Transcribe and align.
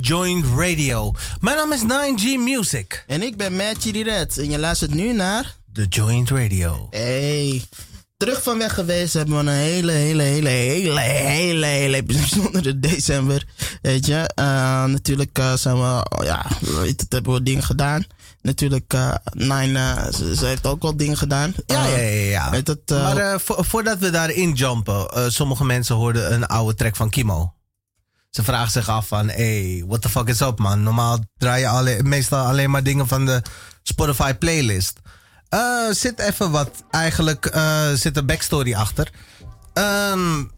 Joint 0.00 0.46
Radio. 0.56 1.12
Mijn 1.40 1.56
naam 1.56 1.72
is 1.72 1.82
9G 1.82 2.24
Music. 2.38 3.04
En 3.06 3.22
ik 3.22 3.36
ben 3.36 3.56
Matt 3.56 3.84
Red. 3.84 4.38
En 4.38 4.50
je 4.50 4.58
luistert 4.58 4.94
nu 4.94 5.12
naar... 5.12 5.56
The 5.72 5.86
Joint 5.88 6.30
Radio. 6.30 6.86
Hey. 6.90 7.62
Terug 8.16 8.42
van 8.42 8.58
weg 8.58 8.74
geweest 8.74 9.14
hebben 9.14 9.34
we 9.34 9.40
een 9.40 9.48
hele, 9.56 9.92
hele, 9.92 10.22
hele, 10.22 10.48
hele, 10.48 11.00
hele, 11.00 11.66
hele 11.66 12.02
bijzondere 12.02 12.78
december. 12.88 13.46
Weet 13.82 14.06
je, 14.06 14.30
uh, 14.38 14.84
natuurlijk 14.84 15.38
uh, 15.38 15.54
zijn 15.54 15.76
we, 15.76 16.06
oh 16.18 16.24
ja, 16.24 16.46
weet 16.60 17.00
het, 17.00 17.12
hebben 17.12 17.32
we 17.32 17.42
dingen 17.42 17.62
gedaan. 17.62 18.04
Natuurlijk, 18.42 18.94
uh, 18.94 19.14
Nine, 19.32 20.10
ze, 20.16 20.36
ze, 20.36 20.46
heeft 20.46 20.66
ook 20.66 20.82
wel 20.82 20.96
dingen 20.96 21.16
gedaan. 21.16 21.54
Ja, 21.66 21.86
ja, 21.86 21.96
ja. 21.96 22.08
ja. 22.08 22.50
Het, 22.50 22.88
maar 22.88 23.40
vo 23.40 23.62
voordat 23.62 23.98
we 23.98 24.10
daarin 24.10 24.52
jumpen, 24.52 25.32
sommige 25.32 25.64
mensen 25.64 25.94
hoorden 25.94 26.32
een 26.32 26.46
oude 26.46 26.74
track 26.74 26.96
van 26.96 27.10
Kimo. 27.10 27.52
Ze 28.30 28.42
vragen 28.42 28.70
zich 28.70 28.88
af 28.88 29.06
van, 29.06 29.28
hey, 29.28 29.84
what 29.86 30.02
the 30.02 30.08
fuck 30.08 30.28
is 30.28 30.40
up 30.40 30.58
man? 30.58 30.82
Normaal 30.82 31.18
draai 31.36 31.88
je 31.88 32.02
meestal 32.02 32.46
alleen 32.46 32.70
maar 32.70 32.82
dingen 32.82 33.08
van 33.08 33.26
de 33.26 33.42
Spotify 33.82 34.34
playlist. 34.34 34.98
Uh, 35.54 35.90
zit 35.90 36.18
even 36.18 36.50
wat, 36.50 36.70
eigenlijk 36.90 37.54
uh, 37.54 37.88
zit 37.92 38.16
een 38.16 38.26
backstory 38.26 38.74
achter. 38.74 39.10
Um, 39.74 40.50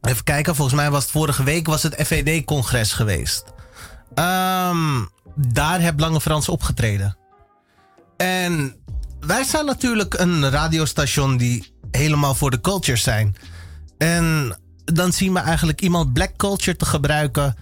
even 0.00 0.24
kijken, 0.24 0.54
volgens 0.54 0.76
mij 0.76 0.90
was 0.90 1.02
het 1.02 1.12
vorige 1.12 1.42
week 1.42 1.66
was 1.66 1.82
het 1.82 1.94
FED-congres 2.06 2.92
geweest. 2.92 3.44
Um, 4.14 5.08
daar 5.34 5.80
heb 5.80 6.00
Lange 6.00 6.20
Frans 6.20 6.48
opgetreden. 6.48 7.16
En 8.16 8.76
wij 9.20 9.44
zijn 9.44 9.64
natuurlijk 9.64 10.14
een 10.14 10.50
radiostation 10.50 11.36
die 11.36 11.72
helemaal 11.90 12.34
voor 12.34 12.50
de 12.50 12.60
culture 12.60 12.98
zijn. 12.98 13.36
En 13.98 14.56
dan 14.92 15.12
zien 15.12 15.32
we 15.32 15.38
eigenlijk 15.38 15.80
iemand 15.80 16.12
black 16.12 16.36
culture 16.36 16.76
te 16.76 16.84
gebruiken 16.84 17.56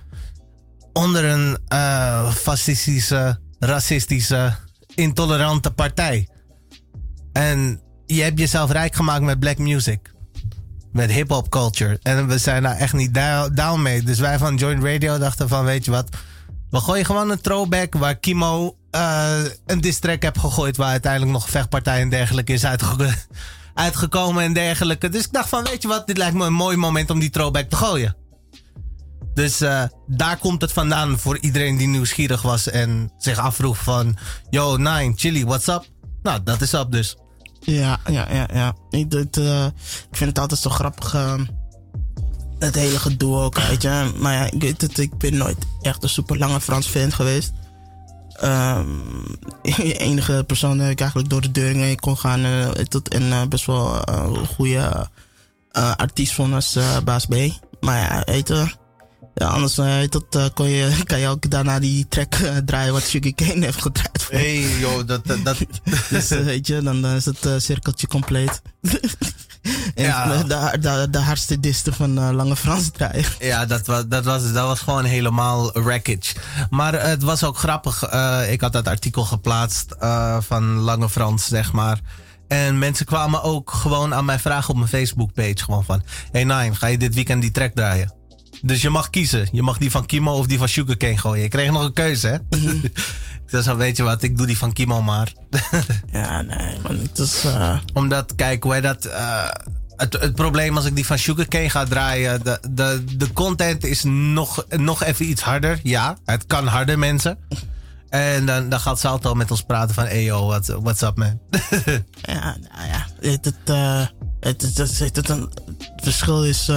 onder 0.92 1.24
een 1.24 1.58
uh, 1.72 2.32
fascistische, 2.32 3.38
racistische, 3.58 4.54
intolerante 4.94 5.70
partij. 5.70 6.28
En 7.32 7.80
je 8.06 8.22
hebt 8.22 8.38
jezelf 8.38 8.70
rijk 8.70 8.94
gemaakt 8.94 9.22
met 9.22 9.40
black 9.40 9.58
music. 9.58 10.14
Met 10.92 11.10
hip-hop 11.10 11.48
culture. 11.50 11.98
En 12.02 12.26
we 12.26 12.38
zijn 12.38 12.62
daar 12.62 12.76
echt 12.76 12.92
niet 12.92 13.14
down 13.54 13.82
mee. 13.82 14.02
Dus 14.02 14.18
wij 14.18 14.38
van 14.38 14.56
Joint 14.56 14.84
Radio 14.84 15.18
dachten 15.18 15.48
van, 15.48 15.64
weet 15.64 15.84
je 15.84 15.90
wat... 15.90 16.08
We 16.70 16.80
gooien 16.80 17.04
gewoon 17.04 17.30
een 17.30 17.40
throwback 17.40 17.94
waar 17.94 18.16
Kimo 18.16 18.76
uh, 18.90 19.38
een 19.66 19.80
diss 19.80 19.98
track 19.98 20.22
heeft 20.22 20.38
gegooid... 20.38 20.76
waar 20.76 20.90
uiteindelijk 20.90 21.32
nog 21.32 21.44
een 21.44 21.50
vechtpartij 21.50 22.00
en 22.00 22.08
dergelijke 22.08 22.52
is 22.52 22.64
uitge 22.64 23.14
uitgekomen 23.76 24.44
en 24.44 24.52
dergelijke. 24.52 25.08
Dus 25.08 25.24
ik 25.24 25.32
dacht 25.32 25.48
van, 25.48 25.64
weet 25.64 25.82
je 25.82 25.88
wat, 25.88 26.06
dit 26.06 26.16
lijkt 26.16 26.36
me 26.36 26.44
een 26.44 26.52
mooi 26.52 26.76
moment 26.76 27.10
om 27.10 27.18
die 27.18 27.30
throwback 27.30 27.70
te 27.70 27.76
gooien. 27.76 28.16
Dus 29.34 29.62
uh, 29.62 29.82
daar 30.06 30.36
komt 30.36 30.60
het 30.60 30.72
vandaan 30.72 31.18
voor 31.18 31.38
iedereen 31.38 31.76
die 31.76 31.86
nieuwsgierig 31.86 32.42
was 32.42 32.70
en 32.70 33.12
zich 33.18 33.38
afvroeg 33.38 33.78
van... 33.78 34.16
Yo, 34.50 34.76
Nine, 34.76 35.12
Chili, 35.16 35.44
what's 35.44 35.66
up? 35.66 35.84
Nou, 36.22 36.42
dat 36.42 36.60
is 36.60 36.72
up 36.72 36.90
dus. 36.90 37.16
Ja, 37.60 38.00
ja, 38.06 38.32
ja, 38.32 38.48
ja. 38.52 38.74
Ik, 38.90 39.10
dit, 39.10 39.36
uh, 39.36 39.64
ik 40.10 40.16
vind 40.16 40.30
het 40.30 40.38
altijd 40.38 40.60
zo 40.60 40.70
grappig. 40.70 41.14
Uh, 41.14 41.34
het 42.58 42.74
hele 42.74 42.98
gedoe 42.98 43.36
ook, 43.36 43.58
weet 43.58 43.82
je. 43.82 44.12
Maar 44.16 44.32
ja, 44.32 44.50
ik 44.60 44.82
ik 44.82 45.18
ben 45.18 45.36
nooit 45.36 45.56
echt 45.80 46.02
een 46.02 46.08
super 46.08 46.38
lange 46.38 46.60
Frans 46.60 46.86
fan 46.86 47.12
geweest. 47.12 47.52
Um, 48.44 49.02
enige 50.08 50.44
persoon 50.46 50.78
die 50.78 50.88
ik 50.88 51.00
eigenlijk 51.00 51.30
door 51.30 51.40
de 51.40 51.52
deur 51.52 51.74
heen 51.74 52.00
kon 52.00 52.18
gaan. 52.18 52.44
Uh, 52.44 52.68
tot, 52.68 53.08
en 53.08 53.22
uh, 53.22 53.46
best 53.46 53.66
wel 53.66 54.08
een 54.08 54.46
goede 54.46 55.08
artiest 55.96 56.34
vond 56.34 56.54
als 56.54 56.78
Baas 57.04 57.26
B. 57.26 57.34
Maar 57.80 57.98
ja, 57.98 58.22
weet 58.24 58.48
ja, 59.38 59.46
anders 59.46 59.78
uh, 59.78 60.08
dat, 60.08 60.52
kon 60.54 60.68
je, 60.68 60.96
kan 61.04 61.18
je 61.18 61.28
ook 61.28 61.50
daarna 61.50 61.78
die 61.78 62.06
track 62.08 62.34
uh, 62.34 62.56
draaien 62.56 62.92
wat 62.92 63.02
Sugar 63.02 63.32
Kane 63.32 63.64
heeft 63.64 63.82
gedraaid. 63.82 64.26
Hé, 64.30 64.62
hey, 64.62 64.78
joh, 64.78 65.06
dat... 65.06 65.26
dat, 65.26 65.56
dus 66.10 66.32
uh, 66.32 66.44
weet 66.44 66.66
je, 66.66 66.82
dan, 66.82 67.02
dan 67.02 67.14
is 67.14 67.24
het 67.24 67.48
cirkeltje 67.56 68.06
compleet. 68.06 68.62
en 69.94 70.04
ja. 70.04 70.42
de, 70.42 70.78
de, 70.80 71.08
de 71.10 71.18
hardste 71.18 71.60
disten 71.60 71.94
van 71.94 72.34
Lange 72.34 72.56
Frans 72.56 72.90
draaien. 72.90 73.24
Ja, 73.38 73.66
dat 73.66 73.86
was, 73.86 74.02
dat, 74.08 74.24
was, 74.24 74.52
dat 74.52 74.66
was 74.66 74.80
gewoon 74.80 75.04
helemaal 75.04 75.72
wreckage. 75.72 76.34
Maar 76.70 77.06
het 77.08 77.22
was 77.22 77.44
ook 77.44 77.58
grappig. 77.58 78.02
ik 78.48 78.60
had 78.60 78.72
dat 78.72 78.88
artikel 78.88 79.24
geplaatst 79.24 79.94
van 80.38 80.64
Lange 80.64 81.08
Frans, 81.08 81.46
zeg 81.46 81.72
maar. 81.72 82.00
En 82.48 82.78
mensen 82.78 83.06
kwamen 83.06 83.42
ook 83.42 83.70
gewoon 83.70 84.14
aan 84.14 84.24
mij 84.24 84.38
vragen 84.38 84.70
op 84.70 84.76
mijn 84.76 84.88
Facebook 84.88 85.32
page. 85.32 85.64
Gewoon 85.64 85.84
van, 85.84 86.02
hey 86.32 86.44
Nine, 86.44 86.74
ga 86.74 86.86
je 86.86 86.98
dit 86.98 87.14
weekend 87.14 87.42
die 87.42 87.50
track 87.50 87.74
draaien? 87.74 88.15
Dus 88.62 88.82
je 88.82 88.90
mag 88.90 89.10
kiezen. 89.10 89.48
Je 89.52 89.62
mag 89.62 89.78
die 89.78 89.90
van 89.90 90.06
Kimo 90.06 90.32
of 90.32 90.46
die 90.46 90.58
van 90.58 90.68
Sugarcane 90.68 91.18
gooien. 91.18 91.42
Je 91.42 91.48
kreeg 91.48 91.70
nog 91.70 91.82
een 91.82 91.92
keuze, 91.92 92.28
hè? 92.28 92.58
dus 93.50 93.64
dan 93.64 93.76
weet 93.76 93.96
je 93.96 94.02
wat, 94.02 94.22
ik 94.22 94.36
doe 94.36 94.46
die 94.46 94.58
van 94.58 94.72
Kimo 94.72 95.02
maar. 95.02 95.32
ja, 96.12 96.42
nee, 96.42 96.78
man. 96.82 96.98
Het 96.98 97.18
is... 97.18 97.44
Uh... 97.44 97.78
Omdat, 97.92 98.34
kijk, 98.34 98.62
hoe 98.62 98.80
dat... 98.80 99.06
Uh, 99.06 99.48
het, 99.96 100.12
het, 100.12 100.34
probleem 100.34 100.76
als 100.76 100.84
ik 100.84 100.94
die 100.94 101.06
van 101.06 101.18
Sugarcane 101.18 101.70
ga 101.70 101.84
draaien... 101.84 102.44
De, 102.44 102.60
de, 102.70 103.04
de 103.16 103.32
content 103.32 103.84
is 103.84 104.02
nog, 104.04 104.64
nog 104.68 105.02
even 105.02 105.28
iets 105.28 105.42
harder. 105.42 105.80
Ja, 105.82 106.16
het 106.24 106.46
kan 106.46 106.66
harder, 106.66 106.98
mensen. 106.98 107.38
En 108.08 108.46
dan, 108.46 108.68
dan 108.68 108.80
gaat 108.80 109.00
Salto 109.00 109.34
met 109.34 109.50
ons 109.50 109.62
praten 109.62 109.94
van... 109.94 110.04
Hey 110.04 110.24
yo, 110.24 110.46
what, 110.46 110.66
what's 110.66 111.02
up, 111.02 111.16
man? 111.16 111.40
ja, 112.22 112.56
nou 112.60 112.88
ja. 112.88 113.06
Het, 113.20 113.44
het, 113.44 113.54
uh, 113.70 114.06
het, 114.40 114.62
het, 114.62 114.76
het, 114.76 114.98
het, 114.98 115.16
het, 115.16 115.28
het 115.28 116.02
verschil 116.02 116.44
is... 116.44 116.68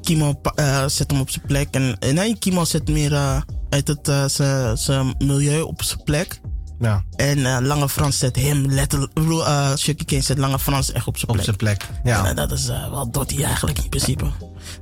Kimo 0.00 0.40
uh, 0.54 0.86
zet 0.86 1.10
hem 1.10 1.20
op 1.20 1.30
zijn 1.30 1.46
plek. 1.46 1.68
En, 1.70 1.96
nee, 2.14 2.38
Kimo 2.38 2.64
zet 2.64 2.88
meer 2.88 3.12
uh, 3.12 3.40
uit 3.70 3.88
het 3.88 4.08
uh, 4.08 4.70
zijn 4.74 5.14
milieu 5.18 5.60
op 5.60 5.82
zijn 5.82 6.02
plek. 6.02 6.40
Ja. 6.80 7.04
En 7.16 7.66
Lange 7.66 7.88
Frans 7.88 8.18
zet 8.18 8.36
hem 8.36 8.66
letterlijk. 8.66 9.18
Uh, 9.18 9.72
Chucky 9.74 10.04
King 10.04 10.24
zet 10.24 10.38
Lange 10.38 10.58
Frans 10.58 10.92
echt 10.92 11.06
op 11.06 11.18
zijn 11.18 11.26
plek. 11.26 11.38
Op 11.38 11.44
zijn 11.44 11.56
plek, 11.56 11.86
ja. 12.04 12.26
En, 12.26 12.36
dat 12.36 12.52
is 12.52 12.66
wel 12.66 13.10
doet 13.10 13.30
hij 13.30 13.44
eigenlijk 13.44 13.78
in 13.78 13.88
principe. 13.88 14.24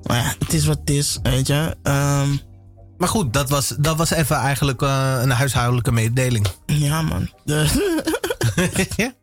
Maar 0.03 0.16
ja, 0.16 0.34
het 0.38 0.53
is 0.53 0.66
wat 0.66 0.78
het 0.78 0.91
is, 0.91 1.19
weet 1.22 1.47
je. 1.47 1.76
Um, 1.82 2.41
maar 2.98 3.08
goed, 3.08 3.32
dat 3.32 3.50
was, 3.50 3.75
dat 3.78 3.97
was 3.97 4.10
even 4.10 4.37
eigenlijk 4.37 4.81
een 4.81 5.31
huishoudelijke 5.31 5.93
mededeling. 5.93 6.47
Ja, 6.66 7.03
man. 7.03 7.31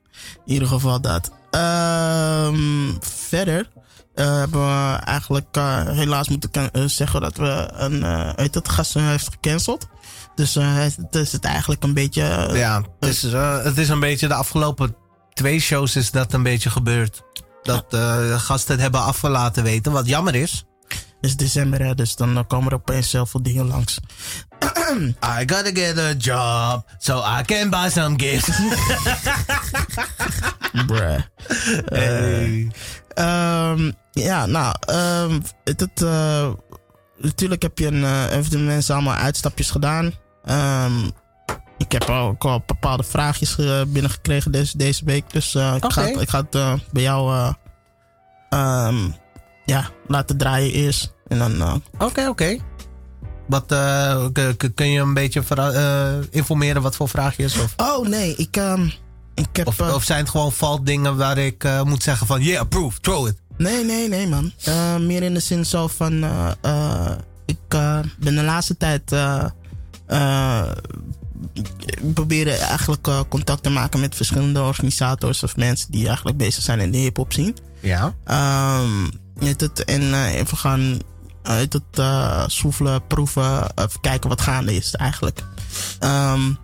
In 0.46 0.54
ieder 0.54 0.68
geval 0.68 1.02
dat. 1.02 1.32
Um, 1.52 2.98
verder 3.02 3.70
uh, 4.16 4.38
hebben 4.38 4.60
we 4.60 4.96
eigenlijk 4.96 5.58
uh, 5.58 5.90
helaas 5.90 6.30
moeten 6.30 6.70
uh, 6.74 6.84
zeggen 6.86 7.22
dat 7.22 7.38
we 7.38 7.70
een 7.74 8.06
uit 8.36 8.56
het 8.56 8.70
gast 8.70 8.94
heeft 8.94 9.30
gecanceld. 9.32 9.88
Dus 10.36 10.54
het 10.56 11.16
is 11.16 11.32
het 11.32 11.46
eigenlijk 11.46 11.84
een 11.84 11.94
beetje. 11.94 12.50
ja, 12.54 12.84
het 13.00 13.10
is, 13.10 13.22
het 13.64 13.78
is 13.78 13.90
een 13.90 14.00
beetje 14.00 14.28
de 14.28 14.34
afgelopen 14.34 14.96
twee 15.34 15.60
shows 15.60 15.96
is 15.96 16.12
dat 16.12 16.34
een 16.34 16.44
beetje 16.44 16.70
gebeurd. 16.70 17.22
Dat 17.62 17.92
de 17.92 18.36
gasten 18.38 18.72
het 18.72 18.82
hebben 18.82 19.02
afgelaten 19.02 19.64
weten, 19.64 19.92
wat 19.92 20.08
jammer 20.08 20.36
is. 20.36 20.66
Is 21.24 21.36
december, 21.36 21.82
hè, 21.82 21.96
dus 21.96 22.16
dan 22.16 22.48
komen 22.48 22.72
er 22.72 22.78
opeens 22.78 23.10
zoveel 23.10 23.44
dingen 23.44 23.68
langs. 23.68 24.00
I 25.40 25.44
gotta 25.46 25.72
get 25.74 25.98
a 25.98 26.14
job 26.14 26.86
so 26.98 27.24
I 27.40 27.44
can 27.46 27.70
buy 27.70 27.90
some 27.90 28.20
gifts. 28.20 28.60
Bruh. 30.88 31.22
Hey. 31.86 32.72
Um, 33.16 33.94
ja, 34.12 34.46
nou, 34.46 34.76
um, 34.92 35.42
het, 35.64 36.02
uh, 36.02 36.52
natuurlijk 37.18 37.62
heb 37.62 37.78
je 37.78 37.88
een, 37.88 38.02
uh, 38.02 38.32
even 38.32 38.50
de 38.50 38.58
mensen 38.58 38.94
allemaal 38.94 39.16
uitstapjes 39.16 39.72
gedaan. 39.72 40.14
Um, 40.46 41.12
ik 41.78 41.92
heb 41.92 42.10
ook 42.10 42.46
al 42.46 42.64
bepaalde 42.66 43.04
vraagjes 43.04 43.58
uh, 43.58 43.82
binnengekregen 43.88 44.52
deze, 44.52 44.78
deze 44.78 45.06
week. 45.06 45.32
Dus 45.32 45.56
uh, 45.56 45.76
ik, 45.76 45.92
ga, 45.92 46.06
ik 46.06 46.30
ga 46.30 46.46
het 46.50 46.82
bij 46.92 47.04
jou 47.04 47.54
ja, 49.66 49.90
laten 50.08 50.38
draaien 50.38 50.72
eerst. 50.72 51.13
En 51.28 51.38
dan. 51.38 51.84
Oké, 51.94 52.06
oké. 52.06 52.30
Okay, 52.30 52.62
Wat 53.48 53.66
kun 54.76 54.90
je 54.90 55.00
een 55.00 55.14
beetje 55.14 56.28
informeren 56.30 56.82
wat 56.82 56.96
voor 56.96 57.10
vraagjes? 57.10 57.58
Of? 57.60 57.74
Oh 57.78 58.08
nee, 58.08 58.36
ik. 58.36 58.58
ik 59.34 59.48
heb, 59.52 59.68
of, 59.68 59.82
of, 59.82 60.04
zijn 60.04 60.20
het 60.20 60.30
gewoon 60.30 60.52
valt-dingen 60.52 61.18
waar 61.18 61.38
ik 61.38 61.68
moet 61.84 62.04
zeggen 62.04 62.28
van 62.28 62.42
yeah, 62.42 62.60
approve, 62.60 63.00
throw 63.00 63.28
it? 63.28 63.42
Nee, 63.58 63.86
nee, 63.86 64.10
nee, 64.10 64.28
man. 64.28 64.52
Uh, 64.68 64.98
meer 64.98 65.24
in 65.24 65.34
de 65.34 65.40
zin 65.40 65.66
zo 65.66 65.88
van. 65.88 66.24
Uh, 66.24 66.52
uh, 66.66 67.12
ik 67.46 67.58
ben 68.18 68.36
de 68.36 68.44
laatste 68.44 68.78
tijd. 68.78 69.16
proberen 72.14 72.60
eigenlijk 72.60 73.08
contact 73.30 73.64
te 73.64 73.70
maken 73.70 74.00
met 74.00 74.16
verschillende 74.16 74.62
organisators 74.62 75.44
of 75.44 75.56
mensen 75.56 75.92
die 75.92 76.08
eigenlijk 76.08 76.38
bezig 76.38 76.64
zijn 76.64 76.80
in 76.80 76.92
de 76.92 76.98
hip-hop 76.98 77.32
scene. 77.32 77.54
Ja. 77.80 78.14
Um, 78.82 79.10
het, 79.40 79.86
en 79.86 80.26
even 80.26 80.58
gaan 80.58 81.00
uit 81.44 81.74
het 81.74 82.02
soefelen, 82.52 83.08
proeven, 83.08 83.72
even 83.76 84.00
kijken 84.02 84.30
wat 84.30 84.42
gaande 84.42 84.76
is 84.76 84.94
eigenlijk. 84.96 85.44
Um, 86.00 86.58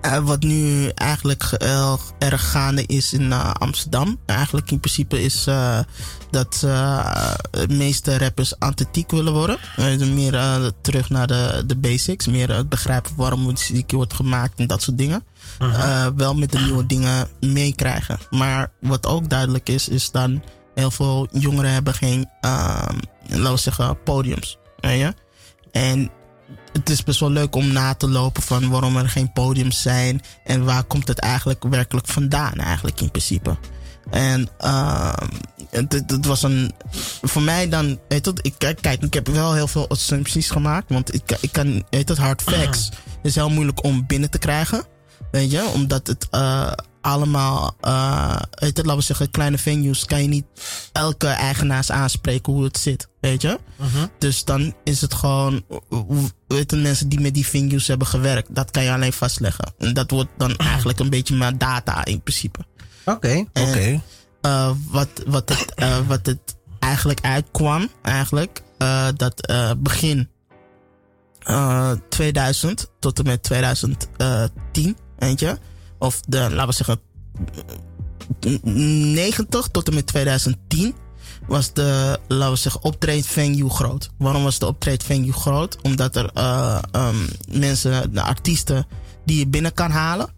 Eh, 0.00 0.18
wat 0.18 0.42
nu 0.42 0.88
eigenlijk 0.88 1.42
ge- 1.42 1.98
erg 2.18 2.50
gaande 2.50 2.86
is 2.86 3.12
in 3.12 3.32
eh, 3.32 3.50
Amsterdam. 3.52 4.18
Eigenlijk 4.26 4.70
in 4.70 4.80
principe 4.80 5.22
is 5.22 5.46
eh, 5.46 5.78
dat 6.30 6.62
eh, 6.64 7.32
de 7.50 7.68
meeste 7.68 8.18
rappers 8.18 8.54
authentiek 8.58 9.10
willen 9.10 9.32
worden. 9.32 9.58
Eh, 9.76 9.98
meer 9.98 10.34
eh, 10.34 10.66
terug 10.82 11.10
naar 11.10 11.26
de, 11.26 11.62
de 11.66 11.76
basics. 11.76 12.26
Meer 12.26 12.54
het 12.54 12.68
begrijpen 12.68 13.12
waarom 13.16 13.46
muziek 13.46 13.90
wordt 13.90 14.14
gemaakt 14.14 14.58
en 14.58 14.66
dat 14.66 14.82
soort 14.82 14.98
dingen. 14.98 15.24
Eh, 15.58 16.06
wel 16.16 16.34
met 16.34 16.52
de 16.52 16.58
nieuwe 16.58 16.86
dingen 16.86 17.28
meekrijgen. 17.40 18.18
Maar 18.30 18.70
wat 18.80 19.06
ook 19.06 19.28
duidelijk 19.30 19.68
is, 19.68 19.88
is 19.88 20.10
dan 20.10 20.42
heel 20.74 20.90
veel 20.90 21.28
jongeren 21.32 21.72
hebben 21.72 21.94
geen, 21.94 22.28
ehm, 22.40 22.98
laten 23.28 23.52
we 23.52 23.58
zeggen, 23.58 24.02
podiums. 24.02 24.58
Je? 24.80 25.14
En 25.72 26.10
het 26.72 26.90
is 26.90 27.04
best 27.04 27.20
wel 27.20 27.30
leuk 27.30 27.54
om 27.54 27.72
na 27.72 27.94
te 27.94 28.08
lopen 28.08 28.42
van 28.42 28.70
waarom 28.70 28.96
er 28.96 29.08
geen 29.08 29.32
podiums 29.32 29.82
zijn 29.82 30.22
en 30.44 30.64
waar 30.64 30.84
komt 30.84 31.08
het 31.08 31.18
eigenlijk 31.18 31.62
werkelijk 31.62 32.06
vandaan, 32.06 32.54
eigenlijk 32.54 33.00
in 33.00 33.10
principe. 33.10 33.56
En 34.10 34.48
ehm, 34.58 35.28
het, 35.70 36.26
was 36.26 36.42
een. 36.42 36.72
Voor 37.22 37.42
mij 37.42 37.68
dan. 37.68 37.98
Weet 38.08 38.26
het, 38.26 38.38
ik, 38.42 38.54
kijk, 38.58 38.80
kijk, 38.80 39.02
ik 39.02 39.14
heb 39.14 39.26
wel 39.28 39.54
heel 39.54 39.68
veel 39.68 39.88
assumpties 39.88 40.50
gemaakt. 40.50 40.88
Want 40.88 41.14
ik, 41.14 41.38
ik 41.40 41.52
kan. 41.52 41.84
Weet 41.90 42.08
het, 42.08 42.18
hard 42.18 42.42
facts 42.42 42.90
is 43.22 43.34
heel 43.34 43.50
moeilijk 43.50 43.84
om 43.84 44.06
binnen 44.06 44.30
te 44.30 44.38
krijgen. 44.38 44.84
Weet 45.30 45.50
je, 45.50 45.70
omdat 45.74 46.06
het 46.06 46.26
eh, 46.30 46.72
allemaal. 47.00 47.76
eh 47.80 48.36
weet 48.50 48.76
het, 48.76 48.86
laten 48.86 48.96
we 49.00 49.06
zeggen, 49.06 49.30
kleine 49.30 49.58
venues. 49.58 50.04
kan 50.04 50.22
je 50.22 50.28
niet 50.28 50.44
elke 50.92 51.26
eigenaars 51.26 51.90
aanspreken 51.90 52.52
hoe 52.52 52.64
het 52.64 52.78
zit. 52.78 53.08
Weet 53.20 53.42
je? 53.42 53.58
Dus 54.18 54.44
dan 54.44 54.74
is 54.84 55.00
het 55.00 55.14
gewoon. 55.14 55.64
hoe- 55.88 56.30
Weet 56.46 56.70
je, 56.70 56.76
mensen 56.76 57.08
die 57.08 57.20
met 57.20 57.34
die 57.34 57.46
venues 57.46 57.86
hebben 57.86 58.06
gewerkt. 58.06 58.54
dat 58.54 58.70
kan 58.70 58.82
je 58.84 58.92
alleen 58.92 59.12
vastleggen. 59.12 59.72
En 59.78 59.94
dat 59.94 60.10
wordt 60.10 60.30
dan 60.36 60.56
eigenlijk 60.72 60.98
een 60.98 61.10
beetje 61.10 61.34
maar 61.36 61.58
data 61.58 62.04
in 62.04 62.22
principe. 62.22 62.58
Oké, 63.04 63.44
oké. 63.52 64.00
Eh, 64.40 64.70
wat, 64.88 65.08
wat, 65.26 65.48
het, 65.48 65.74
eh, 65.74 65.98
wat 66.06 66.26
het 66.26 66.56
eigenlijk 66.78 67.20
uitkwam, 67.20 67.88
eigenlijk, 68.02 68.62
dat 69.16 69.52
begin 69.78 70.28
eh, 71.40 71.92
2000 72.08 72.90
tot 72.98 73.18
en 73.18 73.24
met 73.24 73.42
2010, 73.42 74.96
weet 75.18 75.40
je, 75.40 75.58
of 76.00 76.20
de, 76.20 76.38
laten 76.38 76.66
we 76.66 76.72
zeggen, 76.72 77.00
eh, 78.40 78.62
90 78.62 79.68
tot 79.68 79.88
en 79.88 79.94
met 79.94 80.06
2010 80.06 80.94
was 81.46 81.72
de, 81.72 82.18
laten 82.28 82.52
we 82.52 82.58
zeggen, 82.58 82.84
optreedvenue 82.84 83.70
groot. 83.70 84.10
Waarom 84.18 84.42
was 84.42 84.58
de 84.58 84.66
optreedvenue 84.66 85.32
groot? 85.32 85.76
Omdat 85.82 86.16
er 86.16 86.30
eh, 86.34 86.78
ehm, 86.90 87.26
mensen, 87.48 88.14
de 88.14 88.22
artiesten 88.22 88.86
die 89.24 89.38
je 89.38 89.46
binnen 89.46 89.72
kan 89.72 89.90
halen, 89.90 90.28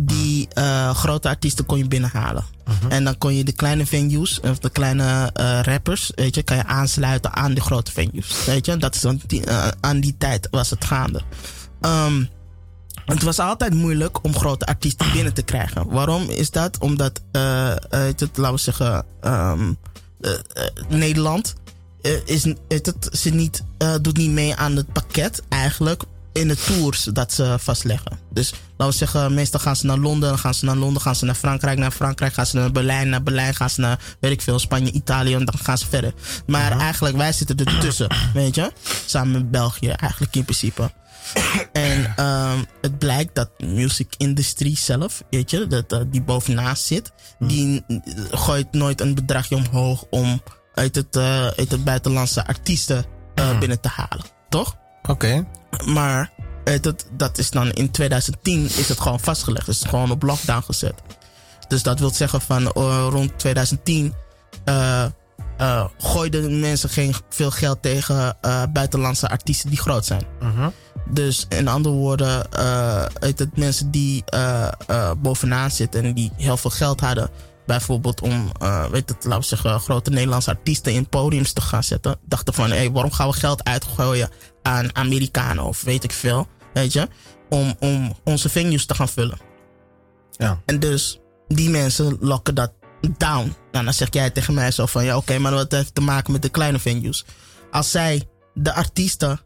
die 0.00 0.48
eh, 0.52 0.94
grote 0.94 1.28
artiesten 1.28 1.66
kon 1.66 1.78
je 1.78 1.88
binnenhalen. 1.88 2.44
En 2.88 3.04
dan 3.04 3.18
kon 3.18 3.34
je 3.34 3.44
de 3.44 3.52
kleine 3.52 3.86
venues, 3.86 4.40
of 4.40 4.58
de 4.58 4.70
kleine 4.70 5.30
eh, 5.32 5.60
rappers, 5.62 6.12
weet 6.14 6.34
je, 6.34 6.42
kan 6.42 6.56
je 6.56 6.64
aansluiten 6.64 7.34
aan 7.34 7.54
de 7.54 7.60
grote 7.60 7.92
venues. 7.92 8.44
Weet 8.44 8.66
je, 8.66 8.76
dat 8.76 8.94
is 8.94 9.00
dan 9.00 9.20
die, 9.26 9.44
eh, 9.44 9.68
aan 9.80 10.00
die 10.00 10.14
tijd 10.18 10.48
was 10.50 10.70
het 10.70 10.84
gaande. 10.84 11.22
Het 13.08 13.22
was 13.22 13.38
altijd 13.38 13.74
moeilijk 13.74 14.24
om 14.24 14.36
grote 14.36 14.66
artiesten 14.66 15.12
binnen 15.16 15.34
te 15.34 15.42
krijgen. 15.42 15.88
Waarom 15.88 16.28
is 16.30 16.50
dat? 16.50 16.78
Omdat, 16.78 17.20
eh, 17.32 17.70
eh, 17.70 17.76
het, 17.90 18.28
laten 18.34 18.54
we 18.54 18.60
zeggen, 18.60 19.04
ehm, 19.20 19.72
eh, 20.20 20.32
Nederland 20.88 21.54
is, 22.24 22.44
het, 22.68 23.08
ze 23.12 23.30
niet, 23.30 23.62
doet 24.00 24.16
niet 24.16 24.30
mee 24.30 24.54
aan 24.54 24.76
het 24.76 24.92
pakket 24.92 25.42
eigenlijk 25.48 26.02
in 26.32 26.48
de 26.48 26.56
tours 26.56 27.04
dat 27.04 27.32
ze 27.32 27.56
vastleggen. 27.58 28.18
Dus 28.30 28.52
laten 28.76 28.98
we 28.98 28.98
zeggen, 28.98 29.34
meestal 29.34 29.60
gaan 29.60 29.76
ze 29.76 29.86
naar 29.86 29.98
Londen, 29.98 30.28
dan 30.28 30.38
gaan 30.38 30.54
ze 30.54 30.64
naar 30.64 30.76
Londen, 30.76 31.02
gaan 31.02 31.16
ze 31.16 31.24
naar 31.24 31.34
Frankrijk, 31.34 31.78
naar 31.78 31.90
Frankrijk 31.90 32.34
gaan 32.34 32.46
ze 32.46 32.56
naar 32.56 32.72
Berlijn, 32.72 33.08
naar 33.08 33.22
Berlijn 33.22 33.54
gaan 33.54 33.70
ze 33.70 33.80
naar, 33.80 33.98
weet 34.20 34.32
ik 34.32 34.42
veel, 34.42 34.58
Spanje, 34.58 34.92
Italië 34.92 35.34
en 35.34 35.44
dan 35.44 35.58
gaan 35.58 35.78
ze 35.78 35.86
verder. 35.88 36.12
Maar 36.46 36.78
eigenlijk, 36.78 37.16
wij 37.16 37.32
zitten 37.32 37.56
ertussen, 37.56 38.08
weet 38.34 38.54
je? 38.54 38.72
Samen 39.06 39.32
met 39.32 39.50
België, 39.50 39.88
eigenlijk 39.88 40.36
in 40.36 40.44
principe. 40.44 40.90
En 41.72 42.12
ehm, 42.16 42.58
het 42.80 42.98
blijkt 42.98 43.34
dat 43.34 43.50
de 43.56 43.66
music 43.66 44.14
industry 44.16 44.76
zelf, 44.76 45.22
weet 45.30 45.50
je, 45.50 45.66
dat, 45.66 46.12
die 46.12 46.22
bovennaast 46.22 46.84
zit, 46.84 47.12
die 47.38 47.84
eh, 47.86 47.98
gooit 48.30 48.72
nooit 48.72 49.00
een 49.00 49.14
bedragje 49.14 49.56
omhoog 49.56 50.04
om 50.10 50.42
uit 50.74 50.94
het, 50.94 51.16
eh, 51.16 51.46
uit 51.46 51.70
het 51.70 51.84
buitenlandse 51.84 52.46
artiesten 52.46 53.04
eh, 53.34 53.58
binnen 53.58 53.80
te 53.80 53.88
halen. 53.88 54.24
Toch? 54.48 54.76
Oké. 55.02 55.46
Maar 55.84 56.30
eh, 56.68 56.80
dat, 56.80 57.06
dat 57.12 57.38
is 57.38 57.50
dan 57.50 57.70
in 57.72 57.90
2010 57.90 58.64
is 58.64 58.88
het 58.88 59.00
gewoon 59.00 59.20
vastgelegd. 59.20 59.68
Is 59.68 59.78
het 59.78 59.88
gewoon 59.88 60.10
op 60.10 60.22
lockdown 60.22 60.62
gezet. 60.62 60.94
Dus 61.68 61.82
dat 61.82 61.98
wil 61.98 62.10
zeggen 62.10 62.40
van 62.40 62.72
eh, 62.72 63.06
rond 63.10 63.38
2010 63.38 64.14
eh 64.64 65.04
eh, 65.58 65.84
gooiden 65.98 66.60
mensen 66.60 66.88
geen 66.88 67.14
veel 67.28 67.50
geld 67.50 67.82
tegen 67.82 68.36
buitenlandse 68.72 69.28
artiesten 69.28 69.70
die 69.70 69.78
groot 69.78 70.04
zijn. 70.04 70.22
Dus 71.06 71.46
in 71.48 71.68
andere 71.68 71.94
woorden, 71.94 72.52
uit 73.20 73.38
het 73.38 73.56
mensen 73.56 73.90
die 73.90 74.22
eh, 74.24 74.68
eh, 74.86 75.10
bovenaan 75.18 75.70
zitten 75.70 76.04
en 76.04 76.14
die 76.14 76.32
heel 76.36 76.56
veel 76.56 76.70
geld 76.70 77.00
hadden, 77.00 77.30
bijvoorbeeld 77.66 78.20
om, 78.20 78.52
weet 78.90 79.08
het, 79.08 79.24
laten 79.24 79.40
we 79.40 79.46
zeggen, 79.46 79.80
grote 79.80 80.10
Nederlandse 80.10 80.50
artiesten 80.50 80.92
in 80.92 81.08
podiums 81.08 81.52
te 81.52 81.60
gaan 81.60 81.84
zetten, 81.84 82.18
dachten 82.24 82.54
van, 82.54 82.70
hé, 82.70 82.76
hey, 82.76 82.90
waarom 82.90 83.12
gaan 83.12 83.28
we 83.28 83.34
geld 83.34 83.64
uitgooien 83.64 84.30
aan 84.62 84.96
Amerikanen 84.96 85.64
of 85.64 85.82
weet 85.82 86.04
ik 86.04 86.12
veel, 86.12 86.46
weet 86.72 86.92
je, 86.92 87.08
om, 87.48 87.74
om 87.78 88.14
onze 88.24 88.48
venues 88.48 88.86
te 88.86 88.94
gaan 88.94 89.08
vullen. 89.08 89.38
Ja. 90.30 90.60
En 90.64 90.80
dus 90.80 91.20
die 91.48 91.70
mensen 91.70 92.16
lokken 92.20 92.54
dat 92.54 92.72
down. 93.16 93.54
Nou, 93.72 93.84
dan 93.84 93.94
zeg 93.94 94.08
jij 94.10 94.30
tegen 94.30 94.54
mij 94.54 94.70
zo 94.70 94.86
van, 94.86 95.04
ja, 95.04 95.16
oké, 95.16 95.38
maar 95.38 95.52
wat 95.52 95.72
heeft 95.72 95.94
te 95.94 96.00
maken 96.00 96.32
met 96.32 96.42
de 96.42 96.48
kleine 96.48 96.78
venues? 96.78 97.24
Als 97.70 97.90
zij 97.90 98.28
de 98.54 98.74
artiesten 98.74 99.40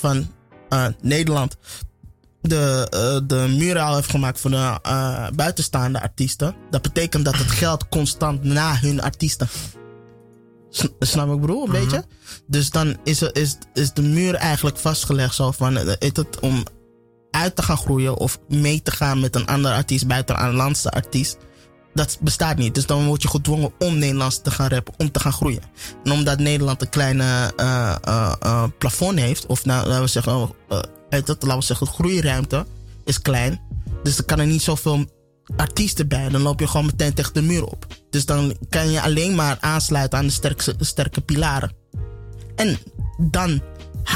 van 0.00 0.30
eh, 0.72 0.86
Nederland 1.00 1.56
de, 2.40 2.86
eh, 2.90 3.28
de 3.28 3.54
muren 3.58 3.82
al 3.82 3.94
heeft 3.94 4.10
gemaakt 4.10 4.40
voor 4.40 4.50
de 4.50 4.78
eh, 4.82 5.26
buitenstaande 5.34 6.00
artiesten, 6.02 6.54
dat 6.70 6.82
betekent 6.82 7.24
dat 7.24 7.36
het 7.36 7.50
geld 7.62 7.88
constant 7.88 8.44
naar 8.44 8.80
hun 8.80 9.02
artiesten. 9.02 9.48
S- 10.70 10.88
Snap 11.00 11.34
ik 11.34 11.40
broer, 11.40 11.64
een 11.64 11.70
beetje? 11.70 12.04
Dus 12.46 12.70
dan 12.70 12.96
is, 13.04 13.20
er, 13.20 13.36
is, 13.36 13.56
is 13.74 13.92
de 13.92 14.02
muur 14.02 14.34
eigenlijk 14.34 14.78
vastgelegd 14.78 15.34
zo 15.34 15.50
van, 15.50 15.78
is 15.78 16.10
het 16.12 16.40
om 16.40 16.62
uit 17.30 17.56
te 17.56 17.62
gaan 17.62 17.76
groeien 17.76 18.16
of 18.16 18.38
mee 18.48 18.82
te 18.82 18.90
gaan 18.90 19.20
met 19.20 19.36
een 19.36 19.46
andere 19.46 19.74
artiest 19.74 20.06
buiten 20.06 20.42
een 20.44 20.54
landse 20.54 20.90
artiest. 20.90 21.36
Dat 21.94 22.18
bestaat 22.20 22.56
niet. 22.56 22.74
Dus 22.74 22.86
dan 22.86 23.06
word 23.06 23.22
je 23.22 23.28
gedwongen 23.28 23.72
om 23.78 23.98
Nederlands 23.98 24.42
te 24.42 24.50
gaan 24.50 24.68
rappen, 24.68 24.94
om 24.96 25.10
te 25.10 25.20
gaan 25.20 25.32
groeien. 25.32 25.62
En 26.04 26.12
omdat 26.12 26.38
Nederland 26.38 26.82
een 26.82 26.88
kleine 26.88 27.52
eh, 27.56 27.96
eh, 28.02 28.32
eh, 28.40 28.64
plafond 28.78 29.18
heeft, 29.18 29.46
of 29.46 29.64
nou, 29.64 29.86
laten 29.86 30.02
we 30.02 30.08
zeggen, 30.08 30.32
oh, 30.32 30.50
dat, 31.08 31.42
laten 31.42 31.58
we 31.58 31.64
zeggen, 31.64 31.86
groeiruimte 31.86 32.66
is 33.04 33.22
klein. 33.22 33.60
Dus 34.02 34.18
er 34.18 34.24
kan 34.24 34.38
er 34.38 34.46
niet 34.46 34.62
zoveel 34.62 35.04
artiesten 35.56 36.08
bij. 36.08 36.28
Dan 36.28 36.40
loop 36.40 36.60
je 36.60 36.66
gewoon 36.66 36.86
meteen 36.86 37.14
tegen 37.14 37.34
de 37.34 37.42
muur 37.42 37.64
op. 37.64 37.86
Dus 38.10 38.26
dan 38.26 38.56
kan 38.68 38.90
je 38.90 39.02
alleen 39.02 39.34
maar 39.34 39.56
aansluiten 39.60 40.18
aan 40.18 40.26
de 40.26 40.32
sterkste, 40.32 40.74
sterke 40.78 41.20
pilaren. 41.20 41.72
En 42.56 42.78
dan, 43.18 43.62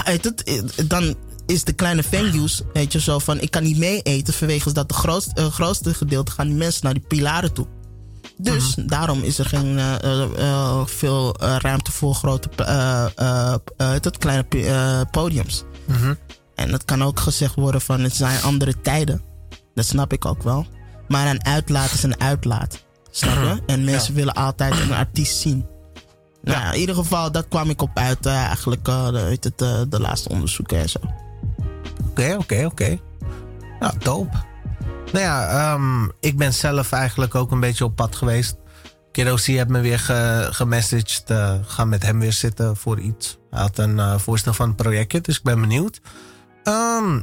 uit 0.04 0.24
het, 0.24 0.44
dan 0.86 1.16
is 1.46 1.64
de 1.64 1.72
kleine 1.72 2.02
venues, 2.02 2.62
weet 2.72 2.92
je, 2.92 3.00
zo 3.00 3.18
van 3.18 3.40
ik 3.40 3.50
kan 3.50 3.62
niet 3.62 3.78
mee 3.78 4.02
eten 4.02 4.34
vanwege 4.34 4.72
dat 4.72 4.88
de 4.88 4.94
grootste, 4.94 5.34
eh, 5.34 5.46
grootste 5.46 5.94
gedeelte 5.94 6.32
gaan 6.32 6.46
die 6.46 6.56
mensen 6.56 6.84
naar 6.84 6.94
die 6.94 7.04
pilaren 7.08 7.52
toe. 7.52 7.66
Dus 8.36 8.74
daarom 8.86 9.22
is 9.22 9.38
er 9.38 9.44
geen 9.44 9.78
eh, 9.78 10.22
eh, 10.22 10.86
veel 10.86 11.36
ruimte 11.38 11.92
voor 11.92 12.14
grote 12.14 12.48
het 13.76 14.18
kleine 14.18 15.06
podiums. 15.10 15.64
En 16.54 16.72
het 16.72 16.84
kan 16.84 17.02
ook 17.04 17.20
gezegd 17.20 17.54
worden 17.54 17.80
van 17.80 18.00
het 18.00 18.14
zijn 18.14 18.42
andere 18.42 18.80
tijden. 18.80 19.22
Dat 19.74 19.84
snap 19.84 20.12
ik 20.12 20.24
ook 20.24 20.42
wel. 20.42 20.66
Maar 21.08 21.26
een 21.26 21.44
uitlaat 21.44 21.92
is 21.92 22.02
een 22.02 22.20
uitlaat. 22.20 22.84
Snap 23.10 23.34
je? 23.34 23.62
En 23.66 23.84
mensen 23.84 24.14
willen 24.14 24.34
altijd 24.34 24.80
een 24.80 24.92
artiest 24.92 25.40
zien. 25.40 25.66
Nou, 26.46 26.58
ja, 26.58 26.72
in 26.72 26.80
ieder 26.80 26.94
geval, 26.94 27.32
dat 27.32 27.48
kwam 27.48 27.70
ik 27.70 27.82
op 27.82 27.90
uit 27.94 28.26
eigenlijk 28.26 28.84
de, 28.84 29.10
weet 29.28 29.44
het, 29.44 29.62
eh, 29.62 29.80
de 29.88 30.00
laatste 30.00 30.28
onderzoeken 30.28 30.78
en 30.78 30.88
zo. 30.88 31.00
Oké, 32.16 32.36
oké, 32.38 32.64
oké. 32.64 32.98
Ja, 33.80 33.92
dope. 33.98 34.36
Nou 35.12 35.24
ja, 35.24 35.48
ehm, 35.48 36.04
ik 36.20 36.36
ben 36.36 36.54
zelf 36.54 36.92
eigenlijk 36.92 37.34
ook 37.34 37.50
een 37.50 37.60
beetje 37.60 37.84
op 37.84 37.96
pad 37.96 38.16
geweest. 38.16 38.56
Kirosi 39.12 39.56
heeft 39.56 39.68
me 39.68 39.80
weer 39.80 39.98
ge 39.98 40.48
gemessaged. 40.50 41.22
eh, 41.26 41.54
ga 41.66 41.84
met 41.84 42.02
hem 42.02 42.18
weer 42.20 42.32
zitten 42.32 42.76
voor 42.76 42.98
iets. 43.00 43.38
Hij 43.50 43.60
had 43.60 43.78
een 43.78 43.98
eh, 43.98 44.18
voorstel 44.18 44.52
van 44.52 44.68
een 44.68 44.74
projectje, 44.74 45.20
dus 45.20 45.36
ik 45.36 45.42
ben 45.42 45.60
benieuwd. 45.60 46.00
Ehm, 46.64 47.20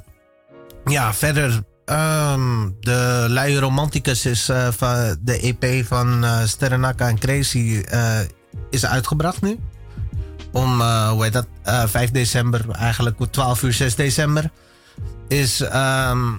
ja, 0.85 1.13
verder. 1.13 1.63
ehm, 1.85 2.69
de 2.79 3.25
Luie 3.29 3.59
Romanticus 3.59 4.25
is 4.25 4.49
eh, 4.49 4.67
van 4.71 5.17
de 5.21 5.39
EP 5.39 5.85
van 5.85 6.25
Sterrenaka 6.45 7.07
en 7.07 7.19
Crazy 7.19 7.83
is 8.69 8.85
uitgebracht 8.85 9.41
nu. 9.41 9.59
Om, 10.51 10.81
hoe 10.81 11.23
heet 11.23 11.33
dat, 11.33 11.47
eh, 11.63 11.83
5 11.85 12.11
december, 12.11 12.69
eigenlijk 12.69 13.17
12 13.31 13.63
uur 13.63 13.73
6 13.73 13.95
december 13.95 14.51
is 15.27 15.61
ehm, 15.61 16.31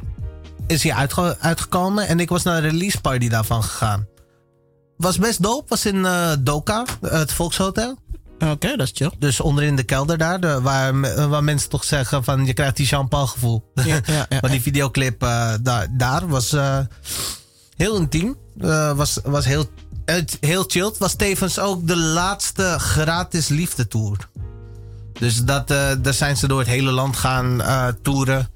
is 0.67 0.91
uitge- 0.91 1.37
uitgekomen. 1.41 2.07
En 2.09 2.21
ik 2.21 2.29
was 2.29 2.43
naar 2.43 2.63
de 2.63 2.69
release 2.69 3.01
party 3.01 3.29
daarvan 3.29 3.63
gegaan. 3.63 4.07
Was 4.97 5.19
best 5.19 5.43
dope. 5.43 5.65
Was 5.69 5.87
in 5.87 6.05
eh, 6.07 6.31
Doka, 6.41 6.85
het 7.01 7.33
Volkshotel. 7.33 7.99
Oké, 8.39 8.77
dat 8.77 8.87
is 8.87 8.91
chill. 8.95 9.11
Dus 9.19 9.41
onderin 9.41 9.77
de 9.77 9.83
kelder 9.83 10.19
daar. 10.19 10.41
De, 10.41 10.61
waar, 10.61 11.01
waar 11.29 11.45
mensen 11.45 11.69
toch 11.71 11.85
zeggen 11.85 12.25
van 12.25 12.47
je 12.47 12.53
krijgt 12.53 12.77
die 12.77 12.87
Jean-Paul 12.87 13.27
gevoel. 13.27 13.71
Ja, 13.75 13.85
ja, 13.85 14.01
ja. 14.07 14.27
maar 14.41 14.51
die 14.51 14.63
videoclip 14.63 15.23
eh, 15.23 15.53
daar, 15.63 15.87
daar 15.91 16.29
was 16.29 16.53
eh, 16.53 16.79
heel 17.77 17.97
intiem. 17.97 18.37
Eh, 18.61 18.93
was, 18.93 19.19
was 19.25 19.45
heel, 19.45 19.65
heel 20.41 20.65
chilled. 20.67 20.99
Was 20.99 21.15
tevens 21.15 21.59
ook 21.59 21.87
de 21.87 21.97
laatste 21.97 22.75
gratis 22.79 23.49
liefde 23.49 23.89
tour. 23.89 24.29
Dus 25.13 25.45
dat, 25.45 25.71
eh, 25.71 25.91
daar 25.99 26.15
zijn 26.15 26.37
ze 26.37 26.49
door 26.49 26.59
het 26.59 26.69
hele 26.69 26.91
land 26.91 27.17
gaan 27.17 27.63
eh 27.63 27.87
toeren. 28.03 28.49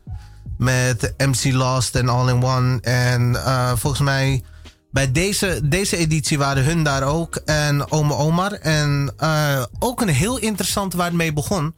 Met 0.58 1.14
MC 1.16 1.52
Lost 1.52 1.94
en 1.94 2.08
All 2.08 2.28
in 2.28 2.44
One. 2.44 2.80
En 2.80 3.44
eh, 3.44 3.72
volgens 3.76 4.02
mij 4.02 4.42
bij 4.90 5.12
deze, 5.12 5.60
deze 5.64 5.96
editie 5.96 6.38
waren 6.38 6.64
hun 6.64 6.82
daar 6.82 7.02
ook. 7.02 7.36
En 7.36 7.90
Ome 7.90 8.14
Omar. 8.14 8.52
En 8.52 9.12
eh, 9.16 9.64
ook 9.78 10.00
een 10.00 10.08
heel 10.08 10.38
interessant 10.38 10.94
waar 10.94 11.06
het 11.06 11.14
mee 11.14 11.32
begon. 11.32 11.74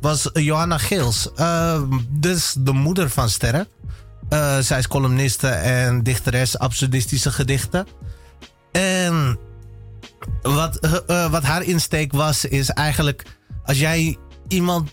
Was 0.00 0.30
Johanna 0.32 0.78
Geels. 0.78 1.32
Eh, 1.34 1.82
dus 2.08 2.54
de 2.58 2.72
moeder 2.72 3.10
van 3.10 3.28
Sterren. 3.28 3.68
Zij 4.60 4.78
is 4.78 4.88
columniste 4.88 5.48
en 5.48 6.02
dichteres 6.02 6.58
absurdistische 6.58 7.32
gedichten. 7.32 7.86
En 8.72 9.38
wat, 10.42 10.78
wat 11.30 11.42
haar 11.42 11.62
insteek 11.62 12.12
was, 12.12 12.44
is 12.44 12.70
eigenlijk 12.70 13.22
als 13.64 13.78
jij 13.78 14.18
iemand, 14.48 14.90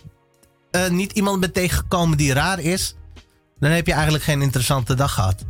niet 0.90 1.12
iemand 1.12 1.40
bent 1.40 1.54
tegengekomen 1.54 2.16
die 2.16 2.32
raar 2.32 2.58
is, 2.58 2.94
dan 3.62 3.70
heb 3.70 3.86
je 3.86 3.92
eigenlijk 3.92 4.24
geen 4.24 4.42
interessante 4.42 4.94
dag 4.94 5.12
gehad. 5.12 5.44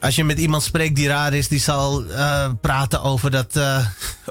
Als 0.00 0.14
je 0.14 0.24
met 0.24 0.38
iemand 0.38 0.62
spreekt 0.62 0.96
die 0.96 1.08
raar 1.08 1.32
is, 1.34 1.48
die 1.48 1.60
zal 1.60 2.04
eh, 2.04 2.50
praten 2.60 3.02
over 3.02 3.30
dat 3.30 3.56
eh, 3.56 3.86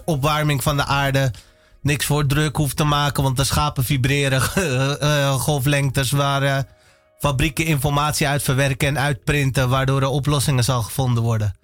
opwarming 0.05 0.63
van 0.63 0.77
de 0.77 0.85
aarde 0.85 1.31
niks 1.81 2.05
voor 2.05 2.25
druk 2.25 2.55
hoeft 2.55 2.77
te 2.77 2.83
maken, 2.83 3.23
want 3.23 3.37
de 3.37 3.43
schapen 3.43 3.83
vibreren 3.83 4.41
eh, 4.99 5.33
golflengtes 5.33 6.11
waar 6.11 6.65
fabrieken 7.19 7.65
informatie 7.65 8.27
uit 8.27 8.43
verwerken 8.43 8.87
en 8.87 8.99
uitprinten, 8.99 9.69
waardoor 9.69 10.01
er 10.01 10.07
oplossingen 10.07 10.63
zal 10.63 10.81
gevonden 10.81 11.23
worden. 11.23 11.55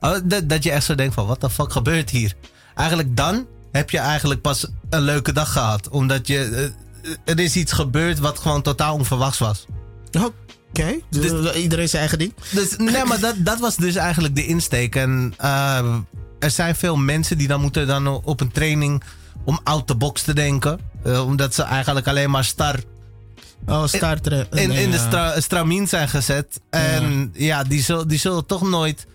Oh, 0.00 0.16
dat, 0.44 0.62
je 0.62 0.70
echt 0.70 0.84
zo 0.84 0.94
denkt 0.94 1.14
van, 1.14 1.26
wat 1.26 1.40
de 1.40 1.50
fuck 1.50 1.72
gebeurt 1.72 2.10
hier? 2.10 2.34
Eigenlijk 2.74 3.16
dan 3.16 3.46
heb 3.72 3.90
je 3.90 3.98
eigenlijk 3.98 4.40
pas 4.40 4.66
een 4.90 5.02
leuke 5.02 5.32
dag 5.32 5.52
gehad. 5.52 5.88
Omdat 5.88 6.26
je, 6.26 6.72
er 7.24 7.38
is 7.38 7.56
iets 7.56 7.72
gebeurd 7.72 8.18
wat 8.18 8.38
gewoon 8.38 8.62
totaal 8.62 8.94
onverwachts 8.94 9.38
was. 9.38 9.66
Oké, 10.14 10.98
dus, 11.10 11.54
iedereen 11.54 11.88
zijn 11.88 12.00
eigen 12.00 12.18
ding. 12.18 12.34
Dus, 12.50 12.76
nee, 12.76 13.04
maar 13.04 13.20
dat, 13.20 13.34
dat 13.38 13.60
was 13.60 13.76
dus 13.76 13.94
eigenlijk 13.94 14.34
de 14.34 14.46
insteek. 14.46 14.96
En 14.96 15.34
eh, 15.36 15.96
er 16.38 16.50
zijn 16.50 16.74
veel 16.74 16.96
mensen 16.96 17.38
die 17.38 17.48
dan 17.48 17.60
moeten 17.60 17.86
dan 17.86 18.06
op 18.06 18.40
een 18.40 18.52
training 18.52 19.02
om 19.44 19.60
out 19.62 19.86
the 19.86 19.94
box 19.94 20.22
te 20.22 20.34
denken. 20.34 20.80
Eh, 21.02 21.26
omdat 21.26 21.54
ze 21.54 21.62
eigenlijk 21.62 22.08
alleen 22.08 22.30
maar 22.30 22.44
star 22.44 22.80
Oh, 23.66 23.86
starter. 23.86 24.46
in, 24.50 24.70
in 24.70 24.90
de 24.90 24.98
stra 24.98 25.40
stramien 25.40 25.88
zijn 25.88 26.08
gezet. 26.08 26.60
En 26.70 27.30
ja, 27.32 27.64
die, 27.64 27.82
zul, 27.82 28.06
die 28.06 28.18
zullen 28.18 28.46
toch 28.46 28.68
nooit 28.68 29.06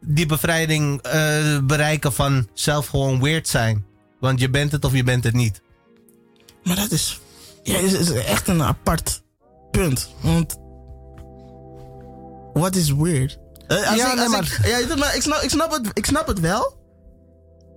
die 0.00 0.26
bevrijding 0.26 1.02
eh, 1.02 1.58
bereiken 1.62 2.12
van 2.12 2.48
zelf 2.54 2.86
gewoon 2.86 3.20
weird 3.20 3.48
zijn. 3.48 3.84
Want 4.20 4.40
je 4.40 4.50
bent 4.50 4.72
het 4.72 4.84
of 4.84 4.92
je 4.92 5.04
bent 5.04 5.24
het 5.24 5.34
niet. 5.34 5.60
Maar 6.64 6.76
dat 6.76 6.90
is, 6.90 7.20
ja, 7.62 7.78
is, 7.78 7.92
is 7.92 8.10
echt 8.10 8.48
een 8.48 8.62
apart 8.62 9.21
punt. 9.72 10.08
Want. 10.20 10.58
What 12.52 12.76
is 12.76 12.92
weird? 12.94 13.38
Eh, 13.66 13.76
als 13.88 13.96
Ja, 13.96 14.08
ik, 14.10 14.14
nee, 14.14 14.24
als 14.24 14.32
maar- 14.34 14.42
ik, 14.42 14.66
ja, 14.66 14.76
ik- 14.78 14.96
maar 14.98 15.14
ik, 15.16 15.22
snap, 15.22 15.40
ik, 15.40 15.50
snap 15.50 15.70
het, 15.72 15.90
ik 15.92 16.06
snap 16.06 16.26
het 16.26 16.40
wel. 16.40 16.80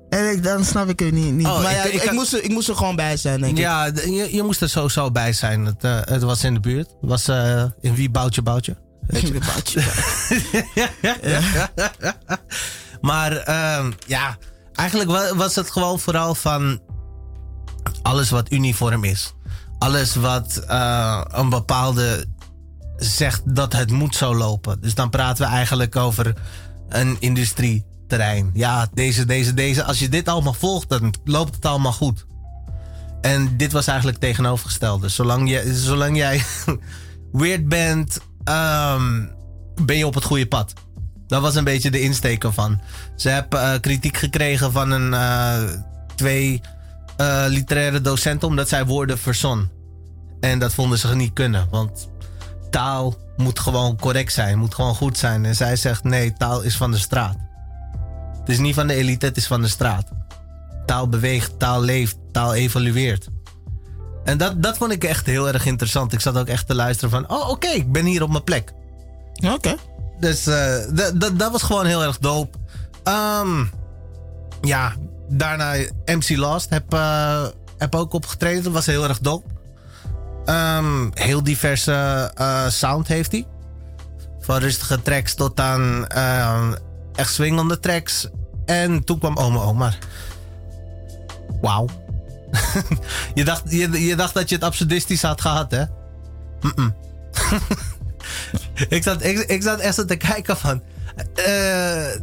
En 0.09 0.31
ik, 0.31 0.43
dan 0.43 0.65
snap 0.65 0.89
ik 0.89 0.99
het 0.99 1.11
niet. 1.13 1.33
niet. 1.33 1.45
Oh, 1.47 1.61
maar 1.61 1.71
ik- 1.71 1.77
ja, 1.77 1.83
ik, 1.83 1.93
ik 1.93 2.01
ik 2.01 2.05
had- 2.07 2.13
moest 2.15 2.33
er, 2.33 2.43
ik 2.43 2.49
moest 2.51 2.69
er 2.69 2.75
gewoon 2.75 2.95
bij 2.95 3.17
zijn, 3.17 3.39
denk 3.39 3.51
ik. 3.51 3.57
Ja, 3.57 3.85
je, 3.85 4.27
je 4.35 4.43
moest 4.43 4.61
er 4.61 4.69
sowieso 4.69 5.11
bij 5.11 5.33
zijn. 5.33 5.65
Het, 5.65 5.83
eh, 5.83 5.99
het 6.01 6.21
was 6.21 6.43
in 6.43 6.53
de 6.53 6.59
buurt. 6.59 6.87
Het 6.87 7.09
was 7.09 7.27
eh, 7.27 7.63
in 7.81 7.95
wie 7.95 8.09
boutje 8.09 8.41
boutje. 8.41 8.75
Baatje. 9.39 9.81
Maar 13.01 13.37
ehm, 13.37 13.91
ja, 14.07 14.37
eigenlijk 14.73 15.09
wa- 15.09 15.35
was 15.35 15.55
het 15.55 15.71
gewoon 15.71 15.99
vooral 15.99 16.35
van 16.35 16.79
alles 18.01 18.29
wat 18.29 18.51
uniform 18.51 19.03
is. 19.03 19.34
Alles 19.79 20.15
wat 20.15 20.57
eh, 20.57 21.21
een 21.27 21.49
bepaalde 21.49 22.25
zegt 22.97 23.55
dat 23.55 23.73
het 23.73 23.91
moet 23.91 24.15
zo 24.15 24.35
lopen. 24.35 24.81
Dus 24.81 24.95
dan 24.95 25.09
praten 25.09 25.45
we 25.45 25.51
eigenlijk 25.51 25.95
over 25.95 26.33
een 26.89 27.17
industrieterrein. 27.19 28.49
Ja, 28.53 28.87
deze, 28.93 29.25
deze, 29.25 29.53
deze. 29.53 29.83
Als 29.83 29.99
je 29.99 30.09
dit 30.09 30.27
allemaal 30.27 30.53
volgt, 30.53 30.89
dan 30.89 31.13
loopt 31.23 31.55
het 31.55 31.65
allemaal 31.65 31.93
goed. 31.93 32.25
En 33.21 33.57
dit 33.57 33.71
was 33.71 33.87
eigenlijk 33.87 34.17
tegenovergestelde. 34.17 35.09
Zolang, 35.09 35.49
je, 35.49 35.75
zolang 35.75 36.17
jij 36.17 36.41
weird 37.31 37.67
bent, 37.69 38.19
ehm, 38.43 39.25
ben 39.81 39.97
je 39.97 40.07
op 40.07 40.13
het 40.13 40.23
goede 40.23 40.47
pad. 40.47 40.73
Dat 41.27 41.41
was 41.41 41.55
een 41.55 41.63
beetje 41.63 41.91
de 41.91 42.01
insteek 42.01 42.43
ervan. 42.43 42.81
Ze 43.15 43.29
hebben 43.29 43.61
eh, 43.61 43.79
kritiek 43.79 44.17
gekregen 44.17 44.71
van 44.71 44.91
een, 44.91 45.13
eh, 45.13 45.63
twee 46.15 46.61
eh, 47.17 47.43
literaire 47.47 48.01
docenten 48.01 48.47
omdat 48.47 48.69
zij 48.69 48.85
woorden 48.85 49.17
verzon. 49.17 49.69
En 50.39 50.59
dat 50.59 50.73
vonden 50.73 50.97
ze 50.97 51.15
niet 51.15 51.33
kunnen, 51.33 51.67
want 51.71 52.09
taal 52.69 53.15
moet 53.37 53.59
gewoon 53.59 53.97
correct 53.97 54.33
zijn, 54.33 54.57
moet 54.57 54.75
gewoon 54.75 54.95
goed 54.95 55.17
zijn. 55.17 55.45
En 55.45 55.55
zij 55.55 55.75
zegt 55.75 56.03
nee, 56.03 56.33
taal 56.33 56.61
is 56.61 56.77
van 56.77 56.91
de 56.91 56.97
straat. 56.97 57.35
Het 58.39 58.49
is 58.49 58.57
niet 58.59 58.75
van 58.75 58.87
de 58.87 58.93
elite, 58.93 59.25
het 59.25 59.37
is 59.37 59.47
van 59.47 59.61
de 59.61 59.67
straat. 59.67 60.05
Taal 60.85 61.09
beweegt, 61.09 61.59
taal 61.59 61.81
leeft, 61.81 62.17
taal 62.31 62.53
evolueert. 62.53 63.27
En 64.23 64.37
dat, 64.37 64.63
dat 64.63 64.77
vond 64.77 64.91
ik 64.91 65.03
echt 65.03 65.25
heel 65.25 65.47
erg 65.47 65.65
interessant. 65.65 66.13
Ik 66.13 66.19
zat 66.19 66.37
ook 66.37 66.47
echt 66.47 66.67
te 66.67 66.75
luisteren 66.75 67.09
van, 67.09 67.29
oh 67.29 67.49
oké, 67.49 67.67
ik 67.67 67.91
ben 67.91 68.05
hier 68.05 68.23
op 68.23 68.29
mijn 68.29 68.43
plek. 68.43 68.73
Oké. 69.53 69.75
Dus 70.19 70.43
dat- 70.43 71.11
dat- 71.19 71.39
dat 71.39 71.51
was 71.51 71.63
gewoon 71.63 71.85
heel 71.85 72.03
erg 72.03 72.17
dope. 72.17 72.57
Ehm, 73.03 73.63
ja, 74.61 74.93
daarna 75.27 75.75
MC 76.05 76.37
Lost 76.37 76.69
heb, 76.69 76.93
eh, 76.93 77.45
heb 77.77 77.95
ook 77.95 78.13
opgetreden. 78.13 78.63
Dat 78.63 78.73
was 78.73 78.85
heel 78.85 79.03
erg 79.03 79.19
dope. 79.19 79.47
Ehm, 80.45 81.09
heel 81.13 81.43
diverse 81.43 82.31
eh, 82.35 82.67
sound 82.67 83.07
heeft 83.07 83.31
hij. 83.31 83.47
Van 84.39 84.57
rustige 84.57 85.01
tracks 85.01 85.33
tot 85.33 85.59
aan 85.59 86.07
eh, 86.07 86.71
echt 87.15 87.33
swingende 87.33 87.79
tracks. 87.79 88.27
En 88.65 89.03
toen 89.03 89.19
kwam 89.19 89.37
Ome 89.37 89.59
Omar. 89.59 89.97
Wauw. 91.61 91.87
je, 93.33 93.43
dacht, 93.43 93.63
je, 93.71 94.05
je 94.05 94.15
dacht 94.15 94.33
dat 94.33 94.49
je 94.49 94.55
het 94.55 94.63
absurdistisch 94.63 95.21
had 95.21 95.41
gehad, 95.41 95.71
hè? 95.71 95.83
Ik, 98.89 99.03
zat, 99.03 99.23
ik, 99.23 99.37
ik 99.37 99.63
zat 99.63 99.79
echt 99.79 99.95
zo 99.95 100.05
te 100.05 100.15
kijken 100.15 100.57
van... 100.57 100.81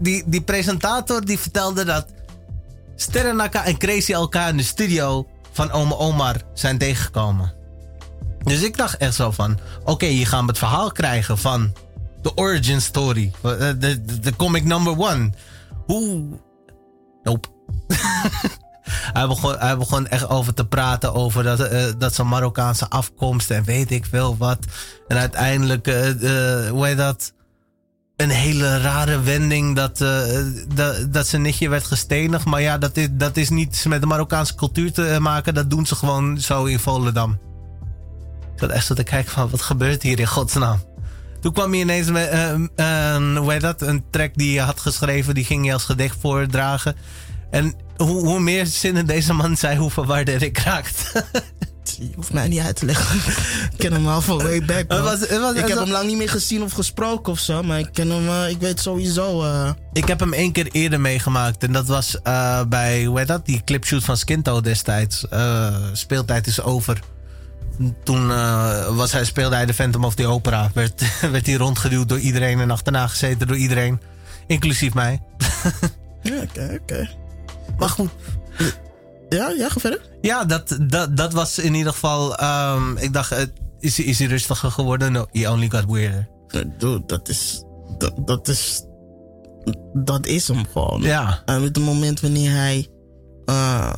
die, 0.01 0.23
die 0.27 0.43
presentator 0.43 1.25
die 1.25 1.39
vertelde 1.39 1.85
dat... 1.85 2.07
Sterrenaka 2.97 3.65
en 3.65 3.79
Crazy 3.79 4.13
elkaar 4.13 4.49
in 4.49 4.57
de 4.57 4.63
studio 4.63 5.27
van 5.53 5.71
Ome 5.71 5.97
Omar 5.99 6.37
zijn 6.55 6.79
tegengekomen. 6.79 7.53
Dus 8.43 8.63
ik 8.63 8.77
dacht 8.77 8.97
echt 8.97 9.15
zo 9.15 9.31
van... 9.31 9.59
Oké, 9.85 10.07
hier 10.07 10.27
gaan 10.27 10.41
we 10.45 10.49
het 10.49 10.59
verhaal 10.59 10.93
krijgen 10.93 11.39
van... 11.39 11.73
De 12.23 12.35
origin 12.35 12.81
story. 12.81 13.33
eh, 13.43 13.59
De, 13.59 13.77
de, 13.79 14.21
de 14.21 14.37
comic 14.37 14.65
number 14.65 14.99
one. 14.99 15.31
Hoe... 15.87 16.25
Nope. 17.23 17.49
Hij 19.13 19.27
begon, 19.27 19.59
hij 19.59 19.77
begon 19.77 20.07
echt 20.07 20.29
over 20.29 20.55
te 20.55 20.67
praten 20.67 21.15
over 21.15 21.43
dat, 21.43 21.61
eh, 21.61 21.85
dat 21.99 22.15
zijn 22.15 22.29
Marokkaanse 22.29 22.89
afkomst 22.89 23.51
en 23.51 23.65
weet 23.65 23.91
ik 23.91 24.07
veel 24.07 24.37
wat. 24.37 24.59
En 25.09 25.17
uiteindelijk, 25.17 25.87
eh, 25.87 26.09
eh, 26.65 26.71
hoe 26.71 26.87
heet 26.87 26.97
dat? 26.97 27.33
Een 28.23 28.31
hele 28.31 28.81
rare 28.81 29.21
wending 29.21 29.77
dat, 29.77 30.01
eh, 30.01 30.23
dat, 30.75 31.13
dat 31.13 31.27
zijn 31.27 31.43
nichtje 31.43 31.69
werd 31.69 31.85
gestenigd. 31.85 32.45
Maar 32.45 32.61
ja, 32.61 32.79
dat 32.79 32.97
is, 32.97 33.09
dat 33.11 33.37
is 33.37 33.49
niet 33.49 33.85
met 33.89 34.01
de 34.01 34.07
Marokkaanse 34.07 34.55
cultuur 34.55 34.93
te 34.93 35.17
maken. 35.21 35.55
Dat 35.55 35.71
doen 35.71 35.87
ze 35.87 35.95
gewoon 35.95 36.41
zo 36.41 36.65
in 36.65 36.79
Volendam. 36.79 37.39
Ik 38.55 38.59
zat 38.59 38.71
echt 38.71 38.87
zo 38.87 38.95
te 38.95 39.03
kijken 39.03 39.33
van, 39.33 39.51
wat 39.51 39.63
gebeurt 39.63 40.03
hier 40.03 40.21
in 40.21 40.27
godsnaam? 40.27 40.81
Toen 41.41 41.53
kwam 41.53 41.71
hij 41.71 41.81
ineens 41.81 42.11
met 42.11 42.31
heet 43.49 43.61
dat? 43.61 43.83
een 43.83 44.05
track 44.11 44.35
die 44.35 44.57
hij 44.57 44.67
had 44.67 44.81
geschreven. 44.81 45.35
Die 45.35 45.45
ging 45.45 45.65
hij 45.65 45.73
als 45.73 45.85
gedicht 45.85 46.17
voordragen. 46.21 46.97
En 47.51 47.75
hoe, 47.97 48.27
hoe 48.27 48.41
meer 48.41 48.67
zinnen 48.67 49.07
deze 49.07 49.33
man 49.33 49.57
zei, 49.57 49.79
hoe 49.79 49.91
verwarder 49.91 50.43
ik 50.43 50.59
raakte. 50.59 51.25
Je 52.03 52.11
hoeft 52.17 52.33
mij 52.33 52.49
niet 52.49 52.61
uit 52.61 52.77
te 52.77 52.85
leggen. 52.87 53.17
ik 53.73 53.79
ken 53.79 53.93
hem 53.93 54.09
al 54.09 54.21
van 54.21 54.39
way 54.39 54.65
back. 54.65 54.85
Het 54.89 55.01
was- 55.01 55.21
het 55.21 55.41
was- 55.41 55.55
ik 55.55 55.69
heb 55.69 55.79
hem 55.79 55.91
lang 55.91 56.07
niet 56.07 56.17
meer 56.17 56.29
gezien 56.29 56.63
of 56.63 56.73
gesproken 56.73 57.33
of 57.33 57.39
zo. 57.39 57.63
Maar 57.63 57.79
ik 57.79 57.89
ken 57.93 58.11
hem, 58.11 58.29
eh, 58.29 58.49
ik 58.51 58.59
weet 58.61 58.81
sowieso. 58.81 59.43
eh, 59.43 59.71
Ik 59.93 60.09
heb 60.09 60.21
hem 60.21 60.33
één 60.33 60.53
keer 60.53 60.69
eerder 60.73 61.01
meegemaakt. 61.01 61.63
En 61.63 61.73
dat 61.73 61.87
was 61.87 62.23
eh, 62.23 62.63
bij, 62.69 63.05
hoe 63.05 63.19
heet 63.19 63.29
dat? 63.29 63.47
Die 63.47 63.63
clipshoot 63.65 64.05
van 64.05 64.17
Skinto 64.17 64.61
destijds. 64.61 65.25
Speeltijd 65.93 66.47
is 66.47 66.63
over. 66.63 67.01
Toen 68.05 68.27
was 68.97 69.13
hij, 69.13 69.25
speelde 69.25 69.55
hij 69.55 69.67
de 69.67 69.75
Phantom 69.75 70.05
of 70.05 70.15
the 70.15 70.27
Opera. 70.27 70.71
Werd, 70.75 71.03
werd 71.33 71.47
hij 71.47 71.55
rondgeduwd 71.55 72.09
door 72.09 72.19
iedereen 72.19 72.61
en 72.61 72.71
achterna 72.71 73.07
gezeten 73.07 73.47
door 73.47 73.57
iedereen. 73.57 74.01
Inclusief 74.47 74.95
mij. 74.95 75.21
ja, 76.23 76.35
oké, 76.35 76.43
okay, 76.51 76.65
oké. 76.75 76.79
Okay. 76.83 77.11
Maar 77.79 77.89
goed. 77.89 78.11
Ja, 79.33 79.51
ja, 79.51 79.69
ga 79.69 79.81
verder. 79.81 80.01
Ja, 80.21 80.45
dat, 80.45 80.79
dat, 80.81 81.17
dat 81.17 81.33
was 81.33 81.59
in 81.59 81.75
ieder 81.75 81.93
geval... 81.93 82.43
Um, 82.43 82.97
ik 82.97 83.13
dacht, 83.13 83.33
uh, 83.33 83.39
is, 83.79 83.99
is 83.99 84.19
hij 84.19 84.29
rustiger 84.29 84.71
geworden? 84.71 85.13
No, 85.13 85.27
he 85.31 85.51
only 85.51 85.71
got 85.71 85.85
weirder. 85.87 86.29
Dude, 86.79 87.03
dat 87.07 87.29
is... 87.29 87.63
Dat, 87.99 88.13
dat 88.27 88.49
is... 88.49 88.85
Dat 89.93 90.27
is 90.27 90.49
hem 90.49 90.67
gewoon. 90.73 91.03
Ja. 91.03 91.43
En 91.45 91.59
op 91.59 91.65
het 91.65 91.79
moment 91.79 92.21
wanneer 92.21 92.51
hij... 92.51 92.89
Uh, 93.47 93.93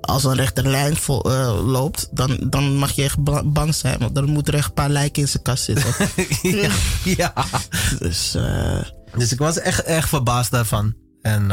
als 0.00 0.24
een 0.24 0.34
rechterlijn 0.34 0.96
vol, 0.96 1.30
uh, 1.30 1.66
loopt, 1.66 2.08
dan, 2.10 2.36
dan 2.50 2.76
mag 2.76 2.90
je 2.90 3.02
echt 3.02 3.16
bang 3.52 3.74
zijn. 3.74 3.98
Want 3.98 4.14
dan 4.14 4.24
moet 4.24 4.48
er 4.48 4.54
echt 4.54 4.68
een 4.68 4.74
paar 4.74 4.88
lijken 4.88 5.22
in 5.22 5.28
zijn 5.28 5.42
kast 5.42 5.64
zitten. 5.64 5.94
ja, 6.62 6.70
ja. 7.04 7.32
Dus, 7.98 8.34
uh, 8.36 8.82
dus 9.16 9.32
ik 9.32 9.38
was 9.38 9.58
echt, 9.58 9.82
echt 9.82 10.08
verbaasd 10.08 10.50
daarvan. 10.50 10.94
En, 11.22 11.50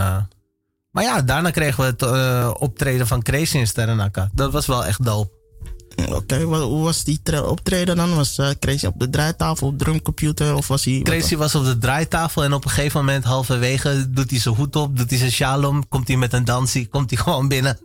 maar 0.95 1.03
ja, 1.03 1.21
daarna 1.21 1.51
kregen 1.51 1.83
we 1.83 2.05
het 2.05 2.59
optreden 2.59 3.07
van 3.07 3.21
Crazy 3.21 3.57
in 3.57 3.67
Sterrenaka. 3.67 4.29
Dat 4.33 4.51
was 4.51 4.65
wel 4.65 4.85
echt 4.85 5.03
dope. 5.05 5.33
Oké, 5.95 6.15
okay, 6.15 6.41
hoe 6.43 6.83
was 6.83 7.03
die 7.03 7.45
optreden 7.47 7.95
dan? 7.95 8.15
Was 8.15 8.39
Crazy 8.59 8.85
op 8.85 8.99
de 8.99 9.09
draaitafel, 9.09 9.67
op 9.67 9.77
drumcomputer? 9.77 10.55
Of 10.55 10.67
was 10.67 10.85
hij, 10.85 10.99
Crazy 11.03 11.35
was 11.35 11.55
op 11.55 11.65
de 11.65 11.77
draaitafel 11.77 12.43
en 12.43 12.53
op 12.53 12.63
een 12.63 12.69
gegeven 12.69 12.99
moment, 12.99 13.23
halverwege, 13.23 14.09
doet 14.09 14.29
hij 14.29 14.39
zijn 14.39 14.55
hoed 14.55 14.75
op, 14.75 14.97
doet 14.97 15.09
hij 15.09 15.19
zijn 15.19 15.31
shalom, 15.31 15.87
komt 15.87 16.07
hij 16.07 16.17
met 16.17 16.33
een 16.33 16.45
dansie, 16.45 16.87
komt 16.87 17.09
hij 17.09 17.19
gewoon 17.23 17.47
binnen. 17.47 17.79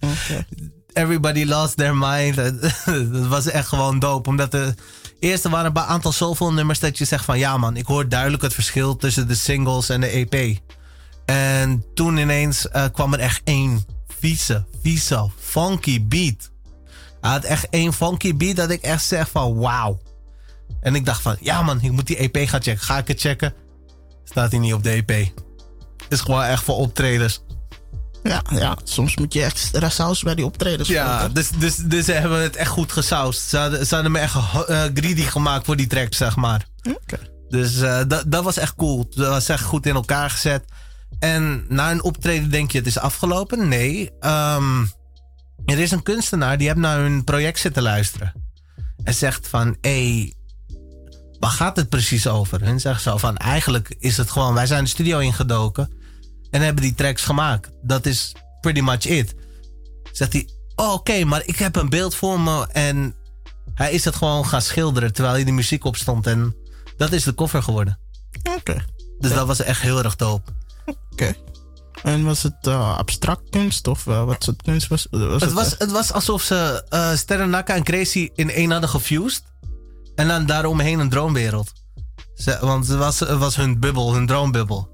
Okay. 0.00 0.46
Everybody 0.92 1.44
lost 1.44 1.76
their 1.76 1.96
mind. 1.96 2.36
dat 3.12 3.26
was 3.26 3.46
echt 3.46 3.68
gewoon 3.68 3.98
dope. 3.98 4.28
Omdat 4.28 4.50
de 4.50 4.74
eerste 5.18 5.48
waren 5.48 5.70
een 5.76 5.82
aantal 5.82 6.12
zoveel 6.12 6.52
nummers 6.52 6.78
dat 6.78 6.98
je 6.98 7.04
zegt 7.04 7.24
van... 7.24 7.38
Ja 7.38 7.56
man, 7.56 7.76
ik 7.76 7.86
hoor 7.86 8.08
duidelijk 8.08 8.42
het 8.42 8.54
verschil 8.54 8.96
tussen 8.96 9.28
de 9.28 9.34
singles 9.34 9.88
en 9.88 10.00
de 10.00 10.06
EP. 10.06 10.58
En 11.30 11.84
toen 11.94 12.16
ineens 12.16 12.66
uh, 12.72 12.84
kwam 12.92 13.12
er 13.12 13.18
echt 13.18 13.40
één 13.44 13.84
vieze, 14.18 14.64
vieze, 14.82 15.30
funky 15.38 16.06
beat. 16.06 16.50
Hij 17.20 17.30
had 17.30 17.44
echt 17.44 17.68
één 17.68 17.92
funky 17.92 18.36
beat 18.36 18.56
dat 18.56 18.70
ik 18.70 18.82
echt 18.82 19.04
zeg 19.04 19.30
van 19.30 19.58
wauw. 19.58 20.00
En 20.80 20.94
ik 20.94 21.04
dacht 21.04 21.22
van, 21.22 21.36
ja 21.40 21.62
man, 21.62 21.80
ik 21.82 21.92
moet 21.92 22.06
die 22.06 22.16
EP 22.16 22.48
gaan 22.48 22.62
checken. 22.62 22.84
Ga 22.84 22.98
ik 22.98 23.08
het 23.08 23.20
checken? 23.20 23.54
Staat 24.24 24.50
hij 24.50 24.60
niet 24.60 24.74
op 24.74 24.82
de 24.82 24.90
EP. 24.90 25.32
Is 26.08 26.20
gewoon 26.20 26.42
echt 26.42 26.62
voor 26.62 26.76
optredens. 26.76 27.42
Ja, 28.22 28.42
ja, 28.50 28.76
soms 28.84 29.16
moet 29.16 29.32
je 29.32 29.42
echt 29.42 29.72
saus 29.88 30.22
bij 30.22 30.34
die 30.34 30.44
optredens. 30.44 30.88
Ja, 30.88 31.28
dus, 31.28 31.50
dus, 31.50 31.76
dus 31.76 32.04
ze 32.04 32.12
hebben 32.12 32.42
het 32.42 32.56
echt 32.56 32.70
goed 32.70 32.92
gesausd. 32.92 33.48
Ze 33.48 33.56
hadden, 33.56 33.86
ze 33.86 33.94
hadden 33.94 34.12
me 34.12 34.18
echt 34.18 34.34
uh, 34.34 34.82
greedy 34.94 35.22
gemaakt 35.22 35.64
voor 35.64 35.76
die 35.76 35.86
track, 35.86 36.14
zeg 36.14 36.36
maar. 36.36 36.66
Oké. 36.82 37.18
Dus 37.48 37.76
uh, 37.76 38.00
dat, 38.08 38.24
dat 38.26 38.44
was 38.44 38.56
echt 38.56 38.74
cool. 38.74 39.06
Dat 39.14 39.28
was 39.28 39.48
echt 39.48 39.62
goed 39.62 39.86
in 39.86 39.94
elkaar 39.94 40.30
gezet. 40.30 40.64
En 41.20 41.64
na 41.68 41.90
een 41.90 42.02
optreden 42.02 42.50
denk 42.50 42.70
je 42.70 42.78
het 42.78 42.86
is 42.86 42.98
afgelopen? 42.98 43.68
Nee. 43.68 44.10
Um, 44.20 44.90
er 45.64 45.78
is 45.78 45.90
een 45.90 46.02
kunstenaar 46.02 46.58
die 46.58 46.66
heeft 46.66 46.78
naar 46.78 46.98
hun 46.98 47.24
project 47.24 47.58
zitten 47.58 47.82
luisteren. 47.82 48.32
En 49.02 49.14
zegt 49.14 49.48
van, 49.48 49.76
hé, 49.80 50.08
hey, 50.08 50.34
waar 51.38 51.50
gaat 51.50 51.76
het 51.76 51.88
precies 51.88 52.26
over? 52.26 52.62
En 52.62 52.80
zegt 52.80 53.02
zo 53.02 53.16
van, 53.16 53.36
eigenlijk 53.36 53.96
is 53.98 54.16
het 54.16 54.30
gewoon, 54.30 54.54
wij 54.54 54.66
zijn 54.66 54.84
de 54.84 54.90
studio 54.90 55.18
ingedoken. 55.18 55.90
En 56.50 56.60
hebben 56.60 56.82
die 56.82 56.94
tracks 56.94 57.22
gemaakt. 57.22 57.70
Dat 57.82 58.06
is 58.06 58.34
pretty 58.60 58.80
much 58.80 59.04
it. 59.04 59.34
Zegt 60.12 60.32
hij, 60.32 60.48
oh, 60.74 60.92
oké, 60.92 61.24
maar 61.24 61.42
ik 61.44 61.56
heb 61.56 61.76
een 61.76 61.88
beeld 61.88 62.14
voor 62.14 62.40
me. 62.40 62.66
En 62.72 63.14
hij 63.74 63.92
is 63.92 64.04
het 64.04 64.16
gewoon 64.16 64.46
gaan 64.46 64.62
schilderen 64.62 65.12
terwijl 65.12 65.34
hij 65.34 65.44
de 65.44 65.52
muziek 65.52 65.84
op 65.84 65.96
stond. 65.96 66.26
En 66.26 66.56
dat 66.96 67.12
is 67.12 67.24
de 67.24 67.32
koffer 67.32 67.62
geworden. 67.62 67.98
Oké. 68.56 68.84
Dus 69.18 69.32
dat 69.32 69.46
was 69.46 69.60
echt 69.60 69.80
heel 69.80 70.04
erg 70.04 70.16
dope. 70.16 70.52
Oké. 71.12 71.34
En 72.02 72.24
was 72.24 72.42
het 72.42 72.66
uh, 72.68 72.98
abstract 72.98 73.50
kunst 73.50 73.86
of 73.86 74.06
uh, 74.06 74.24
wat 74.24 74.44
soort 74.44 74.62
kunst 74.62 74.88
was, 74.88 75.06
was 75.10 75.32
het? 75.32 75.40
Het, 75.40 75.52
was, 75.52 75.74
het 75.78 75.90
was 75.90 76.12
alsof 76.12 76.42
ze 76.42 76.84
uh, 76.90 77.14
Sterren 77.14 77.50
Naka 77.50 77.74
en 77.74 77.82
Crazy 77.82 78.30
in 78.34 78.50
één 78.50 78.70
hadden 78.70 78.90
gefused. 78.90 79.42
En 80.14 80.28
dan 80.28 80.46
daaromheen 80.46 80.98
een 80.98 81.08
droomwereld. 81.08 81.72
Ze, 82.34 82.58
want 82.60 82.88
het 82.88 82.98
was, 82.98 83.20
het 83.20 83.38
was 83.38 83.56
hun 83.56 83.80
bubbel, 83.80 84.14
hun 84.14 84.26
droombubbel. 84.26 84.88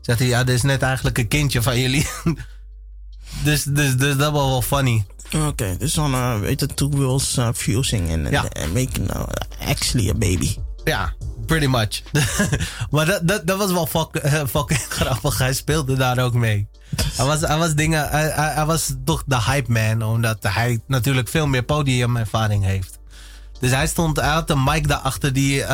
Zegt 0.00 0.18
hij, 0.18 0.28
ja, 0.28 0.44
dit 0.44 0.54
is 0.54 0.62
net 0.62 0.82
eigenlijk 0.82 1.18
een 1.18 1.28
kindje 1.28 1.62
van 1.62 1.80
jullie. 1.80 2.06
dus, 3.44 3.62
dus, 3.62 3.96
dus 3.96 4.16
dat 4.16 4.32
was 4.32 4.48
wel 4.48 4.62
funny. 4.62 5.06
Oké, 5.26 5.46
okay, 5.46 5.76
dus 5.76 5.94
dan 5.94 6.40
weet 6.40 6.60
het 6.60 6.76
two 6.76 6.88
wheels 6.88 7.38
fusing 7.54 8.08
en 8.08 8.32
uh, 8.32 8.42
making 8.74 9.10
actually 9.58 10.08
a 10.08 10.14
baby. 10.14 10.56
Ja, 10.84 11.14
pretty 11.46 11.66
much. 11.66 12.02
maar 12.90 13.06
dat, 13.06 13.20
dat, 13.28 13.46
dat 13.46 13.58
was 13.58 13.72
wel 13.72 13.86
fuck, 13.86 14.20
fucking 14.48 14.86
grappig. 14.98 15.38
Hij 15.38 15.52
speelde 15.52 15.96
daar 15.96 16.18
ook 16.18 16.34
mee. 16.34 16.68
hij, 16.96 17.26
was, 17.26 17.40
hij 17.40 17.58
was 17.58 17.74
dingen, 17.74 18.08
hij, 18.08 18.30
hij, 18.34 18.66
was 18.66 18.94
toch 19.04 19.22
de 19.26 19.42
hype 19.42 19.72
man, 19.72 20.02
omdat 20.02 20.38
hij 20.40 20.80
natuurlijk 20.86 21.28
veel 21.28 21.46
meer 21.46 21.62
podiumervaring 21.62 22.64
heeft. 22.64 22.98
Dus 23.60 23.70
hij 23.70 23.86
stond, 23.86 24.16
hij 24.16 24.28
had 24.28 24.50
een 24.50 24.64
mic 24.64 24.88
daarachter 24.88 25.32
die 25.32 25.64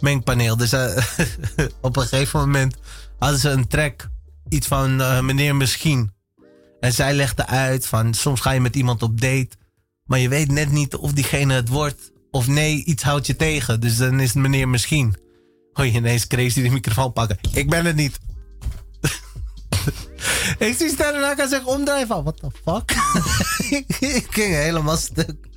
mengpaneel. 0.00 0.56
Dus 0.56 0.74
op 1.80 1.96
een 1.96 2.02
gegeven 2.02 2.40
moment 2.40 2.76
hadden 3.18 3.40
ze 3.40 3.50
een 3.50 3.68
track, 3.68 4.08
iets 4.48 4.66
van 4.66 5.00
uh, 5.00 5.20
meneer 5.20 5.56
misschien. 5.56 6.12
En 6.80 6.92
zij 6.92 7.14
legde 7.14 7.46
uit 7.46 7.86
van 7.86 8.14
soms 8.14 8.40
ga 8.40 8.50
je 8.50 8.60
met 8.60 8.76
iemand 8.76 9.02
op 9.02 9.20
date, 9.20 9.48
maar 10.04 10.18
je 10.18 10.28
weet 10.28 10.50
net 10.50 10.70
niet 10.70 10.96
of 10.96 11.12
diegene 11.12 11.54
het 11.54 11.68
wordt 11.68 12.12
of 12.30 12.46
nee, 12.46 12.84
iets 12.84 13.02
houdt 13.02 13.26
je 13.26 13.36
tegen. 13.36 13.80
Dus 13.80 13.96
dan 13.96 14.20
is 14.20 14.34
het 14.34 14.42
meneer 14.42 14.68
misschien. 14.68 15.16
Hoor 15.72 15.86
je 15.86 15.92
ineens 15.92 16.26
crazy 16.26 16.62
de 16.62 16.70
microfoon 16.70 17.12
pakken. 17.12 17.38
Ik 17.52 17.70
ben 17.70 17.84
het 17.84 17.96
niet. 17.96 18.18
ik 20.68 20.76
zie 20.78 20.88
Sterren 20.88 21.38
en 21.38 21.48
zich 21.48 21.64
omdraaien 21.64 22.06
van, 22.06 22.22
what 22.22 22.36
the 22.40 22.50
fuck? 22.64 22.90
ik 24.18 24.26
ging 24.30 24.54
helemaal 24.54 24.96
stuk. 24.96 25.48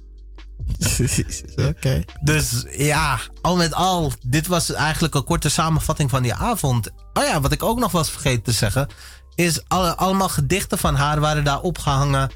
Oké. 1.56 1.68
Okay. 1.68 2.06
Dus 2.22 2.66
ja, 2.72 3.20
al 3.42 3.56
met 3.56 3.74
al, 3.74 4.12
dit 4.28 4.48
was 4.48 4.72
eigenlijk 4.74 5.16
een 5.16 5.24
korte 5.24 5.50
samenvatting 5.50 6.10
van 6.10 6.24
die 6.24 6.34
avond. 6.34 6.90
Oh 7.14 7.24
ja, 7.24 7.42
wat 7.42 7.52
ik 7.52 7.64
ook 7.64 7.80
nog 7.80 7.92
was 7.92 8.12
vergeten 8.12 8.44
te 8.44 8.52
zeggen, 8.52 8.88
is 9.36 9.64
alle, 9.68 9.96
allemaal 9.96 10.30
gedichten 10.30 10.78
van 10.78 10.96
haar 10.96 11.20
waren 11.20 11.44
daar 11.44 11.62
opgehangen 11.62 12.32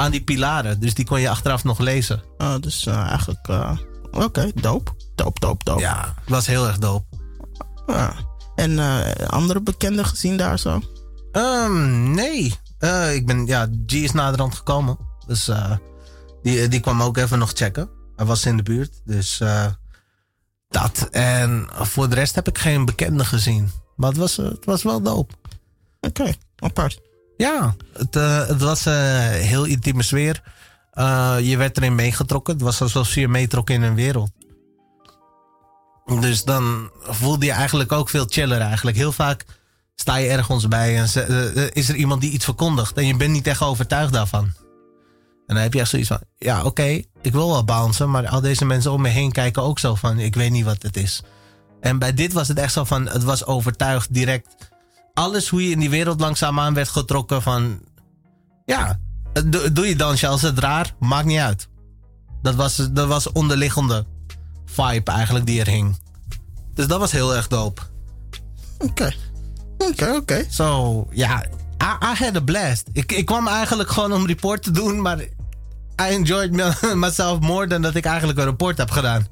aan 0.00 0.10
die 0.10 0.24
pilaren. 0.24 0.80
Dus 0.80 0.94
die 0.94 1.04
kon 1.04 1.20
je 1.20 1.28
achteraf 1.28 1.64
nog 1.64 1.78
lezen. 1.78 2.22
Oh, 2.38 2.54
dus 2.60 2.86
uh, 2.86 3.08
eigenlijk, 3.08 3.48
uh, 3.48 3.78
oké, 4.10 4.24
okay, 4.24 4.52
doop. 4.54 4.94
Doop, 5.14 5.40
doop, 5.40 5.64
doop. 5.64 5.80
Ja, 5.80 6.14
was 6.26 6.46
heel 6.46 6.66
erg 6.66 6.78
doop. 6.78 7.04
Ja. 7.86 8.14
En 8.54 8.70
uh, 8.70 9.10
andere 9.26 9.60
bekenden 9.60 10.04
gezien 10.04 10.36
daar 10.36 10.58
zo? 10.58 10.82
Um, 11.32 12.10
nee. 12.10 12.44
ik 13.12 13.26
ben, 13.26 13.46
ja, 13.46 13.68
G 13.86 13.92
is 13.92 14.12
naderhand 14.12 14.54
gekomen. 14.54 14.98
Dus 15.26 15.50
die, 16.42 16.68
die 16.68 16.80
kwam 16.80 17.02
ook 17.02 17.16
even 17.16 17.38
nog 17.38 17.50
checken. 17.54 17.90
Hij 18.16 18.26
was 18.26 18.44
in 18.44 18.56
de 18.56 18.62
buurt. 18.62 19.00
Dus 19.04 19.42
dat. 20.68 21.08
En 21.10 21.68
voor 21.72 22.08
de 22.08 22.14
rest 22.14 22.34
heb 22.34 22.48
ik 22.48 22.58
geen 22.58 22.84
bekende 22.84 23.24
gezien. 23.24 23.70
Maar 23.96 24.08
het 24.08 24.18
was, 24.18 24.36
het 24.36 24.64
was 24.64 24.82
wel 24.82 25.02
dope. 25.02 25.34
Oké, 26.00 26.20
okay, 26.20 26.36
apart. 26.56 27.00
Ja, 27.40 27.74
het, 27.92 28.16
uh, 28.16 28.46
het 28.46 28.62
was 28.62 28.84
een 28.84 28.92
uh, 28.92 29.28
heel 29.28 29.64
intieme 29.64 30.02
sfeer. 30.02 30.42
je 31.42 31.54
werd 31.56 31.76
erin 31.76 31.94
meegetrokken. 31.94 32.54
Het 32.54 32.62
was 32.62 32.82
alsof 32.82 33.14
je 33.14 33.28
meetrok 33.28 33.70
in 33.70 33.82
een 33.82 33.94
wereld. 33.94 34.30
Dus 36.20 36.44
dan 36.44 36.90
voelde 37.02 37.46
je 37.46 37.52
eigenlijk 37.52 37.92
ook 37.92 38.08
veel 38.08 38.24
chiller 38.28 38.60
eigenlijk. 38.60 38.96
Heel 38.96 39.12
vaak 39.12 39.44
sta 39.94 40.16
je 40.16 40.28
ergens 40.28 40.68
bij 40.68 40.96
en 40.96 41.04
is 41.72 41.88
er 41.88 41.94
iemand 41.94 42.20
die 42.20 42.30
iets 42.30 42.44
verkondigt. 42.44 42.96
En 42.96 43.06
je 43.06 43.16
bent 43.16 43.32
niet 43.32 43.46
echt 43.46 43.62
overtuigd 43.62 44.12
daarvan. 44.12 44.44
En 45.46 45.54
dan 45.54 45.56
heb 45.56 45.72
je 45.72 45.80
echt 45.80 45.90
zoiets 45.90 46.08
van, 46.08 46.20
ja 46.38 46.64
oké, 46.64 47.02
ik 47.22 47.32
wil 47.32 47.48
wel 47.48 47.64
bouncen, 47.64 48.10
maar 48.10 48.28
al 48.28 48.40
deze 48.40 48.64
mensen 48.64 48.92
om 48.92 49.02
me 49.02 49.08
heen 49.08 49.32
kijken 49.32 49.62
ook 49.62 49.78
zo 49.78 49.94
van, 49.94 50.18
ik 50.18 50.34
weet 50.34 50.50
niet 50.50 50.64
wat 50.64 50.82
het 50.82 50.96
is. 50.96 51.22
En 51.80 51.98
bij 51.98 52.14
dit 52.14 52.32
was 52.32 52.48
het 52.48 52.58
echt 52.58 52.72
zo 52.72 52.84
van, 52.84 53.08
het 53.08 53.24
was 53.24 53.46
overtuigd 53.46 54.14
direct. 54.14 54.69
Alles 55.14 55.48
hoe 55.48 55.64
je 55.64 55.70
in 55.70 55.78
die 55.78 55.90
wereld 55.90 56.20
langzaamaan 56.20 56.74
werd 56.74 56.88
getrokken 56.88 57.42
van, 57.42 57.80
ja, 58.64 58.98
doe 59.72 59.88
je 59.88 59.96
dansje 59.96 60.26
als 60.26 60.42
het 60.42 60.58
raar, 60.58 60.94
maakt 60.98 61.26
niet 61.26 61.38
uit. 61.38 61.68
Dat 62.42 62.54
was, 62.54 62.76
dat 62.76 63.08
was 63.08 63.32
onderliggende 63.32 64.06
vibe 64.64 65.10
eigenlijk 65.10 65.46
die 65.46 65.60
er 65.60 65.68
hing. 65.68 65.98
Dus 66.74 66.86
dat 66.86 66.98
was 66.98 67.12
heel 67.12 67.34
erg 67.34 67.48
dope. 67.48 67.82
Oké. 68.78 69.12
Oké, 69.78 70.14
oké. 70.16 70.46
Zo, 70.50 71.06
ja, 71.10 71.44
I, 71.82 72.04
I, 72.04 72.24
had 72.24 72.36
a 72.36 72.40
blast. 72.40 72.88
Ik, 72.92 73.12
ik 73.12 73.26
kwam 73.26 73.48
eigenlijk 73.48 73.90
gewoon 73.90 74.12
om 74.12 74.26
report 74.26 74.62
te 74.62 74.70
doen, 74.70 75.00
maar 75.00 75.20
I 75.20 75.26
enjoyed 75.96 76.74
myself 76.94 77.40
more 77.40 77.66
dan 77.66 77.82
dat 77.82 77.94
ik 77.94 78.04
eigenlijk 78.04 78.38
een 78.38 78.44
report 78.44 78.78
heb 78.78 78.90
gedaan. 78.90 79.26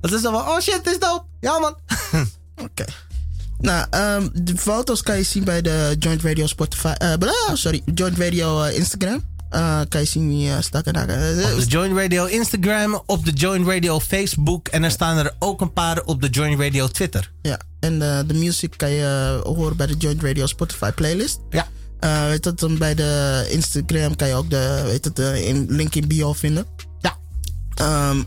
Dat 0.00 0.12
is 0.12 0.22
dan 0.22 0.32
van, 0.32 0.48
oh 0.48 0.60
shit, 0.60 0.84
dit 0.84 0.92
is 0.92 0.98
dope. 0.98 1.24
Ja 1.40 1.58
man. 1.58 1.76
Oké. 2.66 2.84
Nou, 3.58 3.86
um, 3.94 4.30
de 4.44 4.56
foto's 4.56 5.02
kan 5.02 5.16
je 5.16 5.22
zien 5.22 5.44
bij 5.44 5.62
de 5.62 5.96
Joint 5.98 6.22
Radio 6.22 6.46
Spotify. 6.46 6.92
Uh, 7.02 7.30
sorry, 7.52 7.82
Joint 7.94 8.18
Radio 8.18 8.64
uh, 8.64 8.76
Instagram. 8.76 9.24
Eh, 9.54 9.80
kan 9.88 10.00
je 10.00 10.06
zien 10.06 10.28
wie 10.28 10.48
uh, 10.48 10.54
stak 10.60 10.84
en 10.84 10.96
Op 11.00 11.58
de 11.58 11.64
Joint 11.66 11.96
Radio 11.96 12.24
Instagram, 12.24 13.02
op 13.06 13.24
de 13.24 13.30
Joint 13.30 13.66
Radio 13.66 14.00
Facebook. 14.00 14.68
En 14.68 14.84
er 14.84 14.90
staan 14.90 15.16
er 15.16 15.34
ook 15.38 15.60
een 15.60 15.72
paar 15.72 16.02
op 16.04 16.22
de 16.22 16.28
Joint 16.28 16.60
Radio 16.60 16.88
Twitter. 16.88 17.32
Ja, 17.42 17.60
en 17.80 17.98
de, 17.98 18.24
de 18.26 18.34
music 18.34 18.74
kan 18.76 18.90
je 18.90 19.40
horen 19.42 19.76
bij 19.76 19.86
de 19.86 19.96
Joint 19.96 20.22
Radio 20.22 20.46
Spotify 20.46 20.90
playlist. 20.90 21.38
Ja. 21.50 21.66
Weet 22.28 22.44
het, 22.44 22.58
dan 22.58 22.78
bij 22.78 22.94
de 22.94 23.46
Instagram 23.50 24.16
kan 24.16 24.28
je 24.28 24.34
ook 24.34 24.50
de, 24.50 24.82
weet 24.84 25.04
het, 25.04 25.16
de 25.16 25.46
in, 25.46 25.66
link 25.68 25.94
in 25.94 26.08
bio 26.08 26.32
vinden. 26.32 26.66
Ja. 27.00 27.16
Um, 28.10 28.26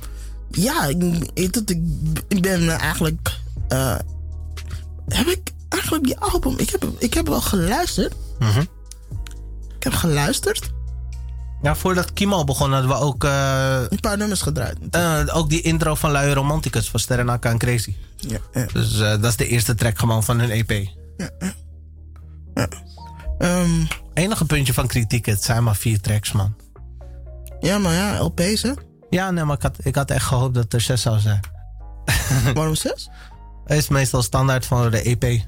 ja, 0.52 0.86
ik, 0.86 0.98
weet 1.34 1.56
het, 1.56 1.70
ik, 1.70 1.82
ik 2.28 2.42
ben 2.42 2.70
eigenlijk. 2.70 3.40
Heb 5.08 5.28
ik 5.28 5.52
eigenlijk 5.70 6.04
die 6.04 6.20
album? 6.20 6.58
Ik 6.58 6.70
heb, 6.70 6.88
ik 6.98 7.14
heb 7.14 7.28
wel 7.28 7.42
geluisterd. 7.42 8.16
Mm 8.40 8.50
-hmm. 8.50 8.68
Ik 9.78 9.84
heb 9.84 9.94
geluisterd. 9.94 10.72
Ja, 11.62 11.76
voordat 11.76 12.14
Kimo 12.14 12.44
begon 12.44 12.72
hadden 12.72 12.90
we 12.90 12.96
ook... 12.96 13.24
Uh, 13.24 13.82
een 13.90 14.00
paar 14.00 14.18
nummers 14.18 14.42
gedraaid. 14.42 14.78
Uh, 14.92 15.36
ook 15.36 15.50
die 15.50 15.62
intro 15.62 15.96
van 15.96 16.12
Luie 16.12 16.34
Romanticus 16.34 16.90
van 16.90 17.00
Sterrenaka 17.00 17.50
en 17.50 17.58
Crazy. 17.58 17.96
Ja, 18.18 18.38
ja. 18.54 18.66
Dus 18.74 18.94
uh, 18.94 19.10
dat 19.10 19.24
is 19.24 19.36
de 19.36 19.48
eerste 19.48 19.76
track 19.76 20.00
gewoon 20.00 20.24
van 20.24 20.40
hun 20.40 20.50
EP. 20.50 20.72
Ja, 21.18 21.30
ja. 21.40 21.54
ja. 22.54 22.68
Um, 23.40 23.88
Enige 24.14 24.46
puntje 24.46 24.74
van 24.74 24.88
kritiek, 24.88 25.26
het 25.26 25.44
zijn 25.44 25.64
maar 25.64 25.76
vier 25.76 26.02
tracks, 26.02 26.32
man. 26.32 26.56
Ja, 27.60 27.78
maar 27.78 27.94
ja, 27.94 28.20
LP's, 28.20 28.62
hè? 28.62 28.72
Ja, 29.10 29.32
nee, 29.32 29.44
maar 29.44 29.56
ik 29.56 29.62
had, 29.62 29.76
ik 29.80 29.96
had 29.96 30.12
echt 30.12 30.26
gehoopt 30.26 30.54
dat 30.54 30.74
er 30.74 30.82
zes 30.82 31.02
zou 31.02 31.20
zijn. 31.20 31.40
Waarom 32.54 32.76
zes? 32.76 33.10
Is 33.68 33.88
meestal 33.88 34.22
standaard 34.22 34.66
van 34.66 34.92
de 34.92 35.02
EP. 35.02 35.42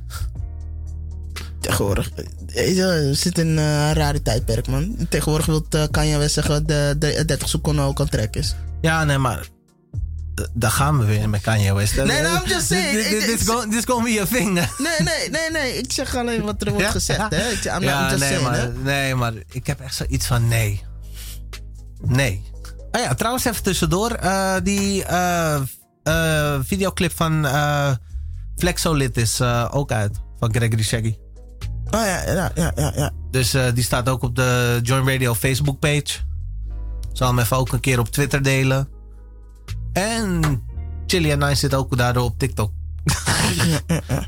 Tegenwoordig. 1.59 2.09
Je 2.53 3.09
zit 3.13 3.37
in 3.37 3.57
een 3.57 3.93
rare 3.93 4.21
tijdperk, 4.21 4.67
man. 4.67 4.95
Tegenwoordig 5.09 5.45
wil 5.45 5.65
uh, 5.75 5.83
Kanye 5.91 6.17
West 6.17 6.33
zeggen 6.33 6.67
de, 6.67 6.95
de 6.99 7.25
30 7.25 7.49
seconden 7.49 7.85
ook 7.85 7.99
een 7.99 8.09
track 8.09 8.35
is. 8.35 8.55
Ja, 8.81 9.03
nee, 9.03 9.17
maar 9.17 9.47
daar 10.53 10.71
gaan 10.71 10.99
we 10.99 11.05
weer 11.05 11.29
met 11.29 11.41
Kanye 11.41 11.73
West. 11.73 11.95
Nee, 11.95 12.21
no, 12.21 12.35
I'm 12.35 12.45
just 12.45 12.67
saying. 12.67 12.91
This, 12.91 13.25
this, 13.25 13.45
this, 13.45 13.65
this 13.69 13.85
gonna 13.85 14.03
be 14.03 14.21
a 14.21 14.25
thing. 14.25 14.53
Nee, 14.53 14.65
nee, 14.99 15.29
nee, 15.29 15.51
nee. 15.51 15.77
Ik 15.77 15.91
zeg 15.91 16.15
alleen 16.15 16.41
wat 16.41 16.61
er 16.61 16.69
wordt 16.69 16.85
ja? 16.85 16.91
gezegd, 16.91 17.31
hè. 17.31 17.49
Ik, 17.49 17.63
I'm 17.63 17.81
ja, 17.81 18.09
just 18.09 18.19
nee, 18.19 18.29
saying, 18.29 18.43
maar, 18.43 18.71
nee, 18.83 19.15
maar 19.15 19.33
ik 19.51 19.67
heb 19.67 19.79
echt 19.79 19.95
zoiets 19.95 20.25
van 20.25 20.47
nee. 20.47 20.83
Nee. 22.01 22.43
Oh 22.91 23.01
ja, 23.01 23.13
trouwens 23.13 23.45
even 23.45 23.63
tussendoor. 23.63 24.19
Uh, 24.23 24.55
die 24.63 25.03
uh, 25.03 25.61
uh, 26.03 26.59
videoclip 26.63 27.11
van 27.15 27.45
Flexolid 28.59 29.17
is 29.17 29.41
ook 29.71 29.91
uit. 29.91 30.21
Van 30.39 30.53
Gregory 30.53 30.83
Shaggy. 30.83 31.15
Oh 31.85 32.05
ja, 32.05 32.31
ja, 32.31 32.51
ja, 32.55 32.71
ja. 32.75 32.91
ja. 32.95 33.11
Dus 33.31 33.51
die 33.73 33.83
staat 33.83 34.09
ook 34.09 34.23
op 34.23 34.35
de 34.35 34.79
Join 34.83 35.09
Radio 35.09 35.33
Facebook 35.33 35.79
page. 35.79 36.27
Zal 37.13 37.27
hem 37.27 37.39
even 37.39 37.57
ook 37.57 37.71
een 37.71 37.79
keer 37.79 37.99
op 37.99 38.09
Twitter 38.09 38.43
delen. 38.43 38.87
En 39.93 40.63
Chili 41.07 41.31
and 41.31 41.43
I 41.43 41.55
zit 41.55 41.73
ook 41.73 41.97
daardoor 41.97 42.23
op 42.23 42.39
TikTok. 42.39 42.71
ja, 43.55 43.79
ja, 43.87 44.01
ja. 44.07 44.27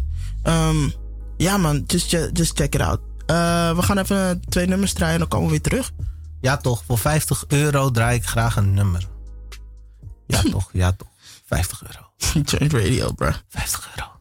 Um, 0.69 0.93
ja, 1.37 1.57
man, 1.57 1.83
just, 1.87 2.09
just 2.33 2.57
check 2.57 2.75
it 2.75 2.81
out. 2.81 2.99
Uh, 3.27 3.75
we 3.75 3.81
gaan 3.81 3.97
even 3.97 4.41
twee 4.49 4.67
nummers 4.67 4.93
draaien 4.93 5.13
en 5.13 5.19
dan 5.19 5.27
komen 5.27 5.45
we 5.45 5.51
weer 5.51 5.61
terug. 5.61 5.91
Ja, 6.41 6.57
toch. 6.57 6.83
Voor 6.85 6.97
50 6.97 7.43
euro 7.47 7.91
draai 7.91 8.17
ik 8.17 8.25
graag 8.25 8.55
een 8.55 8.73
nummer. 8.73 9.07
Ja, 10.27 10.41
toch. 10.51 10.69
Ja, 10.73 10.91
toch. 10.91 11.07
50 11.45 11.83
euro. 11.83 12.10
Joint 12.45 12.73
radio, 12.73 13.11
bro. 13.13 13.33
50 13.49 13.89
euro. 13.97 14.11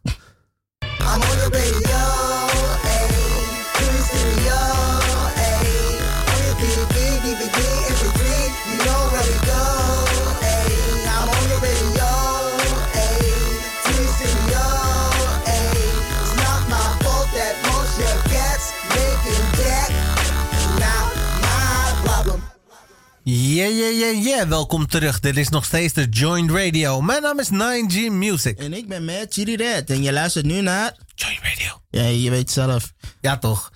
Yeah, 23.60 23.78
yeah, 23.78 23.98
yeah, 23.98 24.24
yeah. 24.24 24.48
Welkom 24.48 24.86
terug. 24.86 25.20
Dit 25.20 25.36
is 25.36 25.48
nog 25.48 25.64
steeds 25.64 25.92
de 25.92 26.08
Joint 26.08 26.50
Radio. 26.50 27.00
Mijn 27.00 27.22
naam 27.22 27.38
is 27.38 27.48
9G 27.48 28.12
Music. 28.12 28.58
En 28.58 28.72
ik 28.72 28.88
ben 28.88 29.04
Matt 29.04 29.34
Chiri 29.34 29.56
Red. 29.56 29.90
En 29.90 30.02
je 30.02 30.12
luistert 30.12 30.44
nu 30.44 30.60
naar... 30.60 30.96
Joint 31.14 31.40
Radio. 31.42 31.80
Ja, 31.90 32.02
je 32.02 32.30
weet 32.30 32.50
zelf. 32.50 32.92
Ja, 33.20 33.38
toch. 33.38 33.72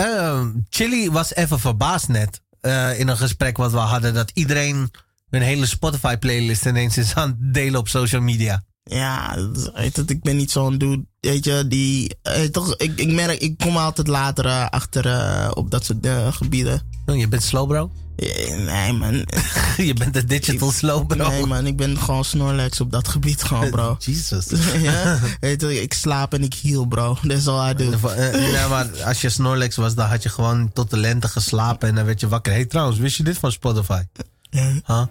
Uh, 0.00 0.44
Chili 0.68 1.10
was 1.10 1.34
even 1.34 1.60
verbaasd 1.60 2.08
net. 2.08 2.40
Uh, 2.62 2.98
in 2.98 3.08
een 3.08 3.16
gesprek 3.16 3.56
wat 3.56 3.70
we 3.70 3.78
hadden. 3.78 4.14
Dat 4.14 4.30
iedereen 4.34 4.90
hun 5.28 5.42
hele 5.42 5.66
Spotify 5.66 6.16
playlist 6.16 6.66
ineens 6.66 6.96
is 6.96 7.14
aan 7.14 7.28
het 7.28 7.54
delen 7.54 7.80
op 7.80 7.88
social 7.88 8.22
media. 8.22 8.64
Ja, 8.82 9.36
weet 9.74 9.96
het, 9.96 10.10
ik 10.10 10.22
ben 10.22 10.36
niet 10.36 10.50
zo'n 10.50 10.78
dude, 10.78 11.04
weet 11.20 11.44
je, 11.44 11.64
die... 11.68 12.16
Eh, 12.22 12.42
toch, 12.42 12.76
ik, 12.76 13.00
ik 13.00 13.12
merk, 13.12 13.40
ik 13.40 13.58
kom 13.58 13.76
altijd 13.76 14.06
later 14.06 14.46
uh, 14.46 14.68
achter 14.68 15.06
uh, 15.06 15.50
op 15.54 15.70
dat 15.70 15.84
soort 15.84 16.34
gebieden. 16.36 16.82
Oh, 17.06 17.16
je 17.16 17.28
bent 17.28 17.42
slow, 17.42 17.68
bro? 17.68 17.90
Nee, 18.16 18.92
man. 18.92 19.26
je 19.88 19.94
bent 19.94 20.14
de 20.14 20.24
digital 20.24 20.70
slow, 20.70 21.06
bro. 21.06 21.28
Nee, 21.28 21.46
man, 21.46 21.66
ik 21.66 21.76
ben 21.76 21.98
gewoon 21.98 22.24
Snorlax 22.24 22.80
op 22.80 22.90
dat 22.90 23.08
gebied, 23.08 23.42
gewoon, 23.42 23.70
bro. 23.70 23.96
Jesus. 24.06 24.46
ja, 24.82 25.18
weet 25.40 25.60
je, 25.60 25.82
ik 25.82 25.94
slaap 25.94 26.34
en 26.34 26.42
ik 26.42 26.54
heal, 26.54 26.86
bro. 26.86 27.18
That's 27.26 27.46
all 27.46 27.70
I 27.70 27.74
do. 27.74 27.84
nee, 27.84 28.68
maar 28.68 28.88
als 29.04 29.20
je 29.20 29.28
Snorlax 29.28 29.76
was, 29.76 29.94
dan 29.94 30.08
had 30.08 30.22
je 30.22 30.28
gewoon 30.28 30.72
tot 30.72 30.90
de 30.90 30.96
lente 30.96 31.28
geslapen 31.28 31.88
en 31.88 31.94
dan 31.94 32.04
werd 32.04 32.20
je 32.20 32.28
wakker. 32.28 32.52
Hé, 32.52 32.58
hey, 32.58 32.66
trouwens, 32.66 32.98
wist 32.98 33.16
je 33.16 33.22
dit 33.22 33.38
van 33.38 33.52
Spotify? 33.52 34.02
Ja. 34.50 34.80
Huh? 34.86 35.06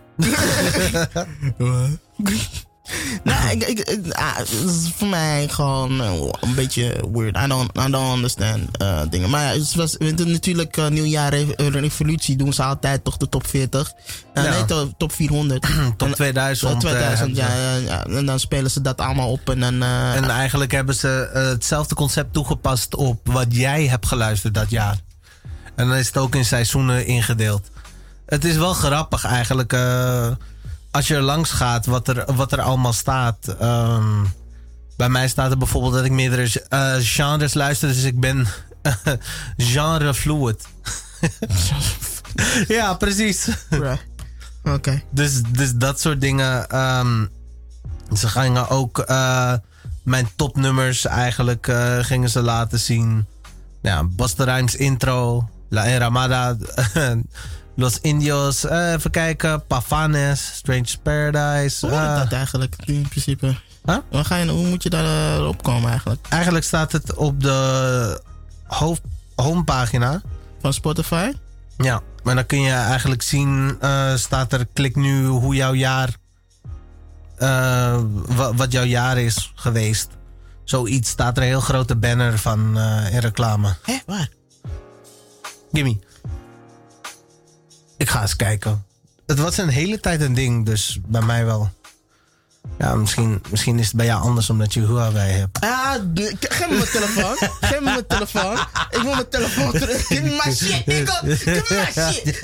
nou, 3.23 3.51
ik, 3.51 3.63
ik, 3.63 3.79
ik, 3.79 4.13
ah, 4.13 4.35
het 4.35 4.49
is 4.49 4.91
voor 4.95 5.07
mij 5.07 5.47
gewoon 5.47 6.01
uh, 6.01 6.13
een 6.39 6.55
beetje 6.55 7.09
weird. 7.11 7.37
I 7.37 7.47
don't, 7.47 7.77
I 7.77 7.91
don't 7.91 8.15
understand 8.15 8.81
uh, 8.81 9.01
dingen. 9.09 9.29
Maar 9.29 9.41
ja, 9.41 9.59
het 9.59 9.75
was 9.75 9.97
natuurlijk 9.97 10.77
uh, 10.77 10.87
nieuwjaar 10.87 11.33
revolutie 11.57 12.35
doen 12.35 12.53
ze 12.53 12.63
altijd 12.63 13.03
toch 13.03 13.17
de 13.17 13.29
top 13.29 13.47
40. 13.47 13.93
Ja. 14.33 14.41
Nee, 14.41 14.65
top, 14.65 14.93
top 14.97 15.11
400. 15.11 15.67
top 15.97 16.15
2000. 16.15 16.71
Top 16.71 16.79
2000, 16.79 17.35
ja, 17.35 17.47
ja, 17.55 17.75
ja, 17.75 18.05
En 18.05 18.25
dan 18.25 18.39
spelen 18.39 18.71
ze 18.71 18.81
dat 18.81 19.01
allemaal 19.01 19.31
op. 19.31 19.49
En, 19.49 19.59
dan, 19.59 19.83
en 19.83 20.29
eigenlijk 20.29 20.71
hebben 20.71 20.95
ze 20.95 21.29
hetzelfde 21.33 21.95
concept 21.95 22.33
toegepast 22.33 22.95
op 22.95 23.19
wat 23.23 23.47
jij 23.49 23.87
hebt 23.87 24.07
geluisterd 24.07 24.53
dat 24.53 24.69
jaar. 24.69 24.97
En 25.75 25.87
dan 25.87 25.97
is 25.97 26.07
het 26.07 26.17
ook 26.17 26.35
in 26.35 26.45
seizoenen 26.45 27.05
ingedeeld. 27.05 27.69
Het 28.25 28.45
is 28.45 28.55
wel 28.55 28.73
grappig 28.73 29.25
eigenlijk 29.25 29.73
als 30.95 31.07
je 31.07 31.15
er 31.15 31.21
langs 31.21 31.51
gaat, 31.51 31.85
wat 31.85 32.07
er, 32.07 32.35
wat 32.35 32.51
er 32.51 32.61
allemaal 32.61 32.93
staat. 32.93 33.55
Um, 33.61 34.33
bij 34.97 35.09
mij 35.09 35.27
staat 35.27 35.51
er 35.51 35.57
bijvoorbeeld 35.57 35.93
dat 35.93 36.05
ik 36.05 36.11
meerdere 36.11 36.63
uh, 36.69 36.95
genres 36.99 37.53
luister, 37.53 37.87
dus 37.87 38.03
ik 38.03 38.19
ben 38.19 38.47
genre 39.57 40.13
fluid. 40.13 40.67
ja, 42.67 42.93
precies. 42.93 43.47
Right. 43.69 44.05
Oké. 44.63 44.73
Okay. 44.73 45.05
Dus, 45.09 45.41
dus 45.43 45.73
dat 45.73 45.99
soort 45.99 46.21
dingen. 46.21 46.79
Um, 46.79 47.29
ze 48.13 48.27
gingen 48.27 48.69
ook 48.69 49.03
uh, 49.09 49.53
mijn 50.03 50.29
topnummers 50.35 51.05
eigenlijk 51.05 51.67
uh, 51.67 51.97
gingen 51.99 52.29
ze 52.29 52.41
laten 52.41 52.79
zien. 52.79 53.25
Ja, 53.81 54.03
Basta 54.03 54.43
Rhymes 54.43 54.75
intro, 54.75 55.49
La 55.69 55.85
Enramada. 55.85 56.55
Los 57.77 57.99
Indios, 58.01 58.65
uh, 58.65 58.91
even 58.93 59.11
kijken. 59.11 59.65
Pavanes, 59.67 60.55
Strange 60.55 60.97
Paradise. 61.03 61.87
Hoe 61.87 61.95
uh, 61.95 62.17
dat 62.17 62.31
eigenlijk 62.31 62.75
in 62.85 63.07
principe? 63.07 63.55
Huh? 63.85 63.97
Waar 64.11 64.25
ga 64.25 64.35
je, 64.35 64.49
hoe 64.49 64.67
moet 64.67 64.83
je 64.83 64.89
daar 64.89 65.47
op 65.47 65.63
komen 65.63 65.89
eigenlijk? 65.89 66.25
Eigenlijk 66.29 66.65
staat 66.65 66.91
het 66.91 67.13
op 67.13 67.41
de 67.43 68.21
hoofd, 68.63 69.01
homepagina. 69.35 70.21
Van 70.61 70.73
Spotify? 70.73 71.31
Ja, 71.77 72.01
maar 72.23 72.35
dan 72.35 72.45
kun 72.45 72.61
je 72.61 72.71
eigenlijk 72.71 73.21
zien, 73.21 73.77
uh, 73.81 74.15
staat 74.15 74.53
er 74.53 74.67
klik 74.73 74.95
nu 74.95 75.25
hoe 75.25 75.55
jouw 75.55 75.73
jaar, 75.73 76.15
wat 78.55 78.71
jouw 78.71 78.83
jaar 78.83 79.17
is 79.17 79.51
geweest. 79.55 80.07
Zoiets 80.63 81.09
staat 81.09 81.37
er 81.37 81.43
een 81.43 81.49
heel 81.49 81.59
grote 81.59 81.95
banner 81.95 82.39
van 82.39 82.79
in 83.11 83.19
reclame. 83.19 83.75
Hé, 83.83 83.97
waar? 84.05 84.29
Gimme. 85.71 85.99
Ik 87.97 88.09
ga 88.09 88.21
eens 88.21 88.35
kijken. 88.35 88.85
Het 89.25 89.39
was 89.39 89.57
een 89.57 89.69
hele 89.69 89.99
tijd 89.99 90.21
een 90.21 90.33
ding, 90.33 90.65
dus 90.65 90.99
bij 91.05 91.21
mij 91.21 91.45
wel. 91.45 91.71
Ja, 92.79 92.95
misschien, 92.95 93.41
misschien 93.49 93.79
is 93.79 93.87
het 93.87 93.95
bij 93.95 94.05
jou 94.05 94.21
anders 94.21 94.49
omdat 94.49 94.73
je 94.73 94.85
Huawei 94.85 95.31
hebt. 95.31 95.59
Ah, 95.59 95.93
geef 96.39 96.69
me 96.69 96.75
mijn 96.75 96.89
telefoon. 96.91 97.35
geef 97.61 97.79
me 97.79 97.81
mijn 97.81 98.07
telefoon. 98.07 98.57
Ik 98.89 99.01
wil 99.01 99.13
mijn 99.13 99.29
telefoon 99.29 99.71
terug. 99.71 100.07
Give 100.07 100.21
me 100.21 100.41
my 100.45 100.53
shit, 100.53 100.85
nigga. 100.85 101.21
Give 101.25 101.49
me 101.69 101.91
my 101.95 102.11
shit. 102.13 102.35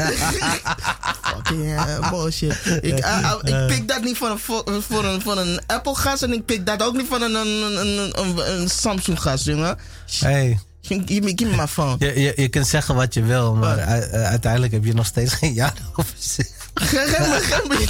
Fucking 1.22 1.66
uh, 1.66 2.10
bullshit. 2.10 2.66
Ik, 2.82 3.00
uh, 3.00 3.34
uh, 3.44 3.62
ik 3.62 3.68
pik 3.68 3.88
dat 3.88 4.04
niet 4.04 4.18
van 4.18 4.32
een, 4.32 4.40
voor, 4.40 5.06
een, 5.06 5.22
voor 5.22 5.38
een 5.38 5.62
Apple 5.68 5.96
gast 5.96 6.24
en 6.24 6.34
ik 6.34 6.46
pik 6.46 6.66
dat 6.66 6.84
ook 6.84 6.96
niet 6.96 7.08
van 7.08 7.22
een, 7.22 7.36
een, 7.36 7.80
een, 7.80 8.20
een, 8.20 8.62
een 8.62 8.70
Samsung 8.70 9.22
gast, 9.22 9.46
jongen. 9.46 9.78
Hey. 10.20 10.60
Give, 10.88 11.22
me, 11.22 11.32
give 11.36 11.46
me 11.50 11.56
my 11.56 11.68
phone. 11.68 11.96
Je, 12.00 12.20
je, 12.22 12.34
je 12.36 12.48
kunt 12.48 12.68
zeggen 12.68 12.96
wat 12.96 13.14
je 13.14 13.24
wil, 13.24 13.56
maar 13.56 13.78
u- 13.78 13.82
uh, 13.82 14.24
uiteindelijk 14.28 14.72
heb 14.74 14.86
je 14.86 14.94
nog 14.94 15.06
steeds 15.06 15.34
geen 15.34 15.54
jaaroverzicht. 15.54 16.54
Geef 16.74 17.20
me, 17.20 17.40
geef 17.42 17.68
me, 17.68 17.88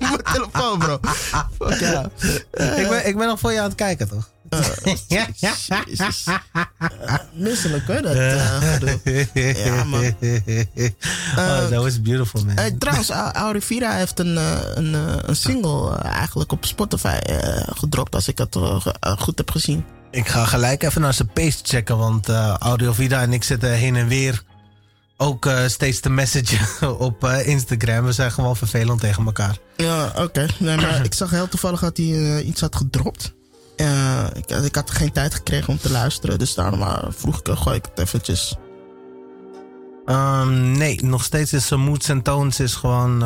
mijn 0.00 0.22
telefoon, 0.32 0.78
bro. 0.78 0.98
Fuck 1.58 1.80
ja. 1.80 2.10
ik, 2.76 2.88
ben, 2.88 3.06
ik 3.06 3.16
ben 3.16 3.26
nog 3.26 3.40
voor 3.40 3.52
je 3.52 3.58
aan 3.58 3.64
het 3.64 3.74
kijken, 3.74 4.08
toch? 4.08 4.28
Uh, 4.50 4.60
misselijk 7.34 7.86
hoor, 7.86 8.02
dat 8.02 8.14
uh, 8.14 8.58
gedoe. 8.72 9.26
Ja, 9.64 9.84
man. 9.84 10.04
oh, 11.36 11.66
that 11.68 11.82
was 11.82 12.02
beautiful, 12.02 12.44
man. 12.44 12.78
Trouwens, 12.78 13.10
Au- 13.10 13.30
Aurivira 13.32 13.92
heeft 13.92 14.18
een, 14.18 14.36
eh, 14.36 14.56
een, 14.74 14.94
eh, 14.94 15.00
een 15.22 15.36
single 15.36 15.96
eh, 15.98 16.10
eigenlijk 16.10 16.52
op 16.52 16.64
Spotify 16.64 17.06
eh, 17.22 17.62
gedropt, 17.76 18.14
als 18.14 18.28
ik 18.28 18.38
het 18.38 18.56
eh, 18.56 18.86
eh, 19.00 19.18
goed 19.18 19.38
heb 19.38 19.50
gezien. 19.50 19.84
Ik 20.10 20.28
ga 20.28 20.44
gelijk 20.44 20.82
even 20.82 21.00
naar 21.00 21.14
zijn 21.14 21.30
pace 21.32 21.58
checken, 21.62 21.98
want 21.98 22.28
eh 22.28 22.54
Audio 22.58 22.92
Vida 22.92 23.20
en 23.20 23.32
ik 23.32 23.44
zitten 23.44 23.70
heen 23.70 23.96
en 23.96 24.08
weer 24.08 24.42
ook 25.20 25.46
eh, 25.46 25.66
steeds 25.66 26.00
te 26.00 26.10
messagen 26.10 26.98
op 27.08 27.24
eh, 27.24 27.46
Instagram. 27.46 28.04
We 28.04 28.12
zijn 28.12 28.32
gewoon 28.32 28.56
vervelend 28.56 29.00
tegen 29.00 29.24
elkaar. 29.24 29.58
Ja, 29.76 30.12
oké. 30.16 30.46
Nee, 30.58 30.76
maar 30.76 31.04
ik 31.04 31.14
zag 31.14 31.30
heel 31.30 31.48
toevallig 31.48 31.80
dat 31.80 31.96
hij 31.96 32.42
iets 32.42 32.60
had 32.60 32.76
gedropt. 32.76 33.36
Ik, 34.34 34.50
ik 34.50 34.74
had 34.74 34.90
geen 34.90 35.12
tijd 35.12 35.34
gekregen 35.34 35.68
om 35.68 35.78
te 35.78 35.90
luisteren, 35.90 36.38
dus 36.38 36.54
daarom 36.54 37.12
vroeg 37.12 37.40
ik, 37.40 37.48
gooi 37.56 37.76
ik 37.76 37.84
het 37.84 37.98
eventjes. 37.98 38.54
Ehm, 40.06 40.72
nee, 40.72 41.04
nog 41.04 41.24
steeds 41.24 41.52
is 41.52 41.66
zijn 41.66 41.80
Moods 41.80 42.10
and 42.10 42.24
Tones 42.24 42.60
is 42.60 42.74
gewoon... 42.74 43.18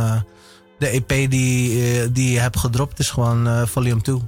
de 0.78 0.86
EP 0.86 1.08
die, 1.08 2.12
die 2.12 2.32
je 2.32 2.38
hebt 2.38 2.58
gedropt 2.58 2.98
is 2.98 3.10
gewoon 3.10 3.68
volume 3.68 4.00
2. 4.00 4.22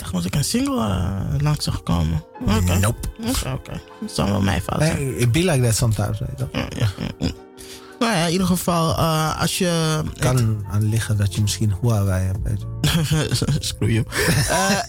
Dacht 0.00 0.12
dat 0.12 0.24
ik 0.24 0.34
een 0.34 0.44
single 0.44 0.86
eh, 0.86 1.40
langs 1.40 1.64
zag 1.64 1.82
komen. 1.82 2.24
Nope. 2.80 3.08
Oké, 3.28 3.52
oké. 3.52 3.80
Dat 4.00 4.10
zal 4.12 4.26
wel 4.26 4.40
mijn 4.40 4.60
fout 4.62 4.82
zijn. 4.82 5.18
It 5.20 5.32
be 5.32 5.38
like 5.44 5.60
that 5.62 5.74
sometimes. 5.74 6.18
Weet 6.18 6.38
je. 6.38 6.46
Ja, 6.52 6.66
ja, 6.76 6.88
ja. 7.18 7.30
Nou 7.98 8.12
ja, 8.12 8.24
in 8.26 8.32
ieder 8.32 8.46
geval, 8.46 8.96
eh, 8.96 9.40
als 9.40 9.58
je... 9.58 10.02
kan 10.18 10.64
aan 10.70 10.88
liggen 10.88 11.16
dat 11.16 11.34
je 11.34 11.40
misschien 11.40 11.74
Huawei 11.80 12.26
hebt. 12.26 12.38
weet 12.42 12.60
je. 12.60 13.28
Screw 13.68 13.90
you. 13.90 14.04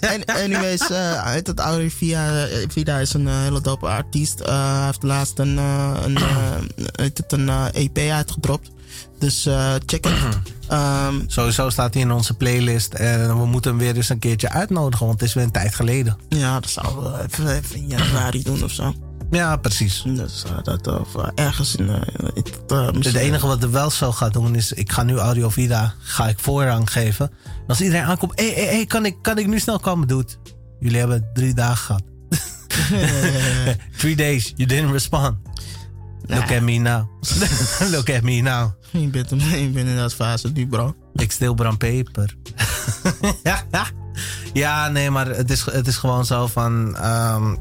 An- 0.02 0.26
anyways, 0.26 0.90
uh, 0.90 1.26
heet 1.26 1.48
het 1.48 1.60
Auri 1.60 1.92
Via, 1.92 2.48
Vida 2.68 2.98
is 3.00 3.14
een 3.14 3.28
hele 3.28 3.62
dope 3.62 3.88
artiest. 3.88 4.40
Hij 4.46 4.86
heeft 4.86 5.04
laatst 5.04 5.40
een, 5.40 5.58
een, 5.58 6.18
het 6.96 7.24
een 7.28 7.50
EP 7.50 7.98
uitgedropt. 7.98 8.72
Dus 9.22 9.46
eh, 9.46 9.74
check. 9.86 10.08
Ehm, 10.68 11.16
Sowieso 11.28 11.70
staat 11.70 11.94
hij 11.94 12.04
in 12.04 12.12
onze 12.12 12.34
playlist. 12.34 12.94
En 12.94 13.38
we 13.38 13.46
moeten 13.46 13.72
hem 13.72 13.80
weer 13.80 13.96
eens 13.96 14.10
een 14.10 14.20
keertje 14.20 14.50
uitnodigen, 14.50 15.06
want 15.06 15.20
het 15.20 15.30
is 15.30 15.36
weer 15.36 15.44
een 15.44 15.52
tijd 15.52 15.76
geleden. 15.76 16.18
ja, 16.30 16.60
dat 16.60 16.70
zouden 16.70 17.12
we 17.12 17.24
even, 17.24 17.56
even 17.56 17.76
in 17.76 17.88
januari 17.88 18.44
doen 18.44 18.64
of 18.64 18.72
zo. 18.72 18.94
Ja, 19.32 19.56
precies. 19.56 20.04
Dus 20.06 20.44
eh, 20.44 20.64
dat 20.64 20.88
of 20.88 21.16
eh, 21.16 21.28
ergens 21.36 21.76
in... 21.76 21.90
in 22.34 22.44
het, 23.02 23.16
enige 23.16 23.48
wat 23.48 23.64
er 23.64 23.72
wel 23.72 23.90
zo 23.90 24.12
gaat 24.12 24.34
doen 24.34 24.56
is, 24.56 24.74
ik 24.74 24.92
ga 24.92 25.04
nu 25.04 25.18
Audio 25.18 25.50
Vida, 25.50 25.94
ga 26.00 26.28
ik 26.28 26.40
voorrang 26.40 26.92
geven. 26.92 27.32
En 27.46 27.68
als 27.68 27.82
iedereen 27.82 28.06
aankomt, 28.06 28.40
hé, 28.40 28.54
hé, 28.54 28.66
hé, 28.66 28.86
kan 28.86 29.06
ik, 29.06 29.16
kan 29.22 29.38
ik 29.38 29.48
nu 29.48 29.60
snel 29.60 29.80
komen? 29.80 30.08
Doe 30.08 30.20
het. 30.20 30.38
Jullie 30.80 31.00
hebben 31.00 31.30
drie 31.34 31.54
dagen 31.54 31.78
gehad. 31.86 32.04
Three 33.98 34.16
days, 34.16 34.54
you 34.56 34.70
didn't 34.70 34.92
respond. 34.92 35.36
Look 36.36 36.52
at 36.52 36.62
me 36.62 36.78
now. 36.78 37.08
Look 37.94 38.10
at 38.10 38.22
me 38.22 38.42
now. 38.42 38.72
Je 38.92 39.08
bent 39.10 39.32
in 39.88 39.96
dat 39.96 40.14
fase 40.14 40.50
nu, 40.52 40.68
bro. 40.68 40.96
Ik 41.14 41.32
stil 41.32 41.54
brand 41.54 41.78
peper. 41.78 42.36
ja, 44.54 44.88
nee, 44.90 45.10
maar 45.10 45.28
het 45.28 45.52
is, 45.52 45.66
het 45.66 45.88
is 45.88 45.98
gewoon 45.98 46.26
zo 46.26 46.48
van. 46.48 46.96
ehm, 46.96 47.56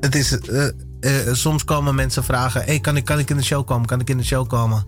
het 0.00 0.14
is. 0.14 0.38
eh, 0.38 0.66
eh, 1.00 1.34
soms 1.34 1.64
komen 1.64 1.94
mensen 1.94 2.24
vragen: 2.24 2.62
hey, 2.62 2.80
kan, 2.80 2.96
ik, 2.96 3.04
kan 3.04 3.18
ik 3.18 3.30
in 3.30 3.36
de 3.36 3.42
show 3.44 3.66
komen? 3.66 3.86
Kan 3.86 4.00
ik 4.00 4.10
in 4.10 4.16
de 4.16 4.24
show 4.24 4.48
komen? 4.48 4.86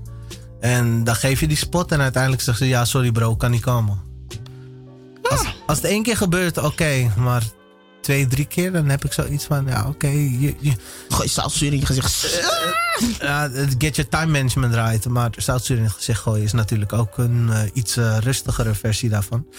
En 0.60 1.04
dan 1.04 1.16
geef 1.16 1.40
je 1.40 1.46
die 1.48 1.56
spot 1.56 1.92
en 1.92 2.00
uiteindelijk 2.00 2.42
zeggen 2.42 2.64
ze: 2.64 2.70
ja, 2.70 2.84
sorry 2.84 3.12
bro, 3.12 3.36
kan 3.36 3.50
niet 3.50 3.62
komen. 3.62 3.98
Als, 5.22 5.44
als 5.66 5.76
het 5.76 5.86
één 5.86 6.02
keer 6.02 6.16
gebeurt, 6.16 6.58
oké, 6.58 7.10
maar 7.16 7.42
twee, 8.06 8.26
drie 8.26 8.46
keer, 8.46 8.72
dan 8.72 8.88
heb 8.88 9.04
ik 9.04 9.12
zoiets 9.12 9.44
van: 9.44 9.66
ja, 9.66 9.88
oké, 9.88 10.06
je, 10.06 10.54
je, 10.58 10.72
Gooi 11.08 11.28
zoutzuur 11.28 11.72
in 11.72 11.78
je 11.78 11.86
gezicht. 11.86 12.42
ja, 13.20 13.50
het 13.50 13.74
get 13.78 13.96
your 13.96 14.10
time 14.10 14.26
management 14.26 14.74
right. 14.74 15.08
Maar 15.08 15.30
zoutzuur 15.36 15.76
in 15.76 15.82
het 15.82 15.92
gezicht 15.92 16.20
gooien 16.20 16.44
is 16.44 16.52
natuurlijk 16.52 16.92
ook 16.92 17.18
een 17.18 17.50
eh, 17.52 17.60
iets 17.72 17.96
eh, 17.96 18.18
rustigere 18.18 18.74
versie 18.74 19.08
daarvan. 19.08 19.46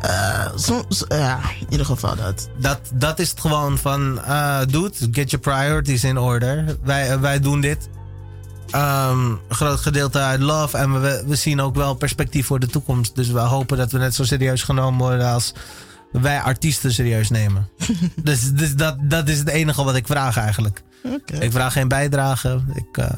Eh, 0.00 0.46
soms, 0.54 1.04
ja, 1.08 1.40
in 1.60 1.66
ieder 1.68 1.86
geval 1.86 2.16
dat. 2.16 2.48
Dat, 2.58 2.80
dat 2.94 3.18
is 3.18 3.30
het 3.30 3.40
gewoon 3.40 3.78
van, 3.78 4.14
dude, 4.66 4.92
get 5.10 5.30
your 5.30 5.38
priorities 5.38 6.04
in 6.04 6.18
order. 6.18 6.76
Wij, 6.82 7.20
wij 7.20 7.40
doen 7.40 7.60
dit. 7.60 7.88
Ehm, 8.70 9.30
een 9.30 9.38
groot 9.48 9.80
gedeelte 9.80 10.18
uit 10.18 10.40
love. 10.40 10.76
En 10.76 11.00
we, 11.00 11.24
we 11.26 11.34
zien 11.34 11.60
ook 11.60 11.74
wel 11.74 11.94
perspectief 11.94 12.46
voor 12.46 12.60
de 12.60 12.66
toekomst. 12.66 13.14
Dus 13.14 13.28
we 13.28 13.38
hopen 13.38 13.76
dat 13.76 13.92
we 13.92 13.98
net 13.98 14.14
zo 14.14 14.24
serieus 14.24 14.62
genomen 14.62 15.00
worden 15.00 15.32
als 15.32 15.52
wij 16.22 16.40
artiesten 16.40 16.92
serieus 16.92 17.30
nemen. 17.30 17.68
dus 18.22 18.52
dus 18.52 18.74
dat, 18.74 18.96
dat 19.00 19.28
is 19.28 19.38
het 19.38 19.48
enige 19.48 19.84
wat 19.84 19.96
ik 19.96 20.06
vraag 20.06 20.36
eigenlijk. 20.36 20.82
Ik 21.40 21.52
vraag 21.52 21.72
geen 21.72 21.88
bijdrage. 21.88 22.60
Ik 22.74 22.96
eh, 22.98 23.10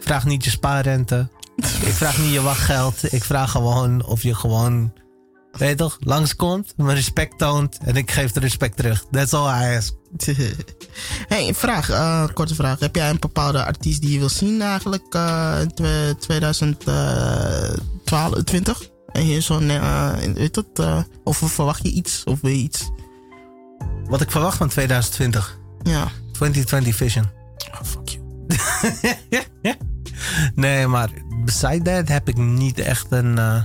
vraag 0.00 0.24
niet 0.24 0.44
je 0.44 0.50
spaarrente. 0.50 1.28
ik 1.56 1.92
vraag 1.92 2.18
niet 2.18 2.32
je 2.32 2.42
wachtgeld. 2.42 3.12
Ik 3.12 3.24
vraag 3.24 3.50
gewoon 3.50 4.04
of 4.04 4.22
je 4.22 4.34
gewoon, 4.34 4.92
weet 5.52 5.68
je 5.68 5.74
toch, 5.74 5.96
langskomt, 6.00 6.72
me 6.76 6.94
respect 6.94 7.38
toont 7.38 7.78
en 7.84 7.96
ik 7.96 8.10
geef 8.10 8.32
de 8.32 8.40
respect 8.40 8.76
terug. 8.76 9.04
That's 9.10 9.32
all 9.32 9.62
I 9.62 9.76
ask. 9.76 9.94
hey, 11.32 11.54
vraag, 11.54 11.90
eh, 11.90 12.24
korte 12.34 12.54
vraag. 12.54 12.78
Heb 12.78 12.96
jij 12.96 13.10
een 13.10 13.20
bepaalde 13.20 13.64
artiest 13.64 14.00
die 14.00 14.12
je 14.12 14.18
wil 14.18 14.28
zien 14.28 14.62
eigenlijk 14.62 15.14
eh, 15.14 15.56
in 15.60 15.74
twe- 15.74 16.14
2020? 16.18 18.94
En 19.16 19.22
hier 19.22 19.42
zo'n, 19.42 19.70
eh, 19.70 20.12
weet 20.34 20.54
dat, 20.54 20.66
eh, 20.74 21.02
of 21.24 21.36
verwacht 21.36 21.82
je 21.82 21.90
iets? 21.90 22.24
Of 22.24 22.40
wil 22.40 22.50
je 22.50 22.56
iets? 22.56 22.90
Wat 24.04 24.20
ik 24.20 24.30
verwacht 24.30 24.56
van 24.56 24.68
2020. 24.68 25.58
Ja. 25.82 26.08
2020 26.32 26.94
Vision. 26.94 27.24
Oh, 27.72 27.82
fuck 27.82 28.08
you. 28.08 28.24
nee, 30.54 30.86
maar 30.86 31.10
beside 31.44 31.82
that 31.82 32.08
heb 32.08 32.28
ik 32.28 32.36
niet 32.36 32.78
echt 32.78 33.06
een 33.10 33.38
eh, 33.38 33.62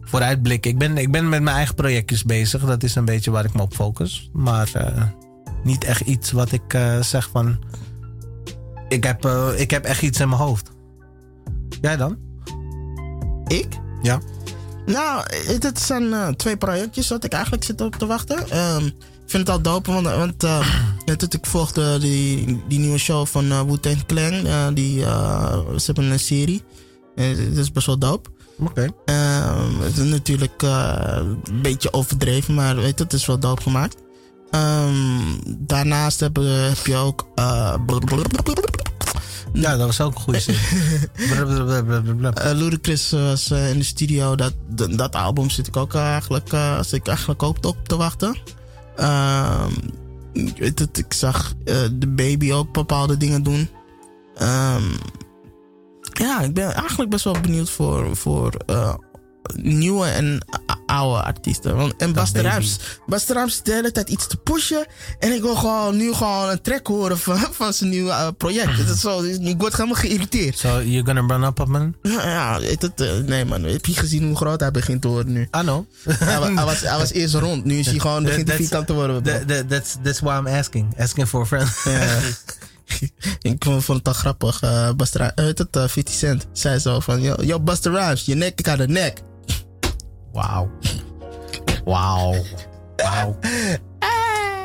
vooruitblik. 0.00 0.66
Ik 0.66 0.78
ben, 0.78 0.98
ik 0.98 1.10
ben 1.10 1.28
met 1.28 1.42
mijn 1.42 1.56
eigen 1.56 1.74
projectjes 1.74 2.24
bezig. 2.24 2.64
Dat 2.64 2.82
is 2.82 2.94
een 2.94 3.04
beetje 3.04 3.30
waar 3.30 3.44
ik 3.44 3.54
me 3.54 3.62
op 3.62 3.74
focus. 3.74 4.30
Maar 4.32 4.70
niet 5.64 5.84
echt 5.84 6.00
iets 6.00 6.30
wat 6.30 6.52
ik 6.52 6.78
zeg 7.00 7.28
van... 7.32 7.64
Ik 8.88 9.04
heb, 9.04 9.26
ik 9.56 9.70
heb 9.70 9.84
echt 9.84 10.02
iets 10.02 10.20
in 10.20 10.28
mijn 10.28 10.40
hoofd. 10.40 10.70
Jij 11.80 11.96
dan? 11.96 12.18
Ik? 13.46 13.68
Ja. 14.02 14.20
Nou, 14.86 15.24
dit 15.58 15.80
zijn 15.80 16.12
eh, 16.12 16.28
twee 16.28 16.56
projectjes 16.56 17.06
dat 17.06 17.24
ik 17.24 17.32
eigenlijk 17.32 17.64
zit 17.64 17.80
op 17.80 17.96
te 17.96 18.06
wachten. 18.06 18.50
Ehm, 18.50 18.86
ik 18.86 19.38
vind 19.38 19.46
het 19.46 19.56
al 19.56 19.62
dope, 19.62 19.92
want, 19.92 20.06
want 20.06 20.44
eh, 20.44 20.74
net 21.06 21.20
dat 21.20 21.34
ik 21.34 21.46
volgde 21.46 21.98
die, 21.98 22.62
die 22.68 22.78
nieuwe 22.78 22.98
show 22.98 23.26
van 23.26 23.44
uh, 23.44 23.60
Wu-Tang 23.62 24.06
Clan. 24.06 24.46
eh, 24.46 24.66
die, 24.74 25.00
ze 25.00 25.82
hebben 25.86 26.04
een 26.04 26.18
serie. 26.18 26.62
Uh, 27.14 27.36
dat 27.48 27.56
is 27.56 27.72
best 27.72 27.86
wel 27.86 27.98
dope. 27.98 28.30
Oké. 28.58 28.88
Ehm, 29.04 29.80
het 29.80 29.96
is 29.96 30.08
natuurlijk 30.10 30.62
een 30.62 31.62
beetje 31.62 31.92
overdreven, 31.92 32.54
maar 32.54 32.76
weet 32.76 32.98
je, 32.98 33.04
het 33.04 33.12
is 33.12 33.26
wel 33.26 33.38
dope 33.38 33.62
gemaakt. 33.62 34.01
Ehm, 34.52 35.20
daarnaast 35.58 36.20
heb, 36.20 36.36
heb 36.36 36.86
je 36.86 36.96
ook. 36.96 37.26
eh, 37.34 37.74
Ja, 39.52 39.76
dat 39.76 39.86
was 39.86 40.00
ook 40.00 40.14
een 40.14 40.20
goede 40.20 40.40
zin. 40.40 40.54
Eh, 42.34 42.52
Ludacris 42.52 43.10
was 43.10 43.50
eh, 43.50 43.70
in 43.70 43.78
de 43.78 43.84
studio. 43.84 44.36
Dat, 44.36 44.52
dat, 44.90 45.14
album 45.14 45.50
zit 45.50 45.66
ik 45.66 45.76
ook 45.76 45.94
eigenlijk, 45.94 46.52
eh, 46.52 46.82
zit 46.82 46.92
ik 46.92 47.06
eigenlijk 47.06 47.42
ook 47.42 47.64
op 47.66 47.88
te 47.88 47.96
wachten. 47.96 48.36
Ehm, 48.96 49.72
ik 50.32 50.78
het, 50.78 50.98
ik 50.98 51.12
zag 51.12 51.52
eh, 51.64 51.76
de 51.92 52.08
baby 52.08 52.52
ook 52.52 52.72
bepaalde 52.72 53.16
dingen 53.16 53.42
doen. 53.42 53.68
Ehm, 54.34 54.84
ja, 56.12 56.40
ik 56.40 56.54
ben 56.54 56.74
eigenlijk 56.74 57.10
best 57.10 57.24
wel 57.24 57.40
benieuwd 57.40 57.70
voor, 57.70 58.16
voor 58.16 58.52
eh, 58.66 58.94
nieuwe 59.54 60.06
en 60.06 60.40
oude 60.86 61.22
artiesten. 61.22 61.76
Want, 61.76 61.96
en 61.96 62.12
Bas 62.12 62.32
de. 62.32 62.42
Bas 63.06 63.26
hele 63.72 63.92
tijd 63.92 64.08
iets 64.08 64.26
te 64.26 64.36
pushen. 64.36 64.86
En 65.18 65.32
ik 65.32 65.42
wil 65.42 65.54
gewoon 65.54 65.96
nu 65.96 66.12
gewoon 66.12 66.48
een 66.48 66.60
track 66.60 66.86
horen 66.86 67.18
van, 67.18 67.38
van 67.60 67.72
zijn 67.72 67.90
nieuwe 67.90 68.10
eh, 68.10 68.28
project. 68.38 68.78
Het 68.78 68.88
is 68.88 69.00
zo, 69.00 69.22
ik 69.22 69.58
word 69.60 69.76
helemaal 69.76 69.94
geïrriteerd. 70.00 70.58
So, 70.58 70.80
you're 70.82 71.04
gonna 71.04 71.34
run 71.34 71.42
up 71.42 71.60
me? 71.68 71.90
Ja, 72.02 72.28
ja 72.28 72.60
het, 72.82 73.00
eh, 73.00 73.16
nee 73.16 73.44
man. 73.44 73.62
Heb 73.62 73.86
je 73.86 73.94
gezien 73.94 74.26
hoe 74.26 74.36
groot 74.36 74.60
hij 74.60 74.70
begint 74.70 75.02
te 75.02 75.08
worden 75.08 75.32
nu? 75.32 75.42
I 75.42 75.48
know. 75.60 75.84
Hij, 76.18 76.38
wa- 76.38 76.54
hij 76.54 76.64
was, 76.64 76.80
hij 76.80 76.98
was 76.98 77.12
eerst 77.12 77.34
rond, 77.34 77.64
nu 77.64 77.78
is 77.78 77.86
hij 77.86 77.98
gewoon 77.98 78.22
begint 78.24 78.48
hij 78.48 78.56
vierkant 78.56 78.86
te 78.86 78.92
worden. 78.92 79.22
bro. 79.22 79.32
That- 79.32 79.48
that- 79.48 79.68
that's, 79.68 79.96
that's 80.02 80.20
why 80.20 80.36
I'm 80.38 80.46
asking. 80.46 80.98
Asking 80.98 81.28
for 81.28 81.40
a 81.40 81.46
friend. 81.46 81.68
Ja. 81.84 82.18
ik 83.50 83.64
vond 83.64 83.86
het 83.86 84.08
al 84.08 84.12
grappig. 84.12 84.60
weet 85.34 85.58
het, 85.58 85.76
eh, 85.76 85.88
50 85.88 86.14
Cent 86.14 86.46
zei 86.52 86.78
zo 86.78 87.00
van... 87.00 87.22
Yo, 87.22 87.34
yo 87.40 87.58
Rhymes, 87.90 88.24
je 88.24 88.34
nek, 88.34 88.58
ik 88.58 88.66
had 88.66 88.78
een 88.78 88.92
nek. 88.92 89.22
Wauw. 90.32 90.70
Wauw. 91.84 92.34
Wauw. 92.96 93.36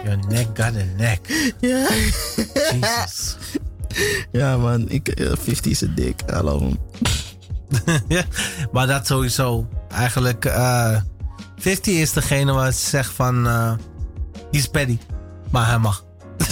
Your 0.03 0.17
neck 0.27 0.47
got 0.53 0.75
a 0.75 0.83
neck. 0.97 1.19
Ja. 1.59 1.87
Jesus. 2.71 3.37
ja, 4.31 4.57
man. 4.57 4.89
Ik, 4.89 5.07
eh, 5.07 5.31
50 5.39 5.71
is 5.71 5.81
een 5.81 5.95
dik. 5.95 6.21
Hallo. 6.25 6.71
maar 8.71 8.87
dat 8.87 9.07
sowieso. 9.07 9.67
Eigenlijk, 9.89 10.45
eh 10.45 11.01
50 11.57 11.93
is 11.93 12.13
degene 12.13 12.51
waar 12.51 12.71
ze 12.71 12.85
zegt 12.85 13.11
van... 13.13 13.47
eh 13.47 13.73
he's 14.51 14.67
petty. 14.67 14.97
Maar 15.49 15.67
hij 15.67 15.77
mag. 15.77 16.05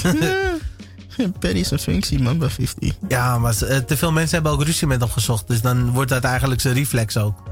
Perry 1.40 1.60
is 1.60 1.72
een 1.72 1.80
functie, 1.80 2.22
man, 2.22 2.38
bij 2.38 2.50
50. 2.50 2.94
Ja, 3.08 3.38
maar 3.38 3.62
eh, 3.62 3.78
te 3.78 3.98
veel 3.98 4.12
mensen 4.12 4.34
hebben 4.34 4.52
ook 4.52 4.64
ruzie 4.64 4.88
met 4.88 5.00
hem 5.00 5.10
gezocht. 5.10 5.48
Dus 5.48 5.62
dan 5.62 5.92
wordt 5.92 6.10
dat 6.10 6.24
eigenlijk 6.24 6.62
zijn 6.62 6.74
reflex 6.74 7.18
ook. 7.18 7.44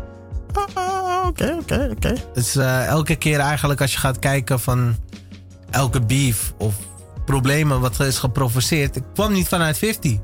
Oké, 1.28 1.58
oké, 1.60 1.90
oké. 1.92 2.16
Dus 2.34 2.56
eh, 2.56 2.86
elke 2.86 3.16
keer 3.16 3.40
eigenlijk 3.40 3.82
als 3.82 3.92
je 3.92 3.98
gaat 3.98 4.20
kijken 4.20 4.60
van 4.60 4.96
elke 5.70 6.02
beef 6.02 6.54
of 6.58 6.76
problemen 7.26 7.80
wat 7.80 8.00
is 8.00 8.18
geprovoceerd. 8.18 8.96
Ik 8.96 9.04
kwam 9.14 9.32
niet 9.32 9.48
vanuit 9.48 9.78
50. 9.78 10.18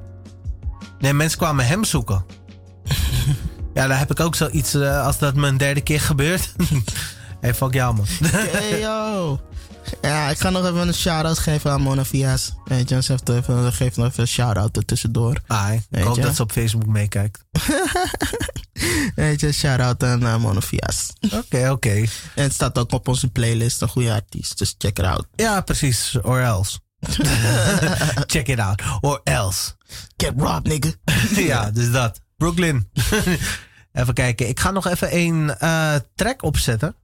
Nee, 0.99 1.13
mensen 1.13 1.37
kwamen 1.37 1.65
hem 1.65 1.83
zoeken. 1.83 2.25
ja, 3.73 3.87
daar 3.87 3.99
heb 3.99 4.11
ik 4.11 4.19
ook 4.19 4.35
zoiets 4.35 4.73
eh, 4.73 5.05
als 5.05 5.17
dat 5.17 5.35
me 5.35 5.47
een 5.47 5.57
derde 5.57 5.81
keer 5.81 6.01
gebeurt. 6.01 6.53
hey, 7.41 7.53
fuck 7.53 7.73
jou 7.73 7.95
man. 7.95 8.05
Hey, 8.31 8.79
yo. 8.79 9.39
Ja, 10.01 10.29
ik 10.29 10.39
ga 10.39 10.49
nog 10.49 10.65
even 10.65 10.87
een 10.87 10.93
shout-out 10.93 11.39
geven 11.39 11.71
aan 11.71 11.81
Mona 11.81 12.05
Vias. 12.05 12.53
Weet 12.65 12.89
je, 12.89 13.01
ze 13.01 13.11
heeft 13.11 13.29
even, 13.29 13.73
geef 13.73 13.95
nog 13.95 14.07
even 14.07 14.21
een 14.21 14.27
shout-out 14.27 14.77
er 14.77 14.85
tussendoor. 14.85 15.41
Ai, 15.47 15.81
ik 15.89 16.03
hoop 16.03 16.15
je? 16.15 16.21
dat 16.21 16.35
ze 16.35 16.41
op 16.41 16.51
Facebook 16.51 16.85
meekijkt. 16.85 17.45
Weet 19.15 19.39
je, 19.39 19.51
shout-out 19.51 20.03
aan 20.03 20.23
uh, 20.23 20.37
Mona 20.37 20.61
Vias. 20.61 21.13
Oké, 21.33 21.69
oké. 21.69 21.95
En 22.35 22.43
het 22.43 22.53
staat 22.53 22.77
ook 22.77 22.91
op 22.91 23.07
onze 23.07 23.27
playlist, 23.27 23.81
een 23.81 23.87
goede 23.87 24.13
artiest. 24.13 24.57
Dus 24.57 24.75
check 24.77 24.99
it 24.99 25.05
out. 25.05 25.27
Ja, 25.35 25.61
precies. 25.61 26.17
Or 26.21 26.39
else. 26.39 26.79
Check 28.33 28.47
it 28.47 28.59
out. 28.59 28.81
Or 29.01 29.21
else. 29.23 29.75
Get 30.17 30.33
robbed, 30.37 30.67
nigga. 30.67 30.91
ja, 31.41 31.71
dus 31.71 31.91
dat. 31.91 32.21
Brooklyn. 32.37 32.89
even 33.93 34.13
kijken. 34.13 34.47
Ik 34.47 34.59
ga 34.59 34.71
nog 34.71 34.87
even 34.87 35.15
een 35.17 35.55
eh, 35.57 35.95
track 36.15 36.43
opzetten. 36.43 36.95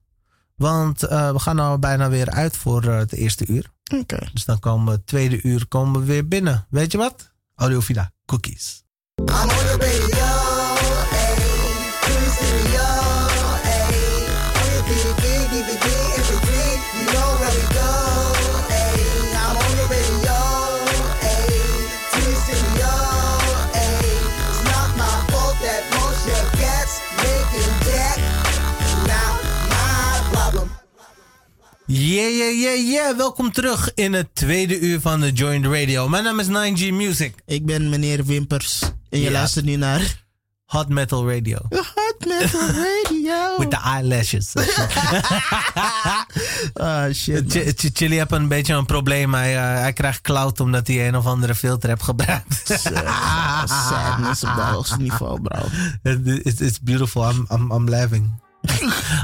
Want 0.55 1.03
eh, 1.03 1.31
we 1.31 1.39
gaan 1.39 1.55
nou 1.55 1.79
bijna 1.79 2.09
weer 2.09 2.29
uit 2.29 2.57
voor 2.57 2.83
eh, 2.83 2.97
het 2.97 3.13
eerste 3.13 3.45
uur. 3.47 3.71
Oké. 3.99 4.17
Dus 4.33 4.45
dan 4.45 4.59
komen 4.59 4.85
we 4.85 4.91
het 4.91 5.07
tweede 5.07 5.41
uur 5.41 5.67
komen 5.67 5.99
we 5.99 6.05
weer 6.05 6.27
binnen. 6.27 6.67
Weet 6.69 6.91
je 6.91 6.97
wat? 6.97 7.31
Audiovida. 7.55 8.11
Cookies. 8.25 8.83
Yeah, 31.87 32.29
yeah, 32.37 32.51
yeah, 32.59 32.87
yeah. 32.91 33.17
Welkom 33.17 33.51
terug 33.51 33.91
in 33.93 34.13
het 34.13 34.27
tweede 34.35 34.79
uur 34.79 35.01
van 35.01 35.19
de 35.19 35.31
Join 35.31 35.61
the 35.61 35.69
Radio. 35.79 36.07
Mijn 36.09 36.23
naam 36.23 36.39
is 36.39 36.47
9G 36.47 36.91
Music. 36.93 37.33
Ik 37.45 37.65
ben 37.65 37.89
meneer 37.89 38.25
Wimpers. 38.25 38.81
En 39.09 39.19
je 39.19 39.25
Ja. 39.25 39.31
luistert 39.31 39.65
nu 39.65 39.75
naar... 39.75 40.23
Hot 40.65 40.89
Metal 40.89 41.29
Radio. 41.31 41.57
Hot 41.69 42.15
Metal 42.27 42.67
Radio. 42.87 43.57
With 43.57 43.69
the 43.69 43.77
eyelashes. 43.83 44.53
Ah, 46.73 47.13
shit. 47.13 47.53
man. 47.53 47.63
Ch- 47.63 47.73
Ch- 47.75 47.89
Chili 47.93 48.17
heeft 48.17 48.31
een 48.31 48.47
beetje 48.47 48.73
een 48.73 48.85
probleem. 48.85 49.33
Hij, 49.33 49.55
eh, 49.55 49.61
hij 49.79 49.93
krijgt 49.93 50.21
cloud 50.21 50.59
omdat 50.59 50.87
hij 50.87 51.07
een 51.07 51.15
of 51.17 51.25
andere 51.25 51.55
filter 51.55 51.89
heeft 51.89 52.03
gebruikt. 52.03 52.61
Sadness 53.89 54.43
op 54.43 54.55
dat 54.55 54.65
hoogste 54.75 54.97
niveau, 54.97 55.41
bro. 55.41 55.59
it's, 56.23 56.59
it's 56.59 56.79
beautiful. 56.81 57.29
I'm, 57.31 57.47
I'm, 57.51 57.71
I'm 57.71 57.89
laughing. 57.89 58.41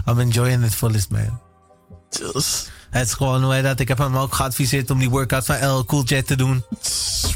I'm 0.09 0.19
enjoying 0.19 0.63
it 0.65 0.75
fullest, 0.75 1.09
man. 1.09 1.39
Het 2.89 3.07
is 3.07 3.13
gewoon, 3.13 3.43
hoe 3.43 3.53
heet 3.53 3.63
dat? 3.63 3.79
Ik 3.79 3.87
heb 3.87 3.97
hem 3.97 4.17
ook 4.17 4.35
geadviseerd 4.35 4.89
om 4.89 4.99
die 4.99 5.09
workout 5.09 5.45
van 5.45 5.67
L 5.69 5.85
Cool 5.85 6.03
Jet 6.03 6.27
te 6.27 6.35
doen. 6.35 6.63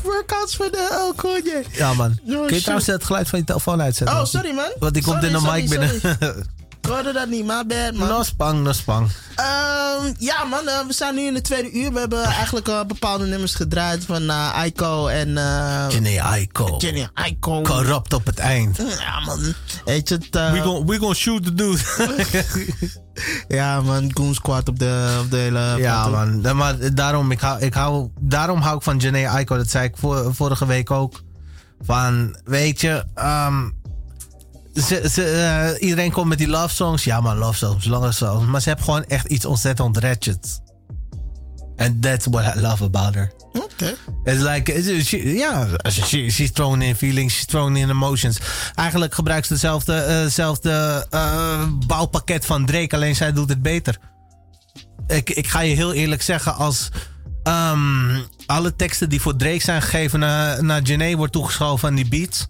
workouts 0.04 0.56
voor 0.56 0.72
de 0.72 0.90
alcoholje. 1.02 1.64
Ja, 1.72 1.94
man. 1.94 2.18
Yo, 2.24 2.34
Kun 2.36 2.44
je 2.44 2.50
shit. 2.54 2.60
trouwens 2.62 2.88
het 2.88 3.04
geluid 3.04 3.30
van 3.30 3.40
je 3.40 3.46
telefoon 3.46 3.82
uitzetten? 3.82 4.18
Oh, 4.18 4.26
sorry, 4.26 4.52
man. 4.54 4.72
Want 4.80 4.94
die 4.94 5.04
komt 5.04 5.16
Sorry, 5.24 5.36
in 5.36 5.42
de 5.42 5.46
sorry, 5.48 5.62
mic 5.62 5.70
binnen. 5.70 6.46
Ik 6.86 6.92
hoorde 6.92 7.14
dat 7.14 7.30
niet, 7.30 7.46
my 7.46 7.64
bad, 7.68 7.94
man. 7.94 8.08
no 8.08 8.24
spang, 8.24 8.64
no 8.64 8.72
spang. 8.72 9.10
Ehm, 9.36 10.14
ja, 10.18 10.44
man, 10.44 10.68
eh, 10.68 10.86
we 10.88 10.94
staan 10.94 11.16
nu 11.16 11.22
in 11.22 11.36
het 11.36 11.44
tweede 11.44 11.72
uur. 11.72 11.94
We 11.94 12.00
hebben 12.00 12.24
eigenlijk 12.24 12.68
eh, 12.68 12.84
bepaalde 12.88 13.26
nummers 13.26 13.56
gedraaid 13.56 14.06
van 14.06 14.30
eh 14.30 14.54
Aiko 14.54 15.08
en 15.08 15.38
eh 15.38 15.86
Jenny 15.90 16.20
Aiko. 16.20 16.76
Jenny 16.78 17.08
Aiko. 17.14 17.62
Corrupt 17.62 18.14
op 18.14 18.26
het 18.26 18.40
eind. 18.40 18.78
Ja, 19.00 19.20
man. 19.26 19.40
Weet 19.86 20.10
je 20.10 20.16
het? 20.16 20.28
We 20.54 20.60
gon 20.64 20.86
we 20.88 20.98
gonna 20.98 21.14
shoot 21.14 21.44
the 21.44 21.54
dude. 21.54 21.80
ja, 23.58 23.82
man. 23.82 24.12
Goon 24.14 24.34
Squad 24.34 24.70
op 24.70 24.80
de, 24.80 25.20
op 25.24 25.32
de 25.32 25.38
hele... 25.38 25.74
Ja, 25.78 26.04
foto. 26.04 26.16
man. 26.16 26.40
Ja, 26.42 26.54
Maar 26.54 26.94
daarom, 26.96 27.32
ik 27.32 27.40
hou, 27.40 27.60
ik 27.62 27.74
hou, 27.74 28.10
daarom 28.20 28.62
hou 28.62 28.76
ik 28.78 28.84
van 28.84 28.98
Janae 28.98 29.28
Aiko. 29.30 29.58
Dat 29.58 29.70
zei 29.70 29.86
ik 29.88 29.98
vor- 29.98 30.36
vorige 30.36 30.66
week 30.66 30.92
ook. 30.92 31.22
Van, 31.82 32.38
weet 32.44 32.82
je... 32.82 33.04
ehm, 33.16 33.70
ze, 34.84 35.10
ze, 35.12 35.24
eh, 35.24 35.82
iedereen 35.84 36.12
komt 36.12 36.28
met 36.28 36.38
die 36.38 36.48
love 36.48 36.76
songs. 36.76 37.04
Ja, 37.04 37.22
maar 37.22 37.36
love 37.36 37.58
songs, 37.58 37.86
lange 37.86 38.12
songs. 38.12 38.46
Maar 38.46 38.62
ze 38.62 38.70
heeft 38.70 38.82
gewoon 38.84 39.06
echt 39.06 39.26
iets 39.28 39.46
ontzettend 39.46 39.98
ratchets. 39.98 40.60
And 41.78 42.02
that's 42.02 42.26
what 42.30 42.56
I 42.56 42.60
love 42.60 42.84
about 42.84 43.14
her. 43.14 43.32
Oké. 43.54 43.96
It's 44.24 44.42
like, 44.42 45.02
she- 45.04 45.18
ja, 45.38 45.68
she, 45.92 46.30
she's 46.30 46.52
thrown 46.52 46.82
in 46.82 46.96
feelings, 46.96 47.34
she's 47.34 47.46
thrown 47.46 47.76
in 47.76 47.90
emotions. 47.90 48.38
Eigenlijk 48.76 49.14
gebruikt 49.14 49.48
ze 49.48 49.54
hetzelfde, 49.54 49.94
eh, 49.96 50.20
hetzelfde 50.22 51.06
eh, 51.10 51.64
bouwpakket 51.88 52.46
van 52.46 52.66
Drake, 52.66 52.96
alleen 52.96 53.16
zij 53.16 53.34
doet 53.34 53.50
het 53.50 53.62
beter. 53.62 53.98
Ik, 55.08 55.30
ik 55.30 55.48
ga 55.48 55.60
je 55.60 55.76
heel 55.76 55.94
eerlijk 55.94 56.22
zeggen, 56.22 56.56
als 56.56 56.90
ehm, 57.44 58.20
alle 58.46 58.76
teksten 58.76 59.10
die 59.10 59.22
voor 59.22 59.36
Drake 59.36 59.62
zijn 59.64 59.82
gegeven 59.82 60.20
naar, 60.20 60.64
naar 60.64 60.82
Janae 60.82 61.18
wordt 61.18 61.34
toegeschoven 61.34 61.90
aan 61.90 61.96
die 61.96 62.08
beats, 62.08 62.48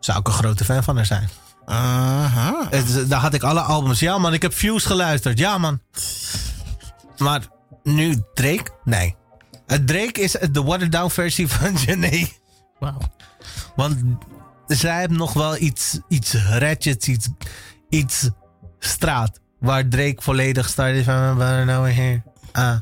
zou 0.00 0.18
ik 0.18 0.26
een 0.26 0.32
grote 0.32 0.64
fan 0.64 0.84
van 0.84 0.96
haar 0.96 1.06
zijn. 1.06 1.28
Aha. 1.66 2.68
Daar 3.08 3.20
had 3.20 3.34
ik 3.34 3.42
alle 3.42 3.60
albums. 3.60 4.00
Ja 4.00 4.18
man, 4.18 4.32
ik 4.32 4.42
heb 4.42 4.52
Fuse 4.52 4.86
geluisterd. 4.86 5.38
Ja 5.38 5.58
man. 5.58 5.80
Maar 7.18 7.42
nu 7.82 8.22
Drake? 8.34 8.70
Nee. 8.84 9.14
Drake 9.66 10.20
is 10.20 10.36
de 10.50 10.62
watered 10.62 10.92
down 10.92 11.10
versie 11.10 11.48
van 11.48 11.74
Janae. 11.86 12.32
Wauw. 12.78 12.98
Want 13.76 13.96
zij 14.66 14.98
heeft 14.98 15.10
nog 15.10 15.32
wel 15.32 15.56
iets, 15.56 15.98
iets 16.08 16.34
ratchets, 16.34 17.08
iets, 17.08 17.28
iets 17.88 18.30
straat. 18.78 19.40
Waar 19.60 19.88
Drake 19.88 20.22
volledig 20.22 20.68
start 20.68 20.94
is 20.94 21.04
van, 21.04 21.36
waar 21.36 21.64
nou 21.64 21.84
weer 21.84 21.92
hier? 21.92 22.22
Ah. 22.52 22.76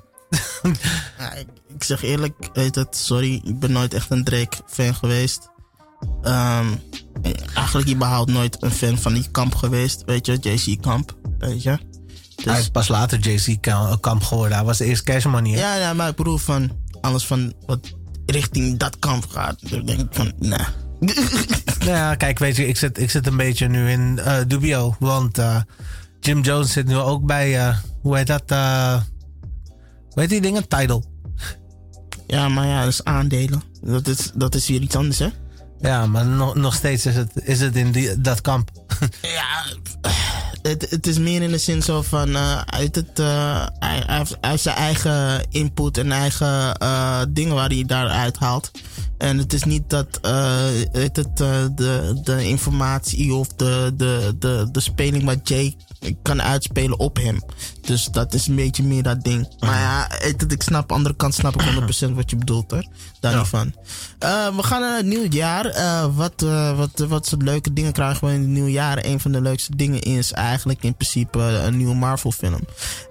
Ja, 1.19 1.33
ik, 1.33 1.47
ik 1.75 1.85
zeg 1.85 2.03
eerlijk, 2.03 2.35
weet 2.53 2.75
het, 2.75 2.97
sorry, 2.97 3.41
ik 3.45 3.59
ben 3.59 3.73
nooit 3.73 3.95
echt 3.95 4.11
een 4.11 4.25
Drake-fan 4.25 4.95
geweest. 4.95 5.51
Ehm, 6.23 6.67
eigenlijk 7.55 7.91
überhaupt 7.91 8.31
nooit 8.31 8.63
een 8.63 8.71
fan 8.71 8.99
van 8.99 9.15
die 9.15 9.29
kamp 9.31 9.55
geweest, 9.55 10.03
weet 10.07 10.27
je, 10.27 10.39
JC 10.41 10.81
Kamp, 10.83 11.17
weet 11.39 11.63
je. 11.63 11.69
Hij 11.71 12.55
Dus, 12.55 12.59
is 12.59 12.69
pas 12.71 12.89
later 12.89 13.19
JC 13.19 13.61
Ka- 13.61 13.97
Kamp 14.01 14.23
geworden. 14.23 14.57
Hij 14.57 14.67
was 14.67 14.79
eerst 14.79 15.03
Cash 15.03 15.25
Money. 15.25 15.53
hè? 15.53 15.59
ja, 15.59 15.77
ja, 15.77 15.93
maar 15.93 16.09
ik 16.09 16.17
bedoel 16.17 16.39
van 16.39 16.71
alles 17.01 17.27
van 17.27 17.53
wat 17.67 17.93
richting 18.27 18.79
dat 18.79 18.99
kamp 18.99 19.27
gaat. 19.29 19.71
Dan 19.71 19.85
denk 19.87 20.01
ik 20.01 20.07
van, 20.11 20.33
nah. 20.39 20.67
Ja, 21.85 22.15
kijk, 22.15 22.39
weet 22.39 22.57
je, 22.57 22.67
ik 22.69 22.77
zit, 22.77 22.99
ik 22.99 23.11
zit 23.11 23.27
een 23.27 23.37
beetje 23.37 23.69
nu 23.69 23.91
in 23.91 24.19
eh, 24.19 24.37
dubio. 24.47 24.97
Want 24.99 25.39
eh, 25.39 25.61
Jim 26.21 26.41
Jones 26.41 26.73
zit 26.73 26.87
nu 26.87 26.97
ook 26.97 27.27
bij, 27.27 27.59
eh, 27.67 27.77
hoe 28.03 28.17
heet 28.17 28.27
dat? 28.27 28.43
eh 28.47 29.01
hoe 30.11 30.21
heet 30.23 30.29
die 30.29 30.41
dingen? 30.41 30.69
Tidal. 30.69 31.05
Ja, 32.27 32.49
maar 32.49 32.67
ja, 32.67 32.81
dat 32.81 32.89
is 32.93 33.05
aandelen. 33.05 33.63
Dat 33.83 34.07
is, 34.09 34.31
dat 34.35 34.55
is 34.55 34.69
weer 34.69 34.81
iets 34.81 34.97
anders, 34.97 35.19
hè? 35.19 35.29
Ja, 35.81 36.07
maar 36.07 36.27
nog, 36.27 36.55
nog 36.55 36.75
steeds 36.75 37.07
is 37.07 37.15
het, 37.15 37.31
is 37.35 37.61
het 37.61 37.77
in 37.77 37.93
die, 37.93 38.21
dat 38.21 38.41
kamp. 38.41 38.71
Ja, 39.23 39.65
het, 40.63 40.91
het 40.91 41.07
is 41.07 41.19
meer 41.19 41.43
in 41.43 41.51
de 41.51 41.59
zin 41.59 41.83
zo 41.83 42.03
van, 42.03 42.37
eh, 42.37 42.61
uit 42.67 42.95
het, 42.95 43.19
eh, 43.19 43.67
hij, 43.79 44.03
heeft, 44.41 44.63
zijn 44.63 44.77
eigen 44.77 45.47
input 45.51 45.99
en 45.99 46.13
eigen 46.13 46.75
eh, 46.75 47.23
dingen 47.29 47.55
waar 47.55 47.69
hij 47.69 47.85
daaruit 47.87 48.39
haalt. 48.39 48.71
En 49.19 49.39
het 49.39 49.53
is 49.53 49.65
niet 49.65 49.91
dat 49.91 50.19
het, 50.93 51.37
de, 51.37 52.21
de 52.23 52.45
informatie 52.47 53.35
of 53.35 53.49
de, 53.49 53.93
de, 53.97 54.37
de, 54.39 54.69
de 54.73 54.81
speling 54.81 55.25
wat 55.25 55.51
ik 55.51 55.75
kan 56.23 56.43
uitspelen 56.43 56.99
op 56.99 57.17
hem. 57.17 57.43
Dus 57.81 58.05
dat 58.07 58.35
is 58.35 58.47
een 58.47 58.55
beetje 58.55 58.83
meer 58.83 59.03
dat 59.03 59.23
ding. 59.25 59.55
Maar 59.61 59.79
ja, 59.81 60.07
het- 60.09 60.53
ik 60.53 60.63
snap, 60.63 60.93
andere 60.93 61.15
kant 61.17 61.35
snap 61.35 61.55
ik 61.55 61.61
100% 61.61 62.15
wat 62.15 62.31
je 62.31 62.37
bedoelt 62.37 62.71
hoor. 62.71 62.85
Daar 63.21 63.33
Ja. 63.33 63.39
niet 63.39 63.49
van. 63.49 63.75
Eh, 64.19 64.57
we 64.57 64.63
gaan 64.63 64.81
naar 64.81 64.97
het 64.97 65.07
nieuwe 65.07 65.29
jaar. 65.29 65.67
Eh, 65.67 66.07
wat, 66.15 66.43
eh, 66.43 66.77
wat, 66.77 67.05
wat 67.09 67.27
soort 67.27 67.43
leuke 67.43 67.73
dingen 67.73 67.93
krijgen 67.93 68.27
we 68.29 68.33
in 68.35 68.41
het 68.41 68.49
nieuwe 68.49 68.71
jaar? 68.71 69.05
Een 69.05 69.21
van 69.21 69.33
de 69.33 69.41
leukste 69.41 69.77
dingen 69.77 70.01
is 70.01 70.33
eigenlijk 70.33 70.83
in 70.83 70.95
principe 70.95 71.39
een 71.41 71.77
nieuwe 71.77 71.95
Marvel 71.95 72.33
film. 72.33 72.61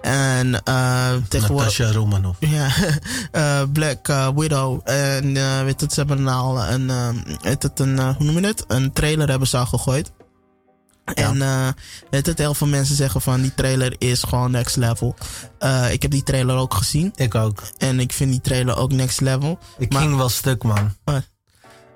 En 0.02 0.62
tegenwoordig... 1.28 1.78
Natasha 1.78 1.92
Romanoff. 1.98 2.36
Ja, 2.40 2.68
Black 3.72 4.06
Widow. 4.34 4.80
En 4.84 5.32
weet 5.64 5.80
het, 5.80 5.92
ze 5.92 6.00
hebben 6.00 6.28
al 6.28 6.62
een, 6.64 6.90
weet 7.42 7.62
het, 7.62 7.78
een 7.80 7.98
hoe 7.98 8.24
noem 8.24 8.38
je 8.38 8.46
het? 8.46 8.64
Een 8.68 8.92
trailer 8.92 9.28
hebben 9.28 9.48
ze 9.48 9.56
al 9.56 9.66
gegooid. 9.66 10.12
En 11.04 11.42
eh, 11.42 11.68
weet 12.10 12.26
het, 12.26 12.38
heel 12.38 12.54
veel 12.54 12.66
mensen 12.66 12.96
zeggen 12.96 13.20
van 13.20 13.40
die 13.40 13.54
trailer 13.54 13.94
is 13.98 14.22
gewoon 14.22 14.50
next 14.50 14.76
level. 14.76 15.16
Eh, 15.58 15.92
ik 15.92 16.02
heb 16.02 16.10
die 16.10 16.22
trailer 16.22 16.56
ook 16.56 16.74
gezien. 16.74 17.12
Ik 17.14 17.34
ook. 17.34 17.62
En 17.78 18.00
ik 18.00 18.12
vind 18.12 18.30
die 18.30 18.40
trailer 18.40 18.76
ook 18.76 18.92
next 18.92 19.20
level. 19.20 19.58
Ik 19.78 19.92
Maar- 19.92 20.02
ging 20.02 20.16
wel 20.16 20.28
stuk, 20.28 20.62
man. 20.62 20.94
Wat? 21.04 21.22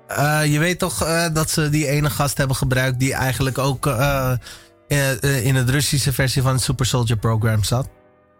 Eh, 0.06 0.40
je 0.52 0.58
weet 0.58 0.78
toch 0.78 1.02
eh, 1.04 1.26
dat 1.32 1.50
ze 1.50 1.68
die 1.70 1.86
ene 1.88 2.10
gast 2.10 2.38
hebben 2.38 2.56
gebruikt 2.56 2.98
die 2.98 3.14
eigenlijk 3.14 3.58
ook 3.58 3.86
eh, 3.86 4.32
eh, 4.88 5.22
eh, 5.22 5.44
in 5.46 5.54
het 5.54 5.70
Russische 5.70 6.12
versie 6.12 6.42
van 6.42 6.52
het 6.52 6.62
Super 6.62 6.86
Soldier 6.86 7.16
Program 7.16 7.64
zat. 7.64 7.88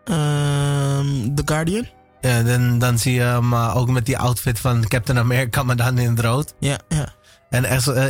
Ehm, 0.04 1.34
The 1.34 1.42
Guardian? 1.44 1.86
Ja, 2.20 2.42
dan, 2.42 2.78
dan 2.78 2.98
zie 2.98 3.14
je 3.14 3.20
hem 3.20 3.52
eh, 3.52 3.76
ook 3.76 3.88
met 3.90 4.06
die 4.06 4.18
outfit 4.18 4.58
van 4.60 4.86
Captain 4.88 5.18
America, 5.18 5.62
maar 5.62 5.76
dan 5.76 5.98
in 5.98 6.10
het 6.10 6.20
rood. 6.20 6.54
Ja, 6.60 6.78
ja. 6.88 7.08
En 7.50 7.64
echt, 7.64 7.86
eh, 7.86 8.04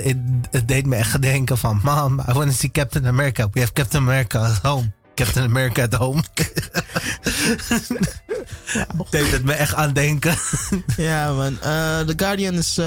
het, 0.50 0.68
deed 0.68 0.86
me 0.86 0.96
echt 0.96 1.22
denken 1.22 1.58
van, 1.58 1.80
mom, 1.82 2.20
I 2.28 2.32
want 2.32 2.50
to 2.50 2.56
see 2.56 2.70
Captain 2.70 3.06
America. 3.06 3.48
We 3.52 3.60
have 3.60 3.72
Captain 3.72 4.02
America 4.02 4.38
at 4.38 4.58
home. 4.62 4.90
Captain 5.14 5.44
America 5.44 5.82
at 5.82 5.94
home. 5.94 6.22
deed 9.10 9.30
het 9.30 9.44
me 9.44 9.52
echt 9.52 9.74
aan 9.74 9.92
denken. 9.92 10.34
ja, 10.96 11.32
man. 11.32 11.60
Eh, 11.60 11.98
The 12.00 12.14
Guardian 12.16 12.54
is. 12.54 12.78
eh, 12.78 12.84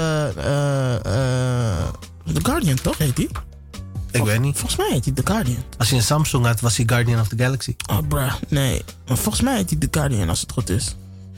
The 2.32 2.40
Guardian, 2.42 2.76
toch 2.76 2.98
heet 2.98 3.16
die? 3.16 3.30
Ik 4.10 4.24
weet 4.24 4.40
niet. 4.40 4.58
Volgens 4.58 4.76
mij 4.76 4.88
heet 4.90 5.04
hij 5.04 5.14
The 5.14 5.22
Guardian. 5.24 5.64
Als 5.78 5.90
je 5.90 5.96
een 5.96 6.02
Samsung 6.02 6.46
had, 6.46 6.60
was 6.60 6.76
hij 6.76 6.86
Guardian 6.88 7.20
of 7.20 7.28
the 7.28 7.36
Galaxy. 7.38 7.76
Oh, 7.90 7.98
bruh. 8.08 8.32
Nee. 8.48 8.84
Maar 9.06 9.16
volgens 9.16 9.44
mij 9.44 9.56
heet 9.56 9.70
hij 9.70 9.78
The 9.78 9.88
Guardian 9.90 10.28
als 10.28 10.40
het 10.40 10.52
goed 10.52 10.70
is. 10.70 10.96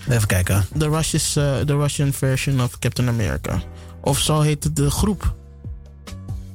Even 0.08 0.26
kijken. 0.26 0.66
The, 0.78 0.88
Russia's, 0.88 1.36
eh, 1.36 1.58
the 1.58 1.76
Russian 1.76 2.12
version 2.12 2.60
of 2.60 2.78
Captain 2.78 3.08
America. 3.08 3.62
Of 4.05 4.18
zo 4.18 4.40
heet 4.40 4.64
het 4.64 4.76
de 4.76 4.90
groep. 4.90 5.34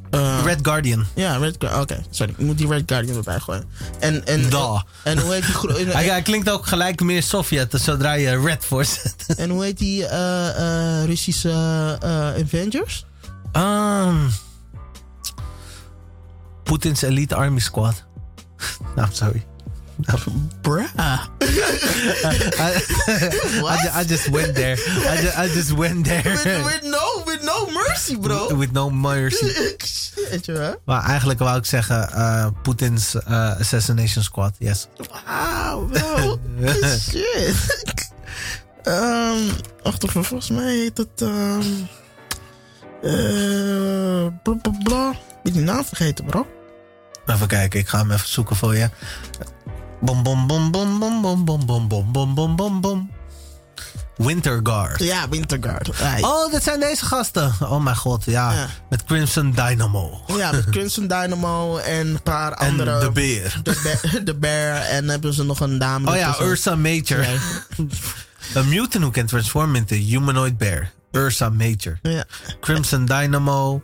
Eh, 0.10 0.40
Red 0.44 0.60
Guardian. 0.62 1.06
Ja, 1.16 1.38
Red 1.38 1.56
Guardian. 1.60 1.82
Oké, 1.82 2.04
sorry. 2.10 2.34
Ik 2.38 2.46
moet 2.46 2.58
die 2.58 2.68
Red 2.68 2.84
Guardian 2.86 3.18
erbij 3.18 3.40
gooien. 3.40 3.66
En, 4.00 4.26
en, 4.26 4.50
Da. 4.50 4.86
en 5.04 5.20
hoe 5.20 5.34
heet 5.34 5.46
die 5.46 5.54
groep? 5.54 5.78
Hij, 5.94 6.22
klinkt 6.22 6.50
ook 6.50 6.66
gelijk 6.68 7.02
meer 7.02 7.24
Sovjet 7.24 7.74
zodra 7.82 8.14
je 8.14 8.42
Red 8.42 8.66
voor 8.66 8.86
zet. 8.96 9.26
En 9.38 9.50
hoe 9.50 9.64
heet 9.64 9.78
die 9.78 10.06
eh, 10.06 11.00
eh, 11.02 11.06
Russische 11.06 11.52
Avengers? 12.44 13.06
Um, 13.54 14.30
Poetin's 16.64 17.02
Elite 17.02 17.36
Army 17.36 17.60
Squad. 17.60 18.04
nou, 18.96 19.08
sorry. 19.12 19.46
Bruh. 20.62 20.88
I, 21.00 21.20
I, 23.64 24.00
I 24.00 24.04
just 24.04 24.30
went 24.30 24.56
there. 24.56 24.78
I 25.08 25.16
just, 25.22 25.38
I 25.38 25.48
just 25.48 25.72
went 25.74 26.06
there. 26.06 26.24
With, 26.24 26.46
with 26.46 26.84
no, 26.84 27.24
with 27.26 27.44
no 27.44 27.68
mercy, 27.72 28.16
bro. 28.16 28.56
With 28.56 28.72
no 28.72 28.90
mercy. 28.90 29.46
Weet 30.30 30.46
je 30.46 30.52
wel? 30.52 30.76
Maar 30.86 31.04
eigenlijk 31.04 31.40
wou 31.40 31.58
ik 31.58 31.66
zeggen 31.66 32.10
uh, 32.16 32.48
Poetin's 32.62 33.16
uh, 33.16 33.60
Assassination 33.60 34.24
Squad, 34.24 34.56
yes. 34.58 34.88
Wauw, 34.96 35.86
bro. 35.86 36.40
Shit. 37.10 37.56
um, 38.88 39.50
volgens 40.10 40.50
mij 40.50 40.76
heet 40.76 40.98
het... 40.98 41.22
Um, 41.22 41.88
uh, 43.04 44.28
bla 44.44 44.54
bla 44.62 44.72
bla. 44.84 45.12
Ik 45.12 45.44
ben 45.44 45.54
die 45.54 45.62
naam 45.62 45.86
vergeten, 45.86 46.26
bro. 46.26 46.48
Even 47.26 47.48
kijken, 47.48 47.80
ik 47.80 47.88
ga 47.88 47.98
hem 47.98 48.12
even 48.12 48.28
zoeken 48.28 48.56
voor 48.56 48.76
je. 48.76 48.90
Bom 50.02 50.24
bom 50.24 50.48
bom 50.48 50.72
bom 50.72 51.00
bom 51.00 51.22
bom 51.22 51.46
bom 51.46 51.66
bom 51.66 51.88
bom 51.88 52.12
bom 52.12 52.34
bom 52.36 52.56
bom 52.56 52.82
bom. 52.82 53.12
Winterguard. 54.18 55.04
Ja, 55.04 55.30
Winterguard. 55.30 55.88
Right. 55.88 56.24
Oh, 56.24 56.52
dat 56.52 56.64
zijn 56.64 56.80
deze 56.80 57.06
gasten. 57.06 57.54
Oh 57.60 57.84
mijn 57.84 57.96
god, 57.96 58.26
ja. 58.26 58.52
Ja. 58.52 58.68
Met 58.90 59.04
Crimson 59.04 59.52
Dynamo. 59.52 60.22
Ja, 60.28 60.52
met 60.52 60.70
Crimson 60.70 61.08
Dynamo 61.08 61.78
en 61.78 62.08
een 62.08 62.22
paar 62.24 62.52
En 62.52 62.68
andere... 62.68 63.00
de 63.00 63.12
beer. 63.12 63.60
De 63.64 63.80
bear, 63.84 64.24
de 64.24 64.36
bear. 64.36 64.76
En 64.82 65.10
hebben 65.10 65.34
ze 65.34 65.44
nog 65.44 65.60
een 65.60 65.80
dame. 65.80 66.10
Oh 66.10 66.16
ja. 66.16 66.36
Ursa 66.42 66.76
Major. 66.76 67.22
Ja. 67.22 67.38
A 68.56 68.64
mutant 68.64 69.04
who 69.04 69.10
can 69.12 69.26
transform 69.26 69.76
into 69.76 69.96
humanoid 69.96 70.58
bear. 70.58 70.92
Ursa 71.12 71.50
Major. 71.50 72.00
Ja. 72.02 72.24
Crimson 72.60 73.06
Dynamo. 73.06 73.82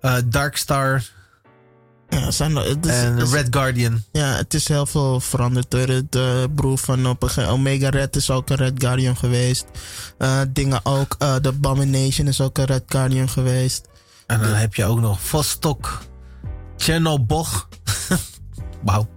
uh, 0.00 0.14
Darkstar. 0.24 1.02
Ja, 2.12 2.30
zijn 2.30 2.56
het 2.56 2.86
is, 2.86 2.92
En 2.92 3.30
Red 3.30 3.46
Guardian. 3.50 4.02
ja, 4.12 4.36
het 4.36 4.54
is 4.54 4.68
heel 4.68 4.86
veel 4.86 5.20
veranderd. 5.20 5.72
hoor. 5.72 5.88
Het 5.88 6.14
eh, 6.16 6.44
broer 6.54 6.78
van 6.78 7.06
op 7.06 7.22
een 7.22 7.46
Omega 7.46 7.88
Red 7.88 8.16
is 8.16 8.30
ook 8.30 8.50
een 8.50 8.56
Red 8.56 8.72
Guardian 8.76 9.16
geweest. 9.16 9.64
Eh, 10.18 10.40
dingen 10.48 10.80
ook. 10.84 11.14
eh 11.18 11.34
The 11.34 11.48
Abomination 11.48 12.26
is 12.26 12.40
ook 12.40 12.58
een 12.58 12.64
Red 12.64 12.82
Guardian 12.86 13.28
geweest. 13.28 13.88
En 14.26 14.40
dan 14.40 14.52
heb 14.52 14.74
je 14.74 14.84
ook 14.84 15.00
nog 15.00 15.20
Vostok. 15.20 15.98
Chernobog. 16.76 17.68
Wauw. 18.84 19.08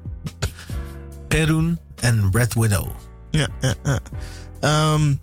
Perun 1.28 1.80
en 1.96 2.30
Red 2.32 2.54
Widow. 2.54 2.88
Ja, 3.32 3.48
ja, 3.62 3.74
ja. 3.84 4.00
Ehm, 4.60 5.14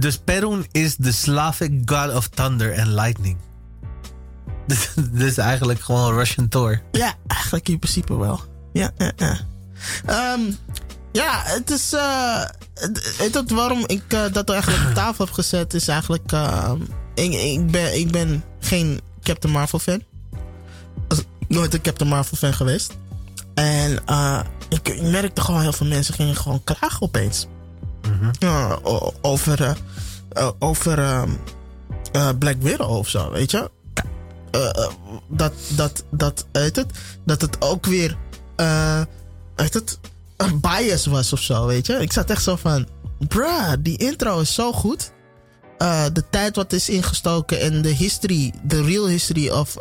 Dus 0.00 0.18
Perun 0.18 0.66
is 0.72 0.96
de 0.96 1.12
Slavic 1.12 1.72
god 1.84 2.14
of 2.14 2.28
thunder 2.28 2.78
and 2.78 2.86
lightning. 2.86 3.36
Dus, 5.12 5.36
eigenlijk 5.36 5.80
gewoon 5.80 6.14
Russian 6.14 6.48
Thor. 6.48 6.80
ja, 6.92 7.14
eigenlijk 7.26 7.68
in 7.68 7.78
principe 7.78 8.16
wel. 8.16 8.40
Ja, 8.72 8.90
ja, 8.98 9.12
ja. 9.16 9.36
Ehm, 10.06 10.40
ja, 11.12 11.42
het 11.44 11.70
is. 11.70 11.92
eh 11.92 12.42
het, 13.18 13.50
waarom 13.50 13.82
ik 13.86 14.02
eh, 14.08 14.22
dat 14.32 14.50
eigenlijk 14.50 14.88
op 14.88 14.94
tafel 14.94 15.24
heb 15.24 15.34
gezet? 15.34 15.74
Is 15.74 15.88
eigenlijk. 15.88 16.32
ehm, 16.32 16.80
ik, 17.14 17.32
ik, 17.32 17.70
ben, 17.70 17.98
ik 17.98 18.10
ben 18.12 18.44
geen 18.60 19.00
Captain 19.22 19.52
Marvel 19.54 19.78
fan. 19.78 20.02
Nooit 21.48 21.74
een 21.74 21.80
Captain 21.80 22.10
Marvel 22.10 22.36
fan 22.36 22.54
geweest. 22.54 22.96
En 23.54 24.06
eh, 24.06 24.40
ik, 24.68 24.88
ik 24.88 25.02
merkte 25.02 25.40
gewoon 25.40 25.60
heel 25.60 25.72
veel 25.72 25.86
mensen 25.86 26.14
gingen 26.14 26.36
gewoon 26.36 26.64
klagen 26.64 27.02
opeens. 27.02 27.46
O- 28.82 29.14
over. 29.22 29.76
over. 30.58 30.98
ehm, 30.98 31.30
eh, 32.12 32.28
Black 32.38 32.56
Widow 32.58 32.90
of 32.90 33.08
zo, 33.08 33.30
weet 33.30 33.50
je? 33.50 33.70
Eh, 34.54 34.84
eh, 34.84 34.90
dat, 35.28 35.52
dat, 35.68 36.04
dat, 36.10 36.46
weet 36.52 36.76
het, 36.76 36.86
dat 37.24 37.40
het 37.40 37.62
ook 37.62 37.86
weer, 37.86 38.16
eh 38.56 39.00
weet 39.54 39.74
het, 39.74 39.98
een 40.36 40.60
bias 40.60 41.06
was 41.06 41.32
of 41.32 41.40
zo, 41.40 41.66
weet 41.66 41.86
je. 41.86 41.94
Ik 41.94 42.12
zat 42.12 42.30
echt 42.30 42.42
zo 42.42 42.56
van, 42.56 42.88
bruh, 43.28 43.72
die 43.80 43.98
intro 43.98 44.40
is 44.40 44.54
zo 44.54 44.72
goed. 44.72 45.12
De 46.12 46.24
tijd 46.30 46.56
wat 46.56 46.72
is 46.72 46.88
ingestoken 46.88 47.60
en 47.60 47.82
de 47.82 47.88
history, 47.88 48.52
de 48.62 48.82
real 48.82 49.06
history 49.06 49.48
of 49.48 49.76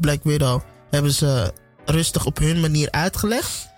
Black 0.00 0.22
Widow 0.22 0.60
hebben 0.90 1.12
ze 1.12 1.52
rustig 1.84 2.26
op 2.26 2.38
hun 2.38 2.60
manier 2.60 2.90
uitgelegd. 2.90 3.68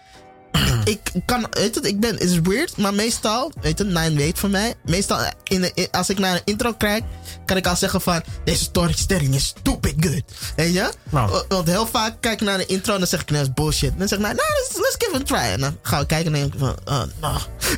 ik 0.94 1.00
kan, 1.24 1.46
weet 1.50 1.74
het, 1.74 1.86
ik 1.86 2.00
ben, 2.00 2.10
het 2.10 2.22
is 2.22 2.40
weird, 2.40 2.76
maar 2.76 2.94
meestal, 2.94 3.52
weet 3.60 3.78
het, 3.78 3.88
Nine 3.88 4.14
weet 4.14 4.38
van 4.38 4.50
mij. 4.50 4.74
Meestal, 4.84 5.18
in 5.44 5.60
de, 5.60 5.70
in- 5.74 5.88
als 5.90 6.10
ik 6.10 6.18
naar 6.18 6.34
een 6.34 6.40
intro 6.44 6.72
kijk, 6.72 7.04
kan 7.44 7.56
ik 7.56 7.66
al 7.66 7.76
zeggen 7.76 8.00
van, 8.00 8.22
deze 8.44 8.62
storytelling 8.62 9.34
is 9.34 9.46
stupid 9.46 9.94
good. 10.00 10.22
Weet 10.56 10.72
je? 10.72 10.90
Nou. 11.10 11.42
Want- 11.48 11.68
heel 11.68 11.86
vaak 11.86 12.14
kijk 12.20 12.40
ik 12.40 12.46
naar 12.46 12.58
de 12.58 12.66
intro 12.66 12.92
en 12.92 12.98
dan 12.98 13.08
zeg 13.08 13.20
ik, 13.20 13.30
nee, 13.30 13.38
dat 13.40 13.48
is 13.48 13.54
bullshit. 13.54 13.98
Dan 13.98 14.08
zeg 14.08 14.18
ik, 14.18 14.24
nou, 14.24 14.36
nou, 14.36 14.48
let's, 14.58 14.76
let's 14.76 14.96
give 14.98 15.16
it 15.16 15.20
a 15.32 15.34
try. 15.36 15.52
En 15.52 15.60
dan 15.60 15.76
gaan 15.82 16.00
we 16.00 16.06
kijken 16.06 16.34
en 16.34 16.40
denk 16.40 16.54
ik 16.54 16.60
van, 16.60 16.76
oh. 17.20 17.36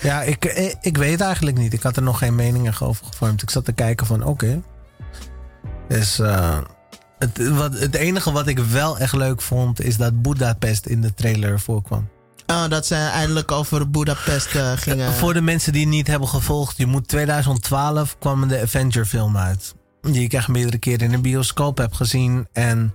Ja, 0.00 0.22
ik, 0.22 0.44
ik, 0.44 0.74
ik 0.80 0.96
weet 0.96 1.20
eigenlijk 1.20 1.56
niet. 1.56 1.72
Ik 1.72 1.82
had 1.82 1.96
er 1.96 2.02
nog 2.02 2.18
geen 2.18 2.34
meningen 2.34 2.74
over 2.80 3.06
gevormd. 3.06 3.42
Ik 3.42 3.50
zat 3.50 3.64
te 3.64 3.72
kijken 3.72 4.06
van, 4.06 4.24
oké. 4.24 4.62
Dus 5.88 6.18
eh, 6.18 6.58
het, 7.18 7.48
wat, 7.48 7.78
het 7.78 7.94
enige 7.94 8.32
wat 8.32 8.46
ik 8.46 8.58
wel 8.58 8.98
echt 8.98 9.14
leuk 9.14 9.42
vond... 9.42 9.82
is 9.82 9.96
dat 9.96 10.22
Budapest 10.22 10.86
in 10.86 11.00
de 11.00 11.14
trailer 11.14 11.60
voorkwam. 11.60 12.08
Oh, 12.46 12.68
dat 12.68 12.86
ze 12.86 12.94
eindelijk 12.94 13.52
over 13.52 13.90
Budapest 13.90 14.54
eh, 14.54 14.72
gingen. 14.76 15.12
Voor 15.12 15.34
de 15.34 15.40
mensen 15.40 15.72
die 15.72 15.80
het 15.80 15.90
niet 15.90 16.06
hebben 16.06 16.28
gevolgd... 16.28 16.76
je 16.76 16.86
moet 16.86 17.08
2012 17.08 18.16
kwam 18.18 18.48
de 18.48 18.60
Avenger 18.60 19.04
film 19.04 19.36
uit. 19.36 19.74
Die 20.00 20.22
ik 20.22 20.32
echt 20.32 20.48
meerdere 20.48 20.78
keren 20.78 21.06
in 21.06 21.12
een 21.12 21.22
bioscoop 21.22 21.78
heb 21.78 21.92
gezien. 21.92 22.46
En 22.52 22.94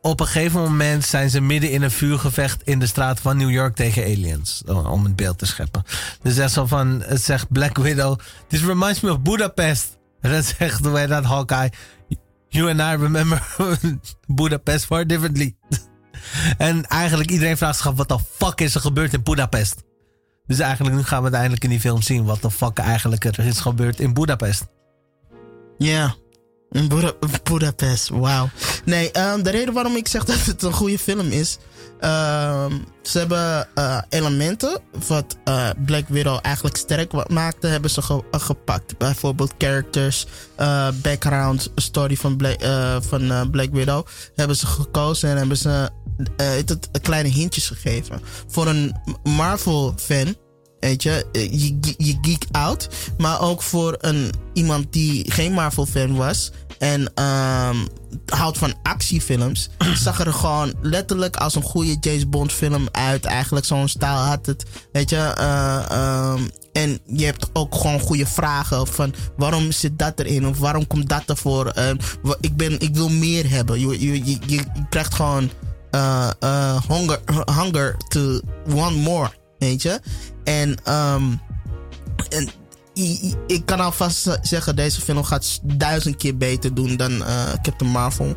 op 0.00 0.20
een 0.20 0.26
gegeven 0.26 0.60
moment 0.60 1.04
zijn 1.04 1.30
ze 1.30 1.40
midden 1.40 1.70
in 1.70 1.82
een 1.82 1.90
vuurgevecht... 1.90 2.62
in 2.62 2.78
de 2.78 2.86
straat 2.86 3.20
van 3.20 3.36
New 3.36 3.50
York 3.50 3.74
tegen 3.74 4.02
aliens. 4.02 4.62
Om 4.66 5.04
het 5.04 5.16
beeld 5.16 5.38
te 5.38 5.46
scheppen. 5.46 5.84
Dus 6.22 6.38
echt 6.38 6.52
zo 6.52 6.66
van... 6.66 7.02
Het 7.06 7.22
zegt 7.22 7.52
Black 7.52 7.76
Widow... 7.76 8.18
This 8.48 8.64
reminds 8.64 9.00
me 9.00 9.10
of 9.10 9.20
Budapest. 9.20 9.92
En 10.20 10.30
dan 10.30 10.42
zegt 10.42 10.84
hoe 10.84 11.06
dat 11.06 11.24
Hawkeye... 11.24 11.70
you 12.54 12.68
and 12.68 12.80
I 12.80 13.02
remember 13.02 13.42
Budapest 14.26 14.86
far 14.86 15.06
differently. 15.06 15.56
en 16.58 16.84
eigenlijk 16.84 17.30
iedereen 17.30 17.56
vraagt 17.56 17.76
zich 17.76 17.86
af, 17.86 17.96
wat 17.96 18.08
de 18.08 18.18
fuck 18.30 18.60
is 18.60 18.74
er 18.74 18.80
gebeurd 18.80 19.12
in 19.12 19.22
Budapest? 19.22 19.82
Dus 20.46 20.58
eigenlijk 20.58 20.96
nu 20.96 21.02
gaan 21.02 21.18
we 21.18 21.24
uiteindelijk 21.24 21.64
in 21.64 21.70
die 21.70 21.80
film 21.80 22.02
zien 22.02 22.24
wat 22.24 22.42
de 22.42 22.50
fuck 22.50 22.78
eigenlijk 22.78 23.24
er 23.24 23.38
is 23.38 23.60
gebeurd 23.60 24.00
in 24.00 24.14
Budapest. 24.14 24.66
Ja. 25.78 26.14
Budapest, 27.42 28.08
wauw. 28.08 28.48
Nee, 28.84 29.10
ehm, 29.10 29.42
de 29.42 29.50
reden 29.50 29.74
waarom 29.74 29.96
ik 29.96 30.08
zeg 30.08 30.24
dat 30.34 30.44
het 30.44 30.62
een 30.62 30.72
goede 30.72 30.98
film 30.98 31.30
is. 31.30 31.58
ehm, 32.00 32.72
ze 33.02 33.18
hebben 33.18 33.68
eh, 33.74 33.98
elementen 34.08 34.80
wat 35.08 35.36
eh, 35.44 35.70
Black 35.86 36.08
Widow 36.08 36.38
eigenlijk 36.42 36.76
sterk 36.76 37.28
maakte, 37.28 37.66
hebben 37.66 37.90
ze 37.90 38.22
eh, 38.30 38.40
gepakt. 38.40 38.98
Bijvoorbeeld 38.98 39.54
characters, 39.58 40.26
background, 41.02 41.72
story 41.74 42.16
van 42.16 42.36
Black, 42.36 42.62
van, 43.00 43.50
Black 43.50 43.72
Widow. 43.72 44.06
Hebben 44.34 44.56
ze 44.56 44.66
gekozen 44.66 45.30
en 45.30 45.36
hebben 45.36 45.56
ze 45.56 45.90
het, 46.36 46.88
kleine 47.02 47.28
hintjes 47.28 47.66
gegeven. 47.66 48.20
Voor 48.46 48.66
een 48.66 48.96
Marvel-fan 49.22 50.36
Weet 50.84 51.02
je, 51.02 51.26
eh, 51.32 51.52
je, 51.98 52.18
geek 52.22 52.44
out. 52.50 52.88
Maar 53.18 53.40
ook 53.40 53.62
voor 53.62 53.96
een, 54.00 54.30
iemand 54.52 54.92
die 54.92 55.32
geen 55.32 55.52
Marvel-fan 55.52 56.14
was. 56.16 56.50
En 56.78 57.12
ehm, 57.14 57.76
houdt 58.26 58.58
van 58.58 58.74
actiefilms. 58.82 59.68
zag 60.04 60.20
er 60.20 60.32
gewoon 60.32 60.74
letterlijk 60.82 61.36
als 61.36 61.54
een 61.54 61.62
goede 61.62 61.96
James 62.00 62.28
Bond 62.28 62.52
film 62.52 62.88
uit. 62.92 63.24
Eigenlijk 63.24 63.66
zo'n 63.66 63.88
stijl 63.88 64.16
had 64.16 64.46
het. 64.46 64.64
Weet 64.92 65.10
je. 65.10 65.16
ehm, 65.16 66.42
en 66.72 66.98
je 67.06 67.24
hebt 67.24 67.50
ook 67.52 67.74
gewoon 67.74 68.00
goede 68.00 68.26
vragen. 68.26 68.86
Van 68.86 69.14
waarom 69.36 69.72
zit 69.72 69.98
dat 69.98 70.18
erin? 70.18 70.46
Of 70.46 70.58
waarom 70.58 70.86
komt 70.86 71.08
dat 71.08 71.22
ervoor? 71.26 71.72
Wa- 72.22 72.36
ik, 72.40 72.56
ben, 72.56 72.80
ik 72.80 72.94
wil 72.94 73.08
meer 73.08 73.50
hebben. 73.50 73.80
Je, 73.80 74.00
je, 74.00 74.24
je, 74.24 74.24
je, 74.24 74.38
je 74.46 74.62
krijgt 74.90 75.14
gewoon 75.14 75.50
eh, 75.90 76.30
eh, 76.40 76.82
hunger, 76.88 77.20
hunger 77.56 77.96
to 78.08 78.40
want 78.66 78.96
more. 78.96 79.30
Weet 79.64 79.82
je? 79.82 80.00
En, 80.44 80.76
ehm, 80.84 81.22
en 82.28 82.48
ik 83.46 83.66
kan 83.66 83.80
alvast 83.80 84.38
zeggen, 84.42 84.76
deze 84.76 85.00
film 85.00 85.24
gaat 85.24 85.60
duizend 85.62 86.16
keer 86.16 86.36
beter 86.36 86.74
doen 86.74 86.96
dan 86.96 87.24
eh, 87.24 87.52
Captain 87.62 87.90
Marvel. 87.90 88.32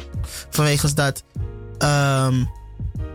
Vanwege 0.49 0.93
dat 0.93 1.23
ehm, 1.77 2.43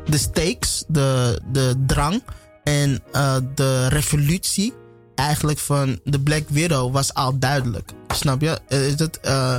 de 0.05 0.19
stakes, 0.19 0.85
de, 0.89 1.41
de 1.53 1.75
drang 1.87 2.23
en 2.65 3.03
eh, 3.13 3.37
de 3.55 3.89
revolutie 3.89 4.73
eigenlijk 5.15 5.59
van 5.59 6.01
de 6.05 6.21
Black 6.21 6.49
Widow 6.49 6.93
was 6.93 7.15
al 7.15 7.39
duidelijk. 7.39 7.93
Snap 8.09 8.41
je? 8.41 8.59
Eh, 8.69 8.87
Is 8.87 8.95
eh, 9.23 9.57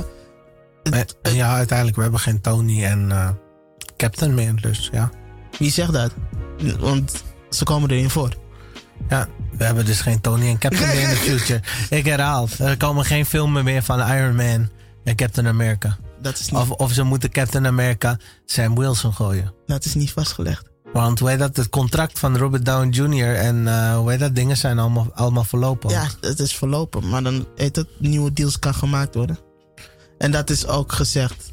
het- 0.82 1.16
En 1.22 1.34
ja, 1.34 1.54
uiteindelijk, 1.54 1.96
we 1.96 2.02
hebben 2.02 2.20
geen 2.20 2.40
Tony 2.40 2.84
en 2.84 3.12
Captain 3.96 4.34
meer, 4.34 4.60
dus 4.60 4.88
ja. 4.92 5.10
wie 5.58 5.70
zegt 5.70 5.92
dat? 5.92 6.12
Want 6.78 7.22
ze 7.50 7.64
komen 7.64 7.90
erin 7.90 8.10
voor. 8.10 8.42
Ja, 9.08 9.28
we 9.56 9.64
hebben 9.64 9.84
dus 9.84 10.00
geen 10.00 10.20
Tony 10.20 10.48
en 10.48 10.58
Captain 10.58 10.88
meer 10.88 11.02
in 11.02 11.08
de 11.08 11.16
future. 11.16 11.60
Ik 11.90 12.04
herhaal, 12.04 12.48
er 12.58 12.76
komen 12.76 13.04
geen 13.04 13.26
filmen 13.26 13.64
meer 13.64 13.82
van 13.82 14.00
Iron 14.00 14.34
Man 14.34 14.70
en 15.04 15.16
Captain 15.16 15.46
America. 15.46 15.96
Dat 16.20 16.38
is 16.38 16.50
niet, 16.50 16.60
Of, 16.60 16.70
of 16.70 16.92
ze 16.92 17.02
moeten 17.02 17.30
Captain 17.30 17.66
America 17.66 18.18
Sam 18.44 18.74
Wilson 18.74 19.12
gooien. 19.14 19.52
dat 19.66 19.84
is 19.84 19.94
niet 19.94 20.12
vastgelegd. 20.12 20.72
Want 20.92 21.18
hoe 21.18 21.28
heet 21.28 21.38
dat, 21.38 21.56
het 21.56 21.68
contract 21.68 22.18
van 22.18 22.36
Robert 22.36 22.64
Downey 22.64 22.88
Jr. 22.90 23.34
en 23.36 23.68
eh, 23.68 23.96
hoe 23.96 24.10
heet 24.10 24.20
dat, 24.20 24.34
dingen 24.34 24.56
zijn 24.56 24.78
allemaal, 24.78 25.10
allemaal 25.14 25.44
verlopen. 25.44 25.90
Ja, 25.90 26.06
het 26.20 26.38
is 26.40 26.54
verlopen. 26.54 27.08
Maar 27.08 27.22
dan 27.22 27.46
heet 27.56 27.76
het 27.76 27.88
nieuwe 27.98 28.32
deals 28.32 28.58
kan 28.58 28.74
gemaakt 28.74 29.14
worden. 29.14 29.38
En 30.18 30.30
dat 30.30 30.50
is 30.50 30.66
ook 30.66 30.92
gezegd 30.92 31.52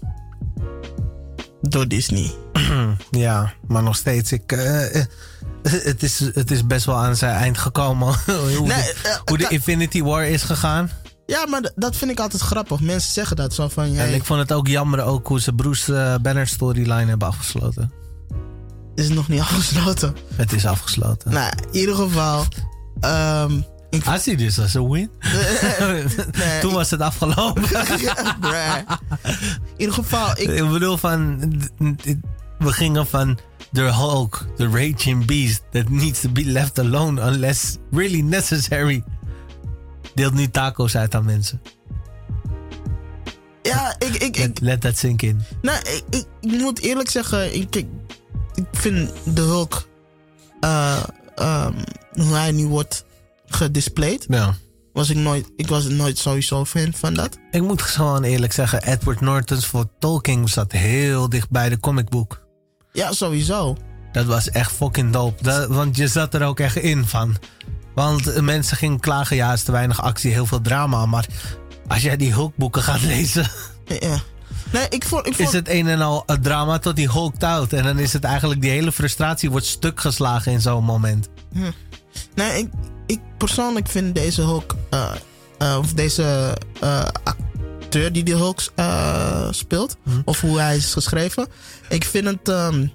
door 1.62 1.88
Disney. 1.88 2.32
Ja, 3.12 3.54
maar 3.68 3.84
nog 3.84 3.96
steeds, 3.96 4.32
ik, 4.32 4.52
eh, 4.52 4.96
eh, 5.00 5.06
het, 5.92 6.04
is, 6.04 6.20
het 6.20 6.52
is 6.52 6.68
best 6.68 6.86
wel 6.86 6.96
aan 6.98 7.16
zijn 7.16 7.36
eind 7.36 7.58
gekomen. 7.58 8.08
hoe, 8.26 8.68
Nee, 8.68 8.68
de, 8.68 8.96
eh, 9.04 9.16
hoe 9.26 9.38
de 9.38 9.44
ka- 9.44 9.50
Infinity 9.50 10.02
War 10.04 10.24
is 10.26 10.44
gegaan. 10.44 10.90
Ja, 11.26 11.46
maar 11.46 11.72
dat 11.76 11.96
vind 11.96 12.12
ik 12.12 12.20
altijd 12.20 12.42
grappig. 12.42 12.80
Mensen 12.80 13.14
zeggen 13.14 13.36
dat 13.36 13.54
zo 13.54 13.68
van... 13.68 13.92
Ja, 13.92 14.04
En 14.04 14.14
ik 14.14 14.26
vond 14.26 14.40
het 14.40 14.52
ook 14.54 14.68
jammer 14.68 15.04
ook 15.04 15.28
hoe 15.28 15.42
ze 15.42 15.54
Bruce 15.54 15.96
eh, 15.98 16.16
Banner 16.22 16.48
storyline 16.48 17.06
hebben 17.06 17.28
afgesloten. 17.28 17.92
is 18.96 19.06
het 19.06 19.14
nog 19.14 19.28
niet 19.28 19.40
afgesloten. 19.50 20.16
Het 20.36 20.54
is 20.54 20.66
afgesloten. 20.66 21.32
Nou, 21.32 21.54
in 21.72 21.80
ieder 21.80 21.96
geval... 21.96 22.46
ehm, 23.00 23.60
ik, 23.90 24.06
I 24.06 24.18
see 24.20 24.36
this 24.36 24.60
as 24.60 24.76
a 24.76 24.84
win. 24.88 25.12
nee, 25.80 26.60
Toen 26.62 26.74
was 26.74 26.90
het 26.90 27.02
afgelopen. 27.02 27.64
In 27.64 28.00
ieder 29.78 29.94
geval, 29.96 30.30
ik, 30.32 30.50
Ik 30.50 30.70
bedoel 30.70 30.98
van, 30.98 31.40
we 32.62 32.72
gingen 32.72 33.08
van 33.08 33.38
the 33.72 33.82
Hulk, 33.82 34.46
the 34.56 34.70
raging 34.70 35.26
beast 35.26 35.62
that 35.72 35.90
needs 35.90 36.20
to 36.22 36.30
be 36.30 36.46
left 36.46 36.80
alone 36.80 37.22
unless 37.22 37.78
really 37.92 38.22
necessary. 38.22 39.04
Deelt 40.16 40.34
nu 40.34 40.50
taco's 40.50 40.96
uit 40.96 41.16
aan 41.16 41.26
mensen. 41.26 41.62
ja, 43.62 43.96
ik, 44.00 44.16
ik, 44.16 44.38
ik, 44.38 44.60
Let, 44.60 44.82
that 44.82 44.98
sink 44.98 45.22
in. 45.22 45.42
Nou, 45.62 45.78
ik, 45.80 46.04
ik, 46.10 46.26
ik 46.42 46.60
moet 46.62 46.80
eerlijk 46.80 47.10
zeggen, 47.10 47.56
ik, 47.56 47.76
ik, 47.76 47.88
ik 48.56 48.66
vind 48.72 49.12
de 49.36 49.42
Hulk, 49.42 49.88
eh, 50.60 51.04
ehm, 51.36 51.74
hoe 52.12 52.34
hij 52.36 52.52
nu 52.52 52.68
wordt 52.68 53.06
gedisplayed, 53.46 54.26
Ja. 54.28 54.56
was 54.94 55.10
ik 55.10 55.18
nooit, 55.18 55.52
ik 55.56 55.68
was 55.68 55.88
nooit 55.88 56.18
sowieso 56.18 56.66
fan 56.66 56.94
van 56.94 57.14
dat. 57.14 57.38
Ik 57.52 57.62
moet 57.62 57.82
gewoon 57.82 58.24
eerlijk 58.24 58.54
zeggen, 58.54 58.84
Edward 58.84 59.22
Norton's 59.22 59.66
voor 59.66 59.86
Tolkien 60.00 60.48
zat 60.48 60.72
heel 60.72 61.30
dicht 61.30 61.50
bij 61.50 61.70
de 61.70 61.80
comicboek. 61.80 62.42
Ja, 62.94 63.12
sowieso. 63.12 63.78
Dat 64.12 64.26
was 64.26 64.50
echt 64.50 64.72
fucking 64.72 65.12
dope. 65.14 65.44
Dat- 65.44 65.68
want 65.70 65.96
je 65.98 66.08
zat 66.08 66.34
er 66.34 66.44
ook 66.44 66.60
echt 66.60 66.76
in 66.76 67.06
van. 67.06 67.36
Want 67.96 68.42
mensen 68.42 68.78
gingen 68.78 69.00
klagen, 69.00 69.36
ja, 69.36 69.54
is 69.54 69.64
te 69.64 69.72
weinig 69.72 70.02
actie, 70.02 70.32
heel 70.32 70.46
veel 70.46 70.62
drama. 70.62 71.06
Maar 71.06 71.26
als 71.88 72.02
jij 72.02 72.18
die 72.18 72.34
Hulkboeken 72.34 72.82
gaat 72.84 73.02
lezen, 73.16 73.48
Ja. 73.86 74.18
Nee, 74.72 74.86
ik 74.90 75.04
vond, 75.06 75.28
ik 75.28 75.36
vond 75.36 75.48
is 75.48 75.54
het 75.54 75.70
een 75.70 75.88
en 75.88 76.02
al 76.02 76.24
het 76.26 76.44
drama 76.44 76.80
tot 76.80 76.96
die 76.96 77.10
hulkt 77.12 77.44
out. 77.44 77.74
En 77.74 77.84
dan 77.84 78.00
is 78.00 78.14
het 78.14 78.24
eigenlijk, 78.24 78.62
die 78.62 78.70
hele 78.70 78.92
frustratie 78.92 79.50
wordt 79.52 79.66
stuk 79.66 80.00
geslagen 80.00 80.52
in 80.52 80.62
zo'n 80.62 80.84
moment. 80.84 81.30
nee, 82.36 82.58
ik, 82.62 82.70
ik 83.06 83.20
persoonlijk 83.38 83.88
vind 83.88 84.16
deze 84.16 84.42
Hulk, 84.42 84.76
eh, 84.90 85.12
eh, 85.58 85.78
of 85.78 85.94
deze 85.94 86.58
eh, 86.82 87.08
acteur 87.92 88.12
die 88.12 88.24
die 88.24 88.36
Hulk 88.36 88.60
eh, 88.76 89.48
speelt, 89.52 89.96
of 90.26 90.42
hoe 90.42 90.60
hij 90.60 90.76
is 90.76 90.94
geschreven, 90.94 91.48
ik 91.90 92.04
vind 92.06 92.26
het, 92.28 92.50
ehm, 92.50 92.88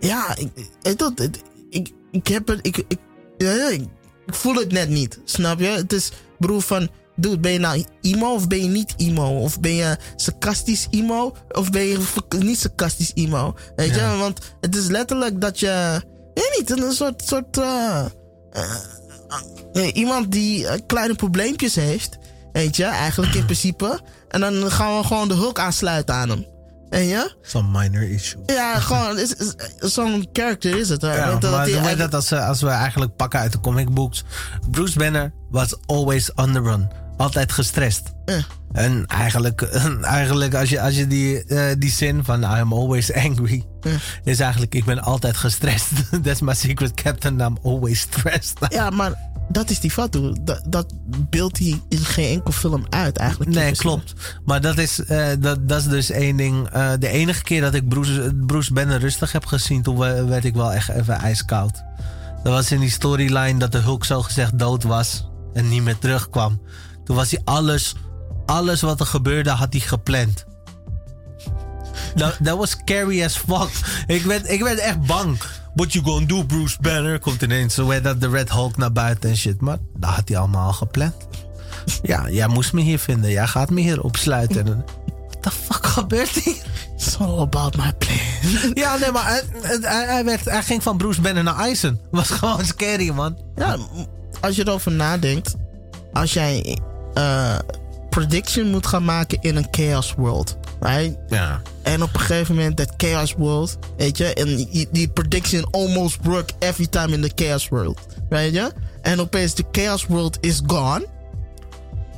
ja, 0.00 0.36
ik, 0.36 0.48
ik, 0.82 0.98
dat, 0.98 1.28
ik, 1.70 1.90
ik 2.10 2.26
heb 2.26 2.48
het, 2.48 2.66
ik, 2.66 2.84
ik, 2.88 2.98
ja, 3.38 3.68
ik, 3.68 3.82
ik 4.26 4.34
voel 4.34 4.54
het 4.54 4.72
net 4.72 4.88
niet, 4.88 5.18
snap 5.24 5.58
je? 5.60 5.66
Het 5.66 5.92
is, 5.92 6.10
broer, 6.38 6.62
van, 6.62 6.88
dude, 7.16 7.38
ben 7.38 7.52
je 7.52 7.58
nou 7.58 7.84
emo 8.00 8.34
of 8.34 8.48
ben 8.48 8.62
je 8.62 8.68
niet 8.68 8.94
emo? 8.96 9.40
Of 9.40 9.60
ben 9.60 9.74
je 9.74 9.96
sarcastisch 10.16 10.86
emo 10.90 11.36
of 11.50 11.70
ben 11.70 11.82
je 11.82 11.98
niet 12.38 12.58
sarcastisch 12.58 13.10
emo? 13.14 13.54
Weet 13.76 13.94
Ja. 13.94 14.12
je, 14.12 14.18
want 14.18 14.40
het 14.60 14.76
is 14.76 14.86
letterlijk 14.86 15.40
dat 15.40 15.60
je, 15.60 16.02
weet 16.34 16.56
niet, 16.58 16.70
een 16.70 16.92
soort, 16.92 17.22
soort, 17.26 17.58
eh, 17.58 18.04
eh, 19.72 19.88
iemand 19.94 20.32
die 20.32 20.66
kleine 20.86 21.14
probleempjes 21.14 21.74
heeft, 21.74 22.18
weet 22.52 22.76
je, 22.76 22.84
eigenlijk 22.84 23.34
in 23.34 23.44
principe. 23.44 24.00
En 24.28 24.40
dan 24.40 24.70
gaan 24.70 24.96
we 24.98 25.04
gewoon 25.06 25.28
de 25.28 25.34
hulk 25.34 25.58
aansluiten 25.58 26.14
aan 26.14 26.28
hem. 26.28 26.46
Weet 26.88 27.08
je? 27.08 27.34
Some 27.42 27.78
minor 27.78 28.10
issue. 28.10 28.42
Ja, 28.46 28.78
gewoon, 28.88 29.18
zo'n 29.78 30.28
character 30.32 30.78
is 30.78 30.88
het. 30.88 31.02
hè. 31.02 31.14
Ja, 31.14 31.38
maar 31.82 31.96
dat 31.96 31.98
dat 31.98 32.14
als, 32.14 32.30
eh, 32.30 32.48
als 32.48 32.60
we 32.60 32.68
eigenlijk 32.68 33.16
pakken 33.16 33.40
uit 33.40 33.52
de 33.52 33.60
comic 33.60 33.94
books. 33.94 34.24
Bruce 34.70 34.98
Banner 34.98 35.32
was 35.50 35.76
always 35.86 36.34
on 36.34 36.52
the 36.52 36.60
run. 36.60 36.90
Altijd 37.16 37.52
gestrest. 37.52 38.02
Ja. 38.24 38.40
En 38.72 39.06
eigenlijk, 39.06 39.62
eigenlijk 40.02 40.54
als 40.54 40.68
je, 40.68 40.80
als 40.80 40.96
je 40.96 41.06
die, 41.06 41.44
eh, 41.44 41.74
die 41.78 41.90
zin 41.90 42.24
van 42.24 42.42
I'm 42.42 42.72
always 42.72 43.12
angry. 43.12 43.64
Is 44.24 44.40
eigenlijk 44.40 44.74
ik 44.74 44.84
ben 44.84 45.00
altijd 45.02 45.36
gestrest. 45.36 45.90
That's 46.24 46.40
my 46.40 46.54
secret 46.54 46.94
captain. 46.94 47.40
I'm 47.40 47.56
always 47.62 48.00
stressed. 48.00 48.58
Ja, 48.68 48.90
maar 48.90 49.12
dat 49.52 49.70
is 49.70 49.80
die 49.80 49.90
fatu. 49.90 50.34
Dat, 50.40 50.62
dat 50.68 50.92
beeldt 51.30 51.58
hij 51.58 51.80
in 51.88 51.98
geen 51.98 52.34
enkel 52.34 52.52
film 52.52 52.84
uit 52.88 53.16
eigenlijk. 53.16 53.50
Nee, 53.50 53.62
principe. 53.64 53.88
klopt. 53.88 54.14
Maar 54.44 54.60
dat 54.60 54.78
is, 54.78 55.04
eh, 55.04 55.26
dat, 55.38 55.68
dat 55.68 55.80
is 55.80 55.88
dus 55.88 56.10
één 56.10 56.36
ding. 56.36 56.68
Eh, 56.68 56.90
de 56.98 57.08
enige 57.08 57.42
keer 57.42 57.60
dat 57.60 57.74
ik 57.74 57.88
Bruce, 57.88 58.32
Bruce 58.46 58.72
Banner 58.72 59.00
rustig 59.00 59.32
heb 59.32 59.46
gezien, 59.46 59.82
toen 59.82 59.98
we- 59.98 60.24
werd 60.24 60.44
ik 60.44 60.54
wel 60.54 60.72
echt 60.72 60.88
even 60.88 61.14
ijskoud. 61.14 61.82
Dat 62.42 62.52
was 62.52 62.70
in 62.72 62.80
die 62.80 62.90
storyline 62.90 63.58
dat 63.58 63.72
de 63.72 63.78
Hulk 63.78 64.04
zo 64.04 64.22
gezegd 64.22 64.58
dood 64.58 64.82
was 64.82 65.28
en 65.52 65.68
niet 65.68 65.82
meer 65.82 65.98
terugkwam. 65.98 66.60
Toen 67.04 67.16
was 67.16 67.30
hij 67.30 67.40
alles, 67.44 67.94
alles 68.46 68.80
wat 68.80 69.00
er 69.00 69.06
gebeurde, 69.06 69.50
had 69.50 69.72
hij 69.72 69.80
gepland. 69.82 70.44
Dat, 72.14 72.36
dat 72.40 72.58
was 72.58 72.70
scary 72.70 73.24
as 73.24 73.36
fuck. 73.36 73.70
Ik 74.06 74.22
werd, 74.22 74.50
ik 74.50 74.62
werd 74.62 74.78
echt 74.78 75.00
bang. 75.06 75.38
What 75.74 75.92
you 75.92 76.04
gonna 76.04 76.26
do, 76.26 76.42
Bruce 76.44 76.76
Banner? 76.80 77.18
Komt 77.18 77.42
ineens 77.42 77.74
zo 77.74 78.00
dat 78.00 78.20
de 78.20 78.28
Red 78.28 78.50
Hulk 78.50 78.76
naar 78.76 78.92
buiten 78.92 79.30
en 79.30 79.36
shit. 79.36 79.60
Maar 79.60 79.78
dat 79.96 80.10
had 80.10 80.28
hij 80.28 80.38
allemaal 80.38 80.66
al 80.66 80.72
gepland. 80.72 81.14
Ja, 82.02 82.30
jij 82.30 82.48
moest 82.48 82.72
me 82.72 82.80
hier 82.80 82.98
vinden. 82.98 83.30
Jij 83.30 83.46
gaat 83.46 83.70
me 83.70 83.80
hier 83.80 84.02
opsluiten. 84.02 84.66
En- 84.66 84.84
What 85.28 85.42
the 85.42 85.50
fuck 85.50 85.86
gebeurt 85.86 86.28
hier? 86.28 86.54
It's 86.96 87.16
all 87.18 87.38
about 87.40 87.76
my 87.76 87.92
plan. 87.98 88.16
Ja, 88.74 88.96
nee, 88.96 89.10
maar 89.10 89.26
hij, 89.26 89.42
hij, 89.62 90.04
hij 90.06 90.24
werd, 90.24 90.44
hij 90.44 90.62
ging 90.62 90.82
van 90.82 90.96
Bruce 90.96 91.20
Banner 91.20 91.42
naar 91.42 91.58
Eisen. 91.58 92.00
Was 92.10 92.30
gewoon 92.30 92.64
scary, 92.64 93.10
man. 93.10 93.38
Ja, 93.54 93.76
als 94.40 94.56
je 94.56 94.66
erover 94.66 94.92
nadenkt, 94.92 95.54
als 96.12 96.32
jij 96.32 96.78
eh 97.14 97.58
prediction 98.10 98.70
moet 98.70 98.86
gaan 98.86 99.04
maken 99.04 99.38
in 99.40 99.56
een 99.56 99.66
chaos 99.70 100.14
world, 100.16 100.56
right? 100.82 101.16
Ja. 101.28 101.60
En 101.82 102.02
op 102.02 102.14
een 102.14 102.20
gegeven 102.20 102.54
moment 102.54 102.76
dat 102.76 102.92
chaos 102.96 103.34
world, 103.34 103.78
weet 103.96 104.18
je, 104.18 104.34
en 104.34 104.56
die, 104.90 105.08
prediction 105.08 105.70
almost 105.70 106.18
work 106.22 106.52
every 106.58 106.86
time 106.86 107.12
in 107.14 107.20
the 107.20 107.32
chaos 107.34 107.68
world, 107.68 107.98
weet 108.28 108.52
je? 108.52 108.72
En 109.02 109.20
opeens 109.20 109.54
de 109.54 109.64
chaos 109.72 110.06
world 110.06 110.38
is 110.40 110.60
gone 110.66 111.06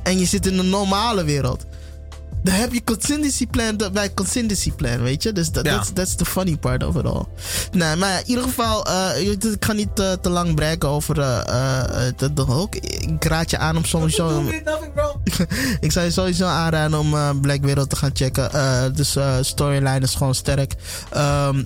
en 0.03 0.19
je 0.19 0.25
zit 0.25 0.45
in 0.47 0.57
de 0.57 0.63
normale 0.63 1.23
wereld. 1.23 1.65
Dan 2.45 2.53
heb 2.53 2.73
je 2.73 2.83
contingency 2.83 3.47
plan 3.47 3.77
dat- 3.77 3.93
bij 3.93 4.13
contingency 4.13 4.71
plan, 4.71 5.01
weet 5.01 5.23
je? 5.23 5.31
Dus 5.33 5.51
dat 5.51 5.63
that's, 5.63 5.91
that's 5.93 6.15
the 6.15 6.25
funny 6.25 6.57
part 6.57 6.83
of 6.83 6.95
it 6.95 7.05
all. 7.05 7.23
Nee, 7.71 7.95
maar 7.95 8.09
ja, 8.09 8.17
in 8.17 8.25
ieder 8.27 8.43
geval, 8.43 8.85
eh, 8.85 9.27
ik 9.29 9.55
ga 9.59 9.73
niet 9.73 9.99
eh, 9.99 10.11
te 10.11 10.29
lang 10.29 10.55
breken 10.55 10.89
over 10.89 11.19
eh, 11.19 11.37
eh, 12.07 12.13
de, 12.17 12.33
de 12.33 12.41
Hulk. 12.43 12.75
Ik 12.75 13.23
raad 13.25 13.49
je 13.49 13.57
aan 13.57 13.77
om 13.77 13.85
sowieso... 13.85 14.41
Nothing, 14.41 14.93
bro. 14.93 15.21
ik 15.85 15.91
zou 15.91 16.05
je 16.05 16.11
sowieso 16.11 16.45
aanraden 16.45 16.99
om 16.99 17.13
eh, 17.13 17.29
Black 17.41 17.61
Widow 17.61 17.85
te 17.87 17.95
gaan 17.95 18.11
checken. 18.13 18.53
Eh, 18.53 18.83
dus 18.93 19.15
eh 19.15 19.35
storyline 19.41 19.99
is 19.99 20.15
gewoon 20.15 20.35
sterk. 20.35 20.75
Ehm, 21.11 21.63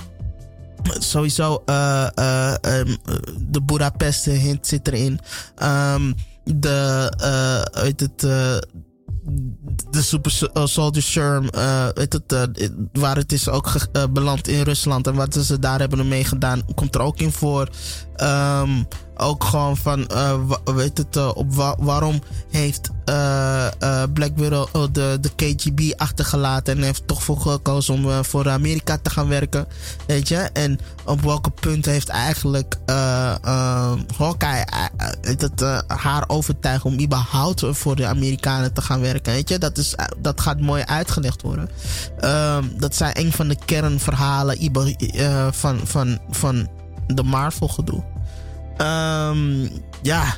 sowieso 1.00 1.62
eh, 1.66 2.08
eh, 2.16 2.54
ehm, 2.62 2.96
de 3.40 3.62
Budapest 3.62 4.26
hint 4.26 4.68
zit 4.68 4.88
erin. 4.88 5.20
Ehm, 5.56 6.14
de, 6.44 7.12
eh 7.18 7.84
weet 7.84 8.00
het, 8.00 8.24
eh, 8.24 8.58
de 9.90 10.02
Super 10.02 10.50
eh, 10.54 10.66
Soldier 10.66 11.04
eh, 11.52 11.88
weet 11.94 12.14
het, 12.14 12.34
eh, 12.34 12.68
waar 12.94 13.16
het 13.16 13.32
is 13.32 13.50
ook 13.50 13.72
beland 14.14 14.48
in 14.48 14.62
Rusland 14.62 15.08
en 15.08 15.16
wat 15.16 15.34
ze 15.34 15.60
daar 15.60 15.80
hebben 15.80 16.08
mee 16.08 16.24
gedaan, 16.24 16.62
komt 16.76 16.96
er 16.96 17.02
ook 17.02 17.20
in 17.20 17.32
voor. 17.32 17.70
Ehm, 18.16 18.84
ook 19.20 19.44
gewoon 19.44 19.78
van, 19.78 20.08
eh, 20.08 20.34
weet 20.64 20.98
het, 20.98 21.16
eh, 21.16 21.32
op 21.34 21.54
wa- 21.56 21.76
waarom 21.80 22.22
heeft 22.50 22.90
eh, 23.06 23.68
Black 24.14 24.32
Widow 24.36 24.68
de, 24.92 25.18
de 25.22 25.30
KGB 25.36 25.94
achtergelaten 25.98 26.78
en 26.78 26.84
heeft 26.84 27.08
toch 27.08 27.24
voor 27.24 27.40
gekozen 27.40 27.94
om 27.94 28.24
voor 28.24 28.50
Amerika 28.50 28.98
te 29.02 29.10
gaan 29.10 29.28
werken, 29.28 29.68
weet 30.08 30.28
je? 30.28 30.36
En 30.36 30.80
op 31.06 31.22
welke 31.22 31.50
punten 31.50 31.92
heeft 31.92 32.10
eigenlijk 32.10 32.78
Hawkeye 34.18 34.66
eh, 34.66 35.80
haar 35.88 36.24
overtuigd 36.28 36.86
om 36.86 37.00
überhaupt 37.00 37.64
voor 37.70 37.96
de 37.96 38.06
Amerikanen 38.06 38.74
te 38.74 38.82
gaan 38.82 39.02
werken, 39.02 39.34
weet 39.34 39.50
je? 39.50 39.58
Dat, 39.58 39.78
is, 39.78 39.96
dat 40.18 40.42
gaat 40.42 40.60
mooi 40.60 40.84
uitgelegd 40.84 41.42
worden. 41.42 41.70
Ehm, 42.20 42.64
dat 42.78 42.96
zijn 42.96 43.20
een 43.20 43.32
van 43.32 43.48
de 43.48 43.58
kernverhalen 43.66 44.58
van, 45.52 45.80
van, 45.84 46.20
van 46.30 46.68
de 47.08 47.24
Marvel 47.24 47.68
gedoe. 47.68 48.04
Ehm, 48.80 49.68
ja, 50.02 50.38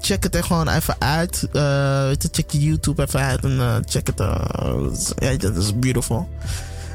check 0.00 0.22
het 0.22 0.34
er 0.34 0.44
gewoon 0.44 0.68
even 0.68 0.96
uit. 0.98 1.48
Je, 1.52 2.16
check 2.30 2.50
je 2.50 2.58
YouTube 2.58 3.02
even 3.02 3.20
uit 3.20 3.44
en 3.44 3.60
eh, 3.60 3.76
check 3.84 4.06
het. 4.06 4.20
eh, 4.20 4.84
ja, 5.16 5.36
dat 5.36 5.56
is 5.56 5.78
beautiful. 5.78 6.28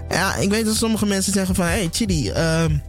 Ja, 0.10 0.36
ik 0.36 0.50
weet 0.50 0.66
dat 0.66 0.76
sommige 0.76 1.06
mensen 1.06 1.34
zeggen 1.34 1.56
van... 1.56 1.66
Hey, 1.66 1.90
Chidi, 1.92 2.30
um, 2.30 2.82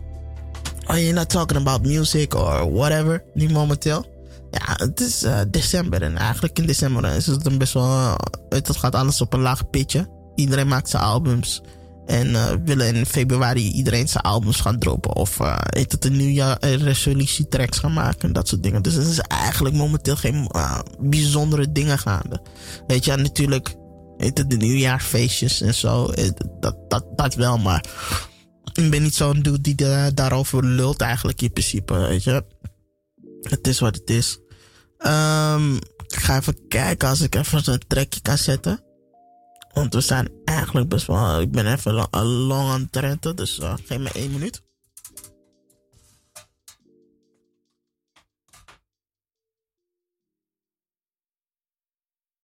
are 0.86 1.02
you 1.02 1.12
not 1.12 1.28
talking 1.28 1.60
about 1.60 1.86
music 1.86 2.34
or 2.34 2.72
whatever? 2.72 3.22
Nu 3.34 3.50
momenteel. 3.50 4.06
Ja, 4.50 4.74
het 4.86 5.00
is 5.00 5.24
december 5.48 6.02
en 6.02 6.16
eigenlijk 6.16 6.58
in 6.58 6.66
december 6.66 7.04
is 7.04 7.26
het 7.26 7.46
een 7.46 7.58
best 7.58 7.72
wel... 7.72 8.16
het 8.48 8.76
gaat 8.76 8.94
alles 8.94 9.20
op 9.20 9.32
een 9.32 9.40
laag 9.40 9.70
pitje. 9.70 10.08
Iedereen 10.34 10.68
maakt 10.68 10.88
zijn 10.88 11.02
albums. 11.02 11.62
En 12.06 12.34
eh, 12.34 12.52
willen 12.64 12.94
in 12.94 13.06
februari 13.06 13.70
iedereen 13.70 14.08
zijn 14.08 14.24
albums 14.24 14.60
gaan 14.60 14.78
droppen. 14.78 15.16
Of 15.16 15.40
eh 15.40 15.56
heet 15.58 15.92
het 15.92 16.04
een 16.04 16.16
nieuwjaar 16.16 16.56
eh, 16.56 17.26
tracks 17.48 17.78
gaan 17.78 17.92
maken. 17.92 18.20
En 18.20 18.32
dat 18.32 18.48
soort 18.48 18.62
dingen. 18.62 18.82
Dus 18.82 18.94
er 18.94 19.08
is 19.08 19.18
eigenlijk 19.18 19.74
momenteel 19.74 20.16
geen 20.16 20.46
eh, 20.46 20.78
bijzondere 21.00 21.72
dingen 21.72 21.98
gaande. 21.98 22.42
Weet 22.86 23.04
je, 23.04 23.16
natuurlijk 23.16 23.74
heet 24.16 24.38
het 24.38 24.50
de 24.50 24.56
nieuwjaarsfeestjes 24.56 25.60
en 25.60 25.74
zo. 25.74 26.10
Dat, 26.60 26.76
dat, 26.88 27.04
dat 27.16 27.34
wel, 27.34 27.58
maar 27.58 27.84
ik 28.72 28.90
ben 28.90 29.02
niet 29.02 29.14
zo'n 29.14 29.42
dude 29.42 29.60
die 29.60 29.74
da- 29.74 30.10
daarover 30.10 30.64
lult 30.64 31.00
eigenlijk 31.00 31.42
in 31.42 31.52
principe. 31.52 31.94
Weet 31.94 32.24
je. 32.24 32.44
Het 33.40 33.66
is 33.66 33.78
wat 33.78 33.94
het 33.94 34.10
is. 34.10 34.38
Ehm, 34.98 35.74
ik 36.06 36.16
ga 36.16 36.38
even 36.38 36.68
kijken 36.68 37.08
als 37.08 37.20
ik 37.20 37.34
even 37.34 37.72
een 37.72 37.82
trekje 37.86 38.20
kan 38.20 38.38
zetten. 38.38 38.80
Want 39.76 39.94
we 39.94 40.00
zijn 40.00 40.28
eigenlijk 40.44 40.88
best 40.88 41.06
wel. 41.06 41.40
Ik 41.40 41.50
ben 41.50 41.72
even 41.72 42.08
long 42.22 42.70
aan 42.70 42.80
het 42.80 42.96
renten, 42.96 43.36
dus 43.36 43.58
uh, 43.58 43.74
geef 43.84 43.98
me 43.98 44.10
één 44.12 44.30
minuut. 44.30 44.62